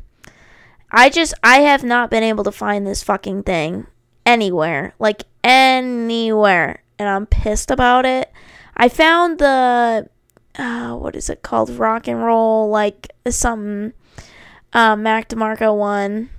I 0.97 1.09
just 1.09 1.35
I 1.43 1.59
have 1.59 1.83
not 1.83 2.09
been 2.09 2.23
able 2.23 2.43
to 2.43 2.51
find 2.51 2.87
this 2.87 3.03
fucking 3.03 3.43
thing 3.43 3.85
anywhere. 4.25 4.95
Like 4.97 5.25
anywhere. 5.43 6.81
And 6.97 7.07
I'm 7.07 7.27
pissed 7.27 7.69
about 7.69 8.03
it. 8.03 8.31
I 8.75 8.89
found 8.89 9.37
the 9.37 10.09
uh, 10.57 10.95
what 10.95 11.15
is 11.15 11.29
it 11.29 11.43
called? 11.43 11.69
Rock 11.69 12.07
and 12.07 12.23
roll 12.23 12.71
like 12.71 13.11
some 13.29 13.93
uh, 14.73 14.95
Mac 14.95 15.29
DeMarco 15.29 15.77
one. 15.77 16.31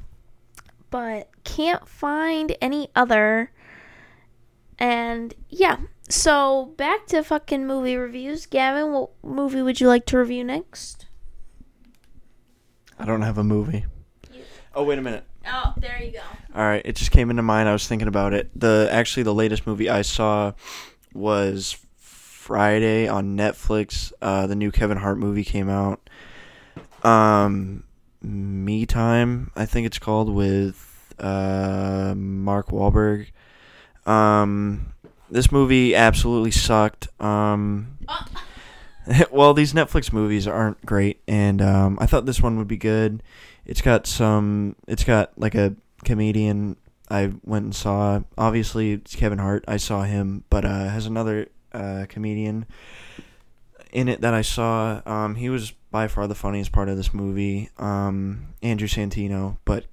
But 0.90 1.30
can't 1.44 1.88
find 1.88 2.56
any 2.60 2.90
other. 2.96 3.52
And 4.76 5.34
yeah. 5.48 5.76
So 6.08 6.74
back 6.76 7.06
to 7.08 7.22
fucking 7.22 7.64
movie 7.64 7.94
reviews. 7.94 8.44
Gavin, 8.46 8.90
what 8.90 9.10
movie 9.22 9.62
would 9.62 9.80
you 9.80 9.86
like 9.86 10.04
to 10.06 10.18
review 10.18 10.42
next? 10.42 11.06
I 12.98 13.04
don't 13.04 13.22
have 13.22 13.38
a 13.38 13.44
movie. 13.44 13.84
Oh 14.78 14.84
wait 14.84 14.96
a 14.96 15.02
minute. 15.02 15.24
Oh, 15.44 15.74
there 15.76 16.00
you 16.00 16.12
go. 16.12 16.20
All 16.54 16.62
right, 16.62 16.82
it 16.84 16.94
just 16.94 17.10
came 17.10 17.30
into 17.30 17.42
mind. 17.42 17.68
I 17.68 17.72
was 17.72 17.88
thinking 17.88 18.06
about 18.06 18.32
it. 18.32 18.48
The 18.54 18.88
actually 18.92 19.24
the 19.24 19.34
latest 19.34 19.66
movie 19.66 19.90
I 19.90 20.02
saw 20.02 20.52
was 21.12 21.76
Friday 21.96 23.08
on 23.08 23.36
Netflix. 23.36 24.12
Uh, 24.22 24.46
the 24.46 24.54
new 24.54 24.70
Kevin 24.70 24.96
Hart 24.96 25.18
movie 25.18 25.42
came 25.42 25.68
out. 25.68 26.08
Um, 27.02 27.82
Me 28.22 28.86
Time, 28.86 29.50
I 29.56 29.66
think 29.66 29.84
it's 29.84 29.98
called, 29.98 30.32
with 30.32 31.12
uh 31.18 32.14
Mark 32.16 32.68
Wahlberg. 32.68 33.30
Um, 34.06 34.92
this 35.28 35.50
movie 35.50 35.96
absolutely 35.96 36.52
sucked. 36.52 37.08
Um. 37.20 37.98
well, 39.32 39.54
these 39.54 39.72
Netflix 39.72 40.12
movies 40.12 40.46
aren't 40.46 40.84
great, 40.86 41.20
and 41.26 41.60
um, 41.62 41.98
I 42.00 42.06
thought 42.06 42.26
this 42.26 42.40
one 42.40 42.58
would 42.58 42.68
be 42.68 42.76
good. 42.76 43.24
It's 43.68 43.82
got 43.82 44.06
some. 44.06 44.74
It's 44.88 45.04
got 45.04 45.38
like 45.38 45.54
a 45.54 45.76
comedian 46.04 46.76
I 47.10 47.32
went 47.44 47.64
and 47.64 47.74
saw. 47.74 48.20
Obviously, 48.36 48.92
it's 48.92 49.14
Kevin 49.14 49.38
Hart. 49.38 49.64
I 49.68 49.76
saw 49.76 50.02
him, 50.02 50.44
but 50.50 50.64
uh, 50.64 50.88
has 50.88 51.06
another 51.06 51.48
uh, 51.72 52.06
comedian 52.08 52.66
in 53.92 54.08
it 54.08 54.20
that 54.20 54.34
I 54.34 54.42
saw. 54.42 55.00
Um, 55.06 55.34
he 55.36 55.48
was 55.48 55.72
by 55.90 56.08
far 56.08 56.26
the 56.26 56.34
funniest 56.34 56.72
part 56.72 56.88
of 56.88 56.96
this 56.96 57.14
movie. 57.14 57.70
Um, 57.78 58.54
Andrew 58.62 58.88
Santino, 58.88 59.58
but 59.64 59.84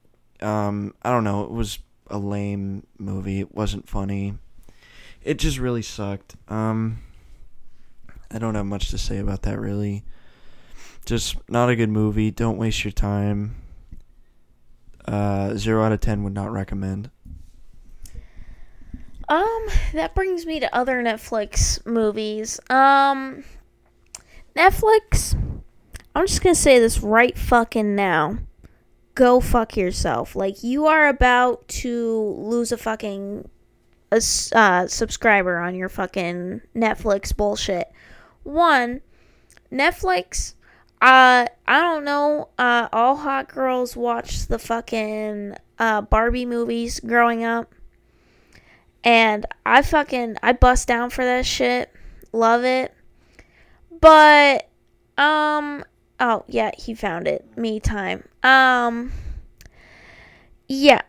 um, 0.41 0.93
I 1.03 1.11
don't 1.11 1.23
know. 1.23 1.43
It 1.43 1.51
was 1.51 1.79
a 2.07 2.17
lame 2.17 2.85
movie. 2.97 3.39
It 3.39 3.53
wasn't 3.53 3.89
funny. 3.89 4.35
It 5.23 5.39
just 5.39 5.57
really 5.57 5.81
sucked. 5.81 6.35
Um, 6.49 6.99
I 8.29 8.37
don't 8.37 8.55
have 8.55 8.65
much 8.65 8.89
to 8.89 8.97
say 8.97 9.17
about 9.17 9.43
that 9.43 9.59
really. 9.59 10.03
Just 11.05 11.37
not 11.49 11.69
a 11.69 11.75
good 11.75 11.89
movie. 11.89 12.31
Don't 12.31 12.57
waste 12.57 12.83
your 12.83 12.91
time. 12.91 13.55
Uh, 15.07 15.55
zero 15.55 15.83
out 15.83 15.91
of 15.91 16.01
ten 16.01 16.23
would 16.23 16.33
not 16.33 16.51
recommend. 16.51 17.11
Um, 19.27 19.67
that 19.93 20.13
brings 20.13 20.45
me 20.45 20.59
to 20.59 20.75
other 20.75 21.01
Netflix 21.03 21.83
movies. 21.85 22.59
Um, 22.69 23.43
Netflix, 24.55 25.35
I'm 26.15 26.27
just 26.27 26.41
gonna 26.41 26.55
say 26.55 26.79
this 26.79 26.99
right 27.01 27.37
fucking 27.37 27.95
now. 27.95 28.39
Go 29.15 29.39
fuck 29.39 29.77
yourself. 29.77 30.35
Like, 30.35 30.63
you 30.63 30.87
are 30.87 31.07
about 31.07 31.67
to 31.69 32.35
lose 32.37 32.71
a 32.71 32.77
fucking 32.77 33.47
a, 34.11 34.21
uh, 34.53 34.87
subscriber 34.87 35.57
on 35.57 35.75
your 35.75 35.89
fucking 35.89 36.61
Netflix 36.75 37.35
bullshit. 37.35 37.91
One, 38.43 39.01
Netflix, 39.71 40.54
uh, 41.01 41.47
I 41.67 41.81
don't 41.81 42.05
know, 42.05 42.49
uh, 42.57 42.87
all 42.91 43.15
hot 43.15 43.47
girls 43.47 43.95
watched 43.95 44.49
the 44.49 44.59
fucking, 44.59 45.55
uh, 45.77 46.01
Barbie 46.01 46.45
movies 46.45 46.99
growing 46.99 47.43
up. 47.43 47.73
And 49.05 49.45
I 49.63 49.83
fucking 49.83 50.37
I 50.41 50.53
bust 50.53 50.87
down 50.87 51.11
for 51.11 51.23
that 51.23 51.45
shit. 51.45 51.91
Love 52.33 52.63
it. 52.63 52.91
But 54.01 54.67
um 55.17 55.85
oh 56.19 56.43
yeah, 56.47 56.71
he 56.75 56.95
found 56.95 57.27
it. 57.27 57.45
Me 57.55 57.79
time. 57.79 58.27
Um 58.41 59.11
yeah. 60.67 61.01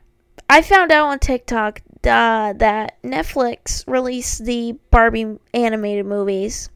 I 0.48 0.60
found 0.60 0.92
out 0.92 1.06
on 1.08 1.18
TikTok 1.18 1.80
uh, 2.04 2.52
that 2.52 3.02
Netflix 3.02 3.82
released 3.88 4.44
the 4.44 4.76
Barbie 4.90 5.38
animated 5.54 6.06
movies 6.06 6.68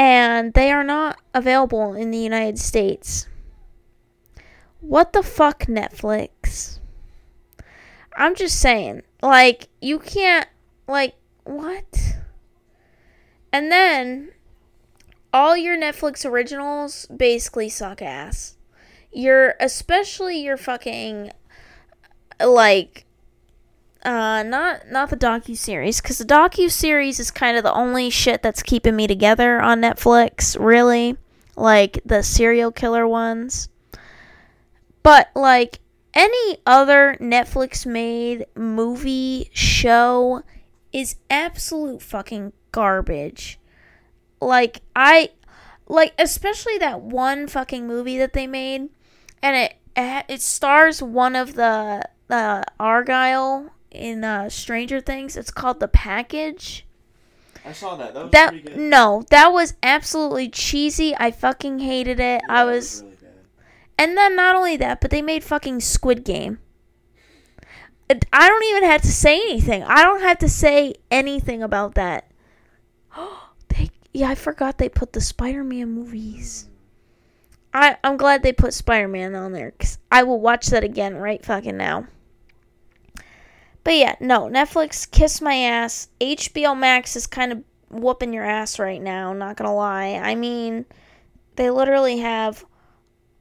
and 0.00 0.54
they 0.54 0.72
are 0.72 0.82
not 0.82 1.18
available 1.34 1.92
in 1.92 2.10
the 2.10 2.16
United 2.16 2.58
States. 2.58 3.28
What 4.80 5.12
the 5.12 5.22
fuck 5.22 5.64
Netflix? 5.66 6.78
I'm 8.16 8.34
just 8.34 8.58
saying, 8.58 9.02
like, 9.20 9.68
you 9.82 9.98
can't, 9.98 10.48
like, 10.88 11.16
what? 11.44 12.16
And 13.52 13.70
then, 13.70 14.30
all 15.34 15.54
your 15.54 15.76
Netflix 15.76 16.24
originals 16.24 17.04
basically 17.14 17.68
suck 17.68 18.00
ass. 18.00 18.56
Your, 19.12 19.54
especially 19.60 20.38
your 20.38 20.56
fucking, 20.56 21.30
like, 22.42 23.04
uh, 24.04 24.42
not 24.42 24.88
not 24.90 25.10
the 25.10 25.16
docu 25.16 25.56
series, 25.56 26.00
because 26.00 26.18
the 26.18 26.24
docu 26.24 26.70
series 26.70 27.20
is 27.20 27.30
kind 27.30 27.56
of 27.56 27.62
the 27.62 27.72
only 27.72 28.10
shit 28.10 28.42
that's 28.42 28.62
keeping 28.62 28.96
me 28.96 29.06
together 29.06 29.60
on 29.60 29.80
Netflix. 29.80 30.56
Really, 30.58 31.16
like 31.56 32.00
the 32.04 32.22
serial 32.22 32.72
killer 32.72 33.06
ones. 33.06 33.68
But 35.02 35.30
like 35.34 35.80
any 36.14 36.58
other 36.66 37.16
Netflix 37.20 37.86
made 37.86 38.46
movie 38.54 39.50
show 39.52 40.42
is 40.92 41.16
absolute 41.28 42.02
fucking 42.02 42.52
garbage. 42.72 43.58
Like 44.40 44.80
I 44.96 45.30
like 45.88 46.14
especially 46.18 46.78
that 46.78 47.00
one 47.00 47.48
fucking 47.48 47.86
movie 47.86 48.18
that 48.18 48.32
they 48.32 48.46
made 48.46 48.88
and 49.42 49.56
it 49.56 49.74
it 50.28 50.40
stars 50.40 51.02
one 51.02 51.36
of 51.36 51.54
the 51.54 52.02
uh, 52.30 52.62
Argyle 52.78 53.70
in 53.90 54.24
uh, 54.24 54.48
Stranger 54.48 55.00
Things. 55.00 55.36
It's 55.36 55.50
called 55.50 55.80
The 55.80 55.88
Package. 55.88 56.86
I 57.64 57.72
saw 57.72 57.96
that. 57.96 58.14
That 58.14 58.22
was 58.54 58.62
That 58.62 58.76
no, 58.76 59.24
that 59.30 59.52
was 59.52 59.74
absolutely 59.82 60.48
cheesy. 60.48 61.14
I 61.16 61.30
fucking 61.30 61.80
hated 61.80 62.20
it. 62.20 62.42
I 62.48 62.64
was 62.64 63.02
really. 63.02 63.16
And 64.00 64.16
then 64.16 64.34
not 64.34 64.56
only 64.56 64.78
that, 64.78 65.02
but 65.02 65.10
they 65.10 65.20
made 65.20 65.44
fucking 65.44 65.80
Squid 65.80 66.24
Game. 66.24 66.58
I 68.32 68.48
don't 68.48 68.64
even 68.64 68.84
have 68.84 69.02
to 69.02 69.12
say 69.12 69.38
anything. 69.38 69.84
I 69.84 70.02
don't 70.02 70.22
have 70.22 70.38
to 70.38 70.48
say 70.48 70.94
anything 71.10 71.62
about 71.62 71.96
that. 71.96 72.30
Oh 73.14 73.50
they 73.68 73.90
yeah, 74.14 74.30
I 74.30 74.34
forgot 74.34 74.78
they 74.78 74.88
put 74.88 75.12
the 75.12 75.20
Spider-Man 75.20 75.90
movies. 75.92 76.66
I 77.74 77.98
I'm 78.02 78.16
glad 78.16 78.42
they 78.42 78.54
put 78.54 78.72
Spider-Man 78.72 79.34
on 79.34 79.52
there 79.52 79.72
cuz 79.72 79.98
I 80.10 80.22
will 80.22 80.40
watch 80.40 80.68
that 80.68 80.82
again 80.82 81.16
right 81.16 81.44
fucking 81.44 81.76
now. 81.76 82.06
But 83.82 83.96
yeah, 83.96 84.16
no, 84.20 84.42
Netflix 84.42 85.10
kiss 85.10 85.40
my 85.40 85.54
ass. 85.54 86.08
HBO 86.20 86.78
Max 86.78 87.16
is 87.16 87.26
kind 87.26 87.52
of 87.52 87.64
whooping 87.90 88.32
your 88.32 88.44
ass 88.44 88.78
right 88.78 89.00
now, 89.00 89.32
not 89.32 89.56
to 89.56 89.70
lie. 89.70 90.20
I 90.22 90.34
mean, 90.34 90.84
they 91.56 91.70
literally 91.70 92.18
have 92.18 92.64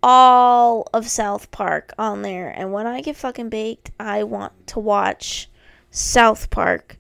all 0.02 0.88
of 0.94 1.08
South 1.08 1.52
Park 1.52 1.94
on 1.98 2.22
there. 2.22 2.50
And 2.50 2.72
when 2.72 2.88
I 2.88 3.02
get 3.02 3.18
fucking 3.18 3.50
baked, 3.50 3.92
I 4.00 4.24
want 4.24 4.68
to 4.68 4.80
watch 4.80 5.50
South 5.92 6.50
Park. 6.50 6.98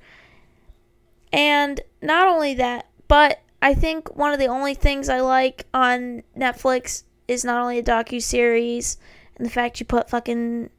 And 1.31 1.79
not 2.01 2.27
only 2.27 2.55
that, 2.55 2.87
but 3.07 3.41
I 3.61 3.73
think 3.73 4.15
one 4.15 4.33
of 4.33 4.39
the 4.39 4.47
only 4.47 4.73
things 4.73 5.09
I 5.09 5.21
like 5.21 5.65
on 5.73 6.23
Netflix 6.37 7.03
is 7.27 7.45
not 7.45 7.61
only 7.61 7.77
a 7.77 7.83
docu 7.83 8.21
series 8.21 8.97
and 9.35 9.45
the 9.45 9.51
fact 9.51 9.79
you 9.79 9.85
put 9.85 10.09
fucking 10.09 10.69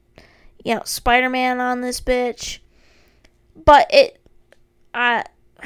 you 0.64 0.74
know 0.74 0.82
Spider-Man 0.84 1.60
on 1.60 1.80
this 1.80 2.00
bitch, 2.00 2.58
but 3.64 3.86
it 3.90 4.20
I 4.92 5.24
uh, 5.62 5.64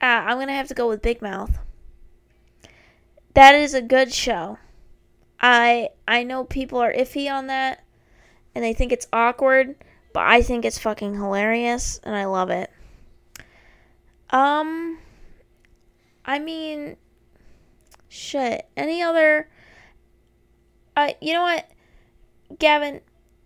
I'm 0.00 0.38
gonna 0.38 0.52
have 0.52 0.68
to 0.68 0.74
go 0.74 0.88
with 0.88 1.02
Big 1.02 1.22
Mouth. 1.22 1.58
That 3.34 3.54
is 3.54 3.74
a 3.74 3.82
good 3.82 4.12
show. 4.12 4.58
I 5.40 5.90
I 6.06 6.22
know 6.22 6.44
people 6.44 6.78
are 6.78 6.92
iffy 6.92 7.30
on 7.30 7.46
that 7.48 7.84
and 8.54 8.64
they 8.64 8.74
think 8.74 8.92
it's 8.92 9.08
awkward, 9.12 9.76
but 10.12 10.26
I 10.26 10.42
think 10.42 10.64
it's 10.64 10.78
fucking 10.78 11.14
hilarious 11.14 12.00
and 12.04 12.14
I 12.14 12.26
love 12.26 12.50
it. 12.50 12.70
Um 14.30 14.98
I 16.24 16.38
mean 16.38 16.96
shit. 18.08 18.68
Any 18.76 19.02
other 19.02 19.48
uh 20.96 21.12
you 21.20 21.32
know 21.32 21.42
what? 21.42 21.68
Gavin, 22.58 23.00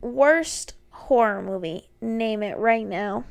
worst 0.06 0.74
horror 0.90 1.42
movie. 1.42 1.88
Name 2.00 2.42
it 2.42 2.56
right 2.56 2.86
now. 2.86 3.24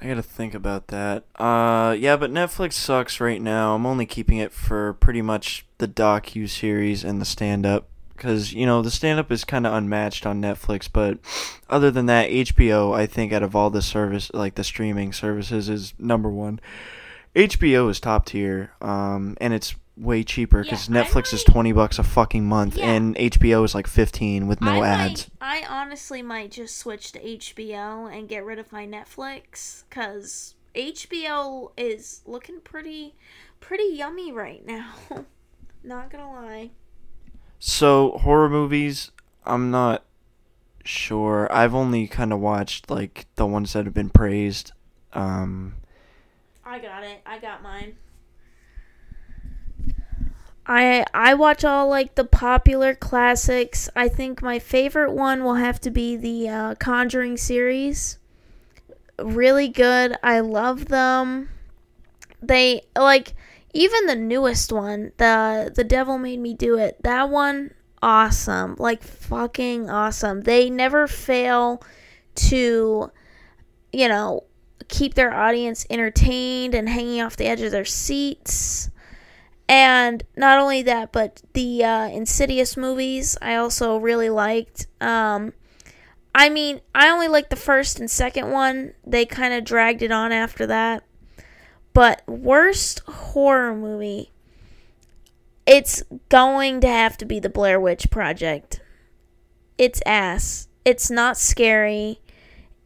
I 0.00 0.06
gotta 0.06 0.22
think 0.22 0.52
about 0.52 0.88
that. 0.88 1.24
Uh, 1.36 1.94
yeah, 1.96 2.16
but 2.16 2.32
Netflix 2.32 2.72
sucks 2.72 3.20
right 3.20 3.40
now. 3.40 3.76
I'm 3.76 3.86
only 3.86 4.04
keeping 4.04 4.38
it 4.38 4.52
for 4.52 4.94
pretty 4.94 5.22
much 5.22 5.64
the 5.78 5.86
docu 5.86 6.48
series 6.48 7.04
and 7.04 7.20
the 7.20 7.24
stand 7.24 7.64
up 7.64 7.88
because 8.16 8.52
you 8.52 8.66
know 8.66 8.82
the 8.82 8.90
stand 8.90 9.20
up 9.20 9.30
is 9.30 9.44
kind 9.44 9.64
of 9.66 9.72
unmatched 9.72 10.26
on 10.26 10.40
Netflix. 10.40 10.88
But 10.92 11.18
other 11.70 11.92
than 11.92 12.06
that, 12.06 12.30
HBO, 12.30 12.92
I 12.92 13.06
think 13.06 13.32
out 13.32 13.44
of 13.44 13.54
all 13.54 13.70
the 13.70 13.82
service 13.82 14.30
like 14.34 14.56
the 14.56 14.64
streaming 14.64 15.12
services, 15.12 15.68
is 15.68 15.94
number 15.98 16.28
one. 16.28 16.60
HBO 17.36 17.88
is 17.88 18.00
top 18.00 18.26
tier, 18.26 18.72
um, 18.80 19.36
and 19.40 19.54
it's 19.54 19.74
way 19.96 20.22
cheaper 20.24 20.62
because 20.62 20.88
Yeah, 20.88 21.02
Netflix 21.04 21.32
is 21.34 21.44
twenty 21.44 21.72
bucks 21.72 21.98
a 21.98 22.02
fucking 22.02 22.44
month, 22.46 22.76
Yeah. 22.76 22.92
and 22.92 23.14
HBO 23.16 23.64
is 23.64 23.74
like 23.74 23.86
fifteen 23.86 24.46
with 24.46 24.60
no 24.60 24.82
I 24.82 24.86
ads. 24.88 25.30
Might, 25.40 25.64
I 25.64 25.66
honestly 25.68 26.22
might 26.22 26.50
just 26.50 26.78
switch 26.78 27.12
to 27.12 27.20
HBO 27.20 28.06
and 28.12 28.28
get 28.28 28.44
rid 28.44 28.58
of 28.58 28.72
my 28.72 28.86
Netflix 28.86 29.84
because 29.88 30.54
HBO 30.74 31.72
is 31.76 32.22
looking 32.24 32.60
pretty, 32.60 33.14
pretty 33.60 33.84
yummy 33.94 34.32
right 34.32 34.64
now. 34.66 34.94
Not 35.84 36.10
gonna 36.10 36.30
lie. 36.32 36.70
So 37.58 38.18
horror 38.22 38.48
movies, 38.48 39.10
I'm 39.44 39.70
not 39.70 40.04
sure. 40.84 41.46
I've 41.52 41.74
only 41.74 42.08
kind 42.08 42.32
of 42.32 42.40
watched 42.40 42.90
like 42.90 43.26
the 43.36 43.46
ones 43.46 43.72
that 43.72 43.84
have 43.84 43.94
been 43.94 44.10
praised. 44.10 44.72
Um, 45.12 45.74
I 46.64 46.78
got 46.78 47.04
it. 47.04 47.20
I 47.26 47.38
got 47.38 47.62
mine. 47.62 47.96
I 50.66 51.04
I 51.12 51.34
watch 51.34 51.64
all 51.64 51.88
like 51.88 52.14
the 52.14 52.24
popular 52.24 52.94
classics. 52.94 53.88
I 53.96 54.08
think 54.08 54.42
my 54.42 54.58
favorite 54.58 55.12
one 55.12 55.42
will 55.42 55.54
have 55.54 55.80
to 55.82 55.90
be 55.90 56.16
the 56.16 56.48
uh, 56.48 56.74
Conjuring 56.76 57.36
series. 57.36 58.18
Really 59.18 59.68
good. 59.68 60.16
I 60.22 60.40
love 60.40 60.86
them. 60.86 61.48
They 62.40 62.82
like 62.96 63.34
even 63.74 64.06
the 64.06 64.16
newest 64.16 64.72
one, 64.72 65.12
the 65.16 65.72
The 65.74 65.84
Devil 65.84 66.18
Made 66.18 66.38
Me 66.40 66.54
Do 66.54 66.78
It. 66.78 67.02
That 67.02 67.28
one 67.28 67.74
awesome. 68.00 68.76
Like 68.78 69.02
fucking 69.02 69.90
awesome. 69.90 70.42
They 70.42 70.70
never 70.70 71.08
fail 71.08 71.82
to 72.34 73.10
you 73.92 74.08
know 74.08 74.44
keep 74.88 75.14
their 75.14 75.34
audience 75.34 75.86
entertained 75.90 76.74
and 76.74 76.88
hanging 76.88 77.20
off 77.20 77.36
the 77.36 77.46
edge 77.46 77.62
of 77.62 77.72
their 77.72 77.84
seats. 77.84 78.90
And 79.68 80.22
not 80.36 80.58
only 80.58 80.82
that, 80.82 81.12
but 81.12 81.42
the 81.54 81.84
uh, 81.84 82.08
Insidious 82.08 82.76
movies 82.76 83.38
I 83.40 83.54
also 83.54 83.96
really 83.96 84.28
liked. 84.28 84.86
Um, 85.00 85.52
I 86.34 86.48
mean, 86.48 86.80
I 86.94 87.10
only 87.10 87.28
liked 87.28 87.50
the 87.50 87.56
first 87.56 88.00
and 88.00 88.10
second 88.10 88.50
one. 88.50 88.94
They 89.06 89.24
kind 89.24 89.54
of 89.54 89.64
dragged 89.64 90.02
it 90.02 90.12
on 90.12 90.32
after 90.32 90.66
that. 90.66 91.04
But 91.94 92.22
worst 92.26 93.00
horror 93.06 93.74
movie, 93.74 94.30
it's 95.66 96.02
going 96.28 96.80
to 96.80 96.88
have 96.88 97.18
to 97.18 97.24
be 97.24 97.38
the 97.38 97.50
Blair 97.50 97.78
Witch 97.78 98.10
Project. 98.10 98.80
It's 99.76 100.02
ass. 100.06 100.68
It's 100.84 101.10
not 101.10 101.36
scary. 101.36 102.20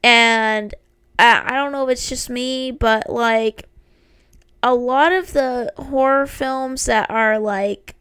And 0.03 0.75
I, 1.19 1.43
I 1.47 1.55
don't 1.55 1.73
know 1.73 1.85
if 1.89 1.93
it's 1.93 2.09
just 2.09 2.29
me, 2.29 2.73
but 2.73 3.09
like 3.09 3.69
a 4.67 4.75
lot 4.75 5.13
of 5.13 5.33
the 5.33 5.73
horror 5.77 6.27
films 6.27 6.87
that 6.87 7.09
are 7.09 7.39
like 7.39 7.95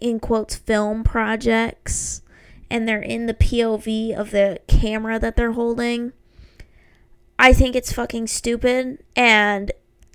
in 0.00 0.18
quotes 0.18 0.56
film 0.56 1.04
projects 1.04 2.20
and 2.68 2.86
they're 2.86 3.00
in 3.00 3.26
the 3.26 3.34
POV 3.34 4.12
of 4.12 4.32
the 4.32 4.60
camera 4.66 5.20
that 5.20 5.36
they're 5.36 5.52
holding, 5.52 6.12
I 7.38 7.52
think 7.52 7.76
it's 7.76 7.92
fucking 7.92 8.26
stupid 8.26 9.04
and 9.14 9.70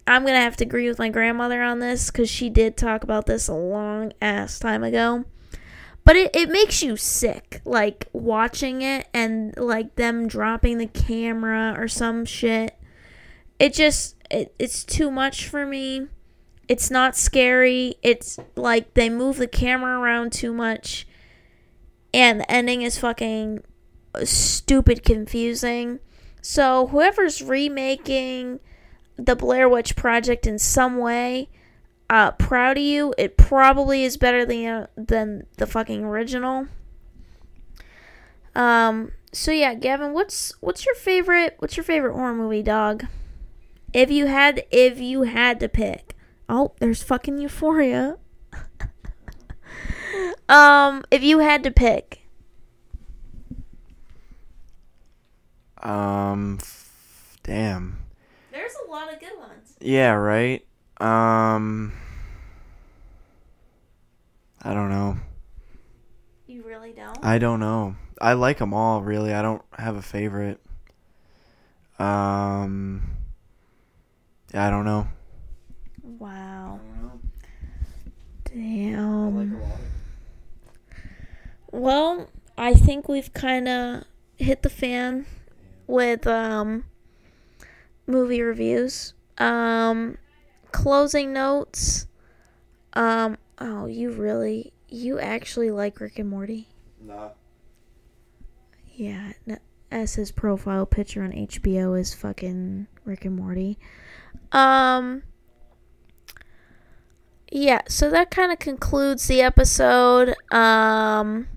I'm 0.05 0.24
going 0.24 0.34
to 0.34 0.41
have 0.41 0.57
to 0.57 0.66
agree 0.66 0.89
with 0.89 0.99
my 0.99 1.07
grandmother 1.07 1.61
on 1.61 1.80
this 1.80 2.11
cuz 2.11 2.30
she 2.30 2.49
did 2.49 2.76
talk 2.76 3.05
about 3.05 3.26
this 3.26 3.47
a 3.47 3.53
long 3.53 4.11
ass 4.22 4.59
time 4.59 4.84
ago. 4.84 5.24
But 6.03 6.18
it, 6.18 6.36
it 6.36 6.49
makes 6.49 6.84
you 6.84 6.97
sick, 6.97 7.61
like 7.64 8.09
watching 8.11 8.82
it 8.82 9.07
and 9.14 9.57
like 9.57 9.95
them 9.95 10.28
dropping 10.28 10.78
the 10.78 10.88
camera 10.88 11.74
or 11.78 11.88
some 11.88 12.26
shit. 12.26 12.78
It 13.59 13.74
just 13.74 14.18
it, 14.34 14.56
it's 14.58 14.84
too 14.84 15.12
much 15.12 15.48
for 15.48 15.66
me. 15.66 16.08
It's 16.68 16.90
not 16.90 17.16
scary. 17.16 17.96
It's 18.02 18.40
like 18.56 18.94
they 18.96 19.10
move 19.10 19.38
the 19.38 19.48
camera 19.48 20.00
around 20.00 20.32
too 20.34 20.54
much. 20.54 21.08
And 22.14 22.40
the 22.40 22.52
ending 22.52 22.82
is 22.82 22.98
fucking 22.98 23.64
stupid 24.24 25.04
confusing. 25.04 26.00
So 26.42 26.88
whoever's 26.88 27.42
remaking 27.42 28.60
the 29.18 29.36
Blair 29.36 29.70
Witch 29.70 29.96
Project 29.96 30.48
in 30.48 30.58
some 30.58 30.98
way, 30.98 31.50
uh, 32.10 32.32
proud 32.32 32.78
of 32.78 32.84
you. 32.84 33.14
It 33.18 33.38
probably 33.38 34.04
is 34.04 34.18
better 34.18 34.46
than 34.46 34.66
uh, 34.66 34.88
than 34.96 35.46
the 35.58 35.68
fucking 35.68 36.04
original. 36.04 36.68
Um. 38.56 39.12
So 39.32 39.52
yeah, 39.52 39.74
Gavin, 39.74 40.14
what's 40.14 40.54
what's 40.60 40.86
your 40.86 40.96
favorite? 40.96 41.56
What's 41.60 41.78
your 41.78 41.84
favorite 41.84 42.14
horror 42.14 42.36
movie, 42.36 42.62
dog? 42.62 43.06
If 43.94 44.10
you 44.10 44.26
had, 44.26 44.66
if 44.72 45.00
you 45.00 45.24
had 45.24 45.60
to 45.60 45.70
pick, 45.70 46.16
oh, 46.50 46.74
there's 46.80 47.04
fucking 47.04 47.38
Euphoria. 47.38 48.18
um, 50.50 51.04
if 51.12 51.24
you 51.24 51.39
had 51.39 51.64
to 51.64 51.72
pick, 51.72 52.28
um, 55.82 56.58
f- 56.62 57.38
damn. 57.44 58.00
there's 58.52 58.74
a 58.88 58.91
lot 58.91 59.14
of 59.14 59.20
good 59.20 59.38
ones. 59.38 59.76
Yeah, 59.80 60.14
right. 60.14 60.66
Um, 61.00 61.94
I 64.62 64.74
don't 64.74 64.89
know. 64.89 65.18
You 66.48 66.64
really 66.64 66.94
don't. 66.94 67.24
I 67.24 67.38
don't 67.38 67.60
know. 67.60 67.96
I 68.22 68.34
like 68.34 68.60
them 68.60 68.74
all, 68.74 69.02
really. 69.02 69.34
I 69.34 69.41
don't 69.41 69.62
have 69.78 69.96
a 69.98 70.02
favorite. 70.02 70.60
Um, 72.00 73.18
I 74.54 74.70
don't 74.70 74.86
know. 74.86 75.08
wow. 76.04 76.80
Damn. 78.45 79.60
Well, 81.72 82.30
I 82.58 82.74
think 82.74 83.10
we've 83.10 83.34
kind 83.34 83.68
of 83.68 84.04
hit 84.38 84.62
the 84.62 84.70
fan 84.70 85.26
with 85.88 86.28
um 86.28 86.86
movie 88.06 88.41
reviews. 88.41 89.14
Um 89.38 90.18
closing 90.72 91.34
notes. 91.34 92.08
Um 92.93 93.38
Oh, 93.60 93.86
you 93.86 94.12
really, 94.12 94.74
you 94.89 95.20
actually 95.20 95.72
like 95.72 95.99
Rick 95.99 96.20
and 96.20 96.30
Morty? 96.30 96.68
Nah. 96.99 97.30
Yeah, 98.95 99.34
n- 99.47 99.60
as 99.91 100.16
his 100.16 100.32
profile 100.32 100.86
picture 100.86 101.24
on 101.24 101.32
HBO 101.32 101.97
is 101.99 102.14
fucking 102.14 102.88
Rick 103.06 103.26
and 103.26 103.36
Morty. 103.36 103.78
Um. 104.52 105.24
Yeah, 107.52 107.82
so 107.88 108.10
that 108.10 108.32
kind 108.32 108.52
of 108.52 108.60
concludes 108.60 109.28
the 109.28 109.42
episode. 109.42 110.36
Um. 110.52 111.48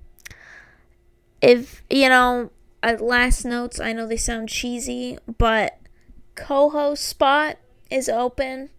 If 1.43 1.83
you 1.91 2.09
know, 2.09 2.51
uh, 2.83 2.97
last 3.01 3.45
notes. 3.45 3.81
I 3.81 3.93
know 3.93 4.07
they 4.07 4.17
sound 4.17 4.49
cheesy, 4.49 5.19
but 5.39 5.79
co-host 6.35 7.05
spot 7.05 7.57
is 7.91 8.09
open. 8.09 8.71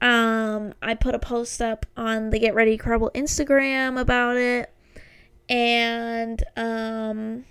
Um, 0.00 0.74
I 0.82 0.94
put 0.94 1.14
a 1.14 1.18
post 1.18 1.62
up 1.62 1.86
on 1.96 2.30
the 2.30 2.38
Get 2.38 2.54
Ready 2.54 2.76
Crumble 2.76 3.10
Instagram 3.14 4.00
about 4.00 4.36
it. 4.36 4.72
And 5.48 6.42
um 6.56 7.44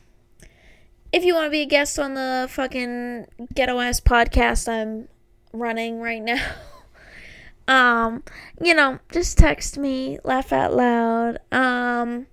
if 1.14 1.26
you 1.26 1.36
want 1.36 1.46
to 1.46 1.52
be 1.52 1.62
a 1.62 1.66
guest 1.66 2.00
on 2.00 2.14
the 2.14 2.48
fucking 2.50 3.28
ghetto 3.54 3.80
ass 3.80 4.00
podcast 4.00 4.68
I'm 4.68 5.08
running 5.54 6.00
right 6.00 6.22
now, 6.22 6.54
um, 7.68 8.24
you 8.62 8.74
know, 8.74 9.00
just 9.12 9.38
text 9.38 9.78
me, 9.78 10.20
laugh 10.24 10.52
out 10.52 10.74
loud. 10.74 11.40
Um 11.52 12.28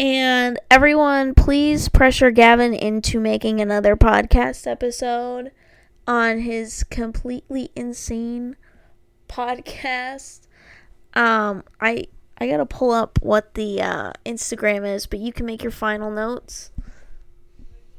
and 0.00 0.58
everyone, 0.70 1.34
please 1.34 1.90
pressure 1.90 2.30
Gavin 2.30 2.72
into 2.72 3.20
making 3.20 3.60
another 3.60 3.96
podcast 3.96 4.66
episode 4.66 5.52
on 6.06 6.38
his 6.38 6.84
completely 6.84 7.70
insane 7.76 8.56
podcast. 9.28 10.46
Um, 11.12 11.64
I 11.82 12.06
I 12.38 12.48
gotta 12.48 12.64
pull 12.64 12.92
up 12.92 13.18
what 13.20 13.52
the 13.52 13.82
uh, 13.82 14.12
Instagram 14.24 14.86
is, 14.86 15.06
but 15.06 15.18
you 15.18 15.34
can 15.34 15.44
make 15.44 15.62
your 15.62 15.70
final 15.70 16.10
notes. 16.10 16.70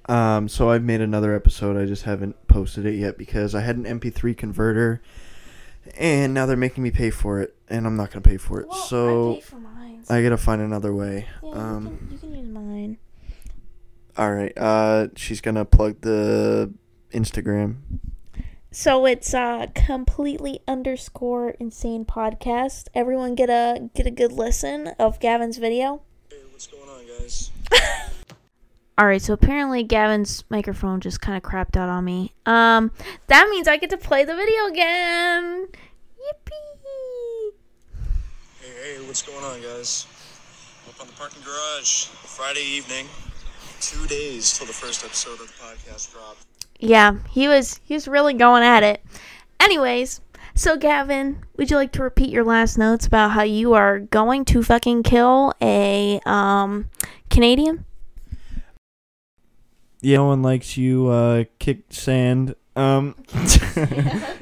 Um, 0.07 0.47
so 0.49 0.69
I've 0.69 0.83
made 0.83 1.01
another 1.01 1.35
episode. 1.35 1.77
I 1.81 1.85
just 1.85 2.03
haven't 2.03 2.47
posted 2.47 2.85
it 2.85 2.95
yet 2.95 3.17
because 3.17 3.53
I 3.55 3.61
had 3.61 3.77
an 3.77 3.85
MP3 3.85 4.35
converter, 4.35 5.01
and 5.97 6.33
now 6.33 6.45
they're 6.45 6.57
making 6.57 6.83
me 6.83 6.91
pay 6.91 7.09
for 7.09 7.39
it, 7.39 7.55
and 7.69 7.85
I'm 7.85 7.95
not 7.95 8.11
gonna 8.11 8.21
pay 8.21 8.37
for 8.37 8.59
it. 8.61 8.73
so 8.73 9.31
I 9.31 9.35
pay 9.35 9.41
for 9.41 9.55
mine. 9.57 10.03
I 10.09 10.23
gotta 10.23 10.37
find 10.37 10.61
another 10.61 10.93
way. 10.93 11.27
yeah, 11.43 11.49
um, 11.51 11.83
you, 11.83 11.89
can, 11.89 12.11
you 12.11 12.17
can 12.17 12.39
use 12.39 12.49
mine. 12.49 12.97
All 14.17 14.33
right. 14.33 14.57
Uh, 14.57 15.07
she's 15.15 15.39
gonna 15.41 15.65
plug 15.65 16.01
the 16.01 16.73
Instagram. 17.13 17.77
So 18.73 19.05
it's 19.05 19.33
uh 19.33 19.67
completely 19.75 20.61
underscore 20.67 21.49
insane 21.59 22.05
podcast. 22.05 22.87
Everyone 22.93 23.35
get 23.35 23.49
a 23.49 23.89
get 23.93 24.07
a 24.07 24.11
good 24.11 24.31
listen 24.31 24.87
of 24.97 25.19
Gavin's 25.19 25.57
video. 25.57 26.01
Hey, 26.29 26.37
what's 26.51 26.67
going 26.67 26.87
on, 26.87 27.05
guys? 27.19 27.51
All 28.97 29.07
right, 29.07 29.21
so 29.21 29.33
apparently 29.33 29.83
Gavin's 29.83 30.43
microphone 30.49 30.99
just 30.99 31.21
kind 31.21 31.37
of 31.37 31.43
crapped 31.43 31.75
out 31.77 31.89
on 31.89 32.05
me. 32.05 32.33
Um, 32.45 32.91
that 33.27 33.47
means 33.49 33.67
I 33.67 33.77
get 33.77 33.89
to 33.91 33.97
play 33.97 34.25
the 34.25 34.35
video 34.35 34.65
again. 34.65 35.67
Yippee! 36.19 37.51
Hey, 38.61 38.95
hey, 38.95 39.07
what's 39.07 39.23
going 39.23 39.43
on, 39.43 39.61
guys? 39.61 40.05
I'm 40.85 40.93
up 40.93 41.01
on 41.01 41.07
the 41.07 41.13
parking 41.13 41.41
garage 41.43 42.05
Friday 42.05 42.63
evening. 42.63 43.07
Two 43.79 44.05
days 44.07 44.55
till 44.55 44.67
the 44.67 44.73
first 44.73 45.03
episode 45.03 45.39
of 45.41 45.47
the 45.47 45.53
podcast 45.63 46.11
dropped. 46.11 46.45
Yeah, 46.79 47.15
he 47.29 47.47
was 47.47 47.79
he 47.83 47.93
was 47.95 48.07
really 48.07 48.33
going 48.33 48.61
at 48.61 48.83
it. 48.83 49.03
Anyways, 49.59 50.21
so 50.53 50.77
Gavin, 50.77 51.43
would 51.57 51.71
you 51.71 51.77
like 51.77 51.91
to 51.93 52.03
repeat 52.03 52.29
your 52.29 52.43
last 52.43 52.77
notes 52.77 53.07
about 53.07 53.31
how 53.31 53.43
you 53.43 53.73
are 53.73 53.99
going 53.99 54.45
to 54.45 54.61
fucking 54.61 55.03
kill 55.03 55.53
a 55.61 56.19
um 56.25 56.89
Canadian? 57.29 57.85
Yeah, 60.01 60.17
no 60.17 60.25
one 60.27 60.41
likes 60.41 60.77
you. 60.77 61.07
Uh, 61.07 61.43
kick 61.59 61.83
sand. 61.89 62.55
Um, 62.75 63.15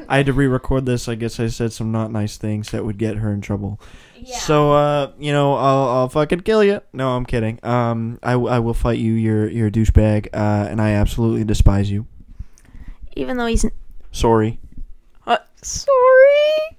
I 0.08 0.18
had 0.18 0.28
to 0.28 0.34
re-record 0.34 0.86
this. 0.86 1.08
I 1.10 1.16
guess 1.16 1.40
I 1.40 1.48
said 1.48 1.74
some 1.74 1.92
not 1.92 2.12
nice 2.12 2.38
things 2.38 2.72
that 2.72 2.86
would 2.86 2.98
get 2.98 3.18
her 3.18 3.34
in 3.34 3.42
trouble. 3.42 3.80
Yeah. 4.18 4.38
So, 4.38 4.72
uh, 4.74 5.12
you 5.18 5.32
know, 5.32 5.56
I'll, 5.56 5.90
I'll 5.90 6.10
fucking 6.10 6.42
kill 6.42 6.64
you. 6.64 6.82
No, 6.94 7.10
I'm 7.16 7.26
kidding. 7.26 7.60
Um, 7.64 8.20
I, 8.22 8.34
w- 8.34 8.50
I 8.52 8.60
will 8.60 8.74
fight 8.74 9.00
you. 9.00 9.14
You're 9.14 9.50
you're 9.50 9.68
a 9.68 9.72
douchebag. 9.72 10.28
Uh, 10.34 10.68
and 10.70 10.82
I 10.82 10.92
absolutely 10.92 11.44
despise 11.44 11.90
you. 11.92 12.06
Even 13.16 13.38
though 13.38 13.48
he's 13.48 13.66
Sorry. 14.12 14.60
uh, 15.26 15.38
sorry. 15.62 16.78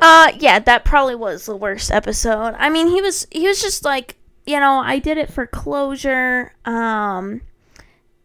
Uh 0.00 0.32
yeah, 0.38 0.58
that 0.60 0.84
probably 0.84 1.14
was 1.16 1.46
the 1.46 1.56
worst 1.56 1.90
episode. 1.90 2.54
I 2.58 2.68
mean, 2.68 2.88
he 2.88 3.00
was 3.02 3.26
he 3.30 3.46
was 3.48 3.60
just 3.60 3.84
like, 3.84 4.16
you 4.46 4.60
know, 4.60 4.78
I 4.78 4.98
did 4.98 5.18
it 5.18 5.32
for 5.32 5.46
closure 5.46 6.52
um 6.64 7.40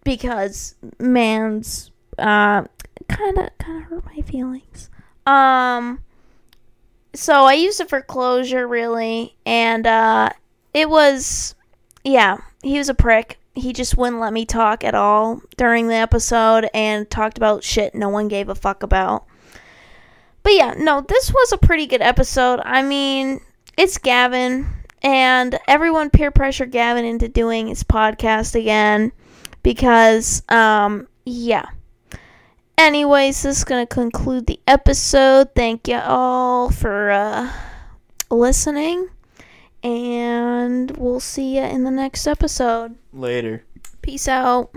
because 0.03 0.75
man's 0.99 1.91
uh 2.17 2.63
kind 3.07 3.37
of 3.37 3.49
kind 3.57 3.77
of 3.77 3.83
hurt 3.83 4.05
my 4.05 4.21
feelings. 4.21 4.89
Um 5.25 6.03
so 7.13 7.45
I 7.45 7.53
used 7.53 7.79
it 7.79 7.89
for 7.89 8.01
closure 8.01 8.67
really 8.67 9.35
and 9.45 9.85
uh 9.87 10.29
it 10.73 10.89
was 10.89 11.55
yeah, 12.03 12.37
he 12.61 12.77
was 12.77 12.89
a 12.89 12.93
prick. 12.93 13.39
He 13.55 13.71
just 13.71 13.97
wouldn't 13.97 14.19
let 14.19 14.33
me 14.33 14.45
talk 14.45 14.83
at 14.83 14.95
all 14.95 15.41
during 15.57 15.87
the 15.87 15.95
episode 15.95 16.69
and 16.73 17.09
talked 17.09 17.37
about 17.37 17.63
shit 17.63 17.95
no 17.95 18.09
one 18.09 18.27
gave 18.27 18.49
a 18.49 18.55
fuck 18.55 18.83
about. 18.83 19.25
But 20.41 20.53
yeah, 20.55 20.73
no, 20.77 21.01
this 21.01 21.31
was 21.31 21.53
a 21.53 21.57
pretty 21.57 21.85
good 21.85 22.01
episode. 22.01 22.59
I 22.65 22.81
mean, 22.81 23.39
it's 23.77 23.97
Gavin, 23.97 24.67
and 25.01 25.57
everyone 25.69 26.09
peer 26.09 26.31
pressure 26.31 26.65
Gavin 26.65 27.05
into 27.05 27.29
doing 27.29 27.67
his 27.67 27.83
podcast 27.83 28.53
again 28.53 29.13
because, 29.63 30.43
um, 30.49 31.07
yeah. 31.25 31.65
Anyways, 32.77 33.43
this 33.43 33.59
is 33.59 33.63
gonna 33.63 33.87
conclude 33.87 34.45
the 34.45 34.59
episode. 34.67 35.49
Thank 35.55 35.87
you 35.87 35.97
all 35.97 36.69
for 36.69 37.11
uh, 37.11 37.51
listening, 38.29 39.09
and 39.83 40.91
we'll 40.97 41.19
see 41.19 41.57
you 41.57 41.63
in 41.63 41.83
the 41.83 41.91
next 41.91 42.27
episode. 42.27 42.95
Later. 43.13 43.63
Peace 44.01 44.27
out. 44.27 44.71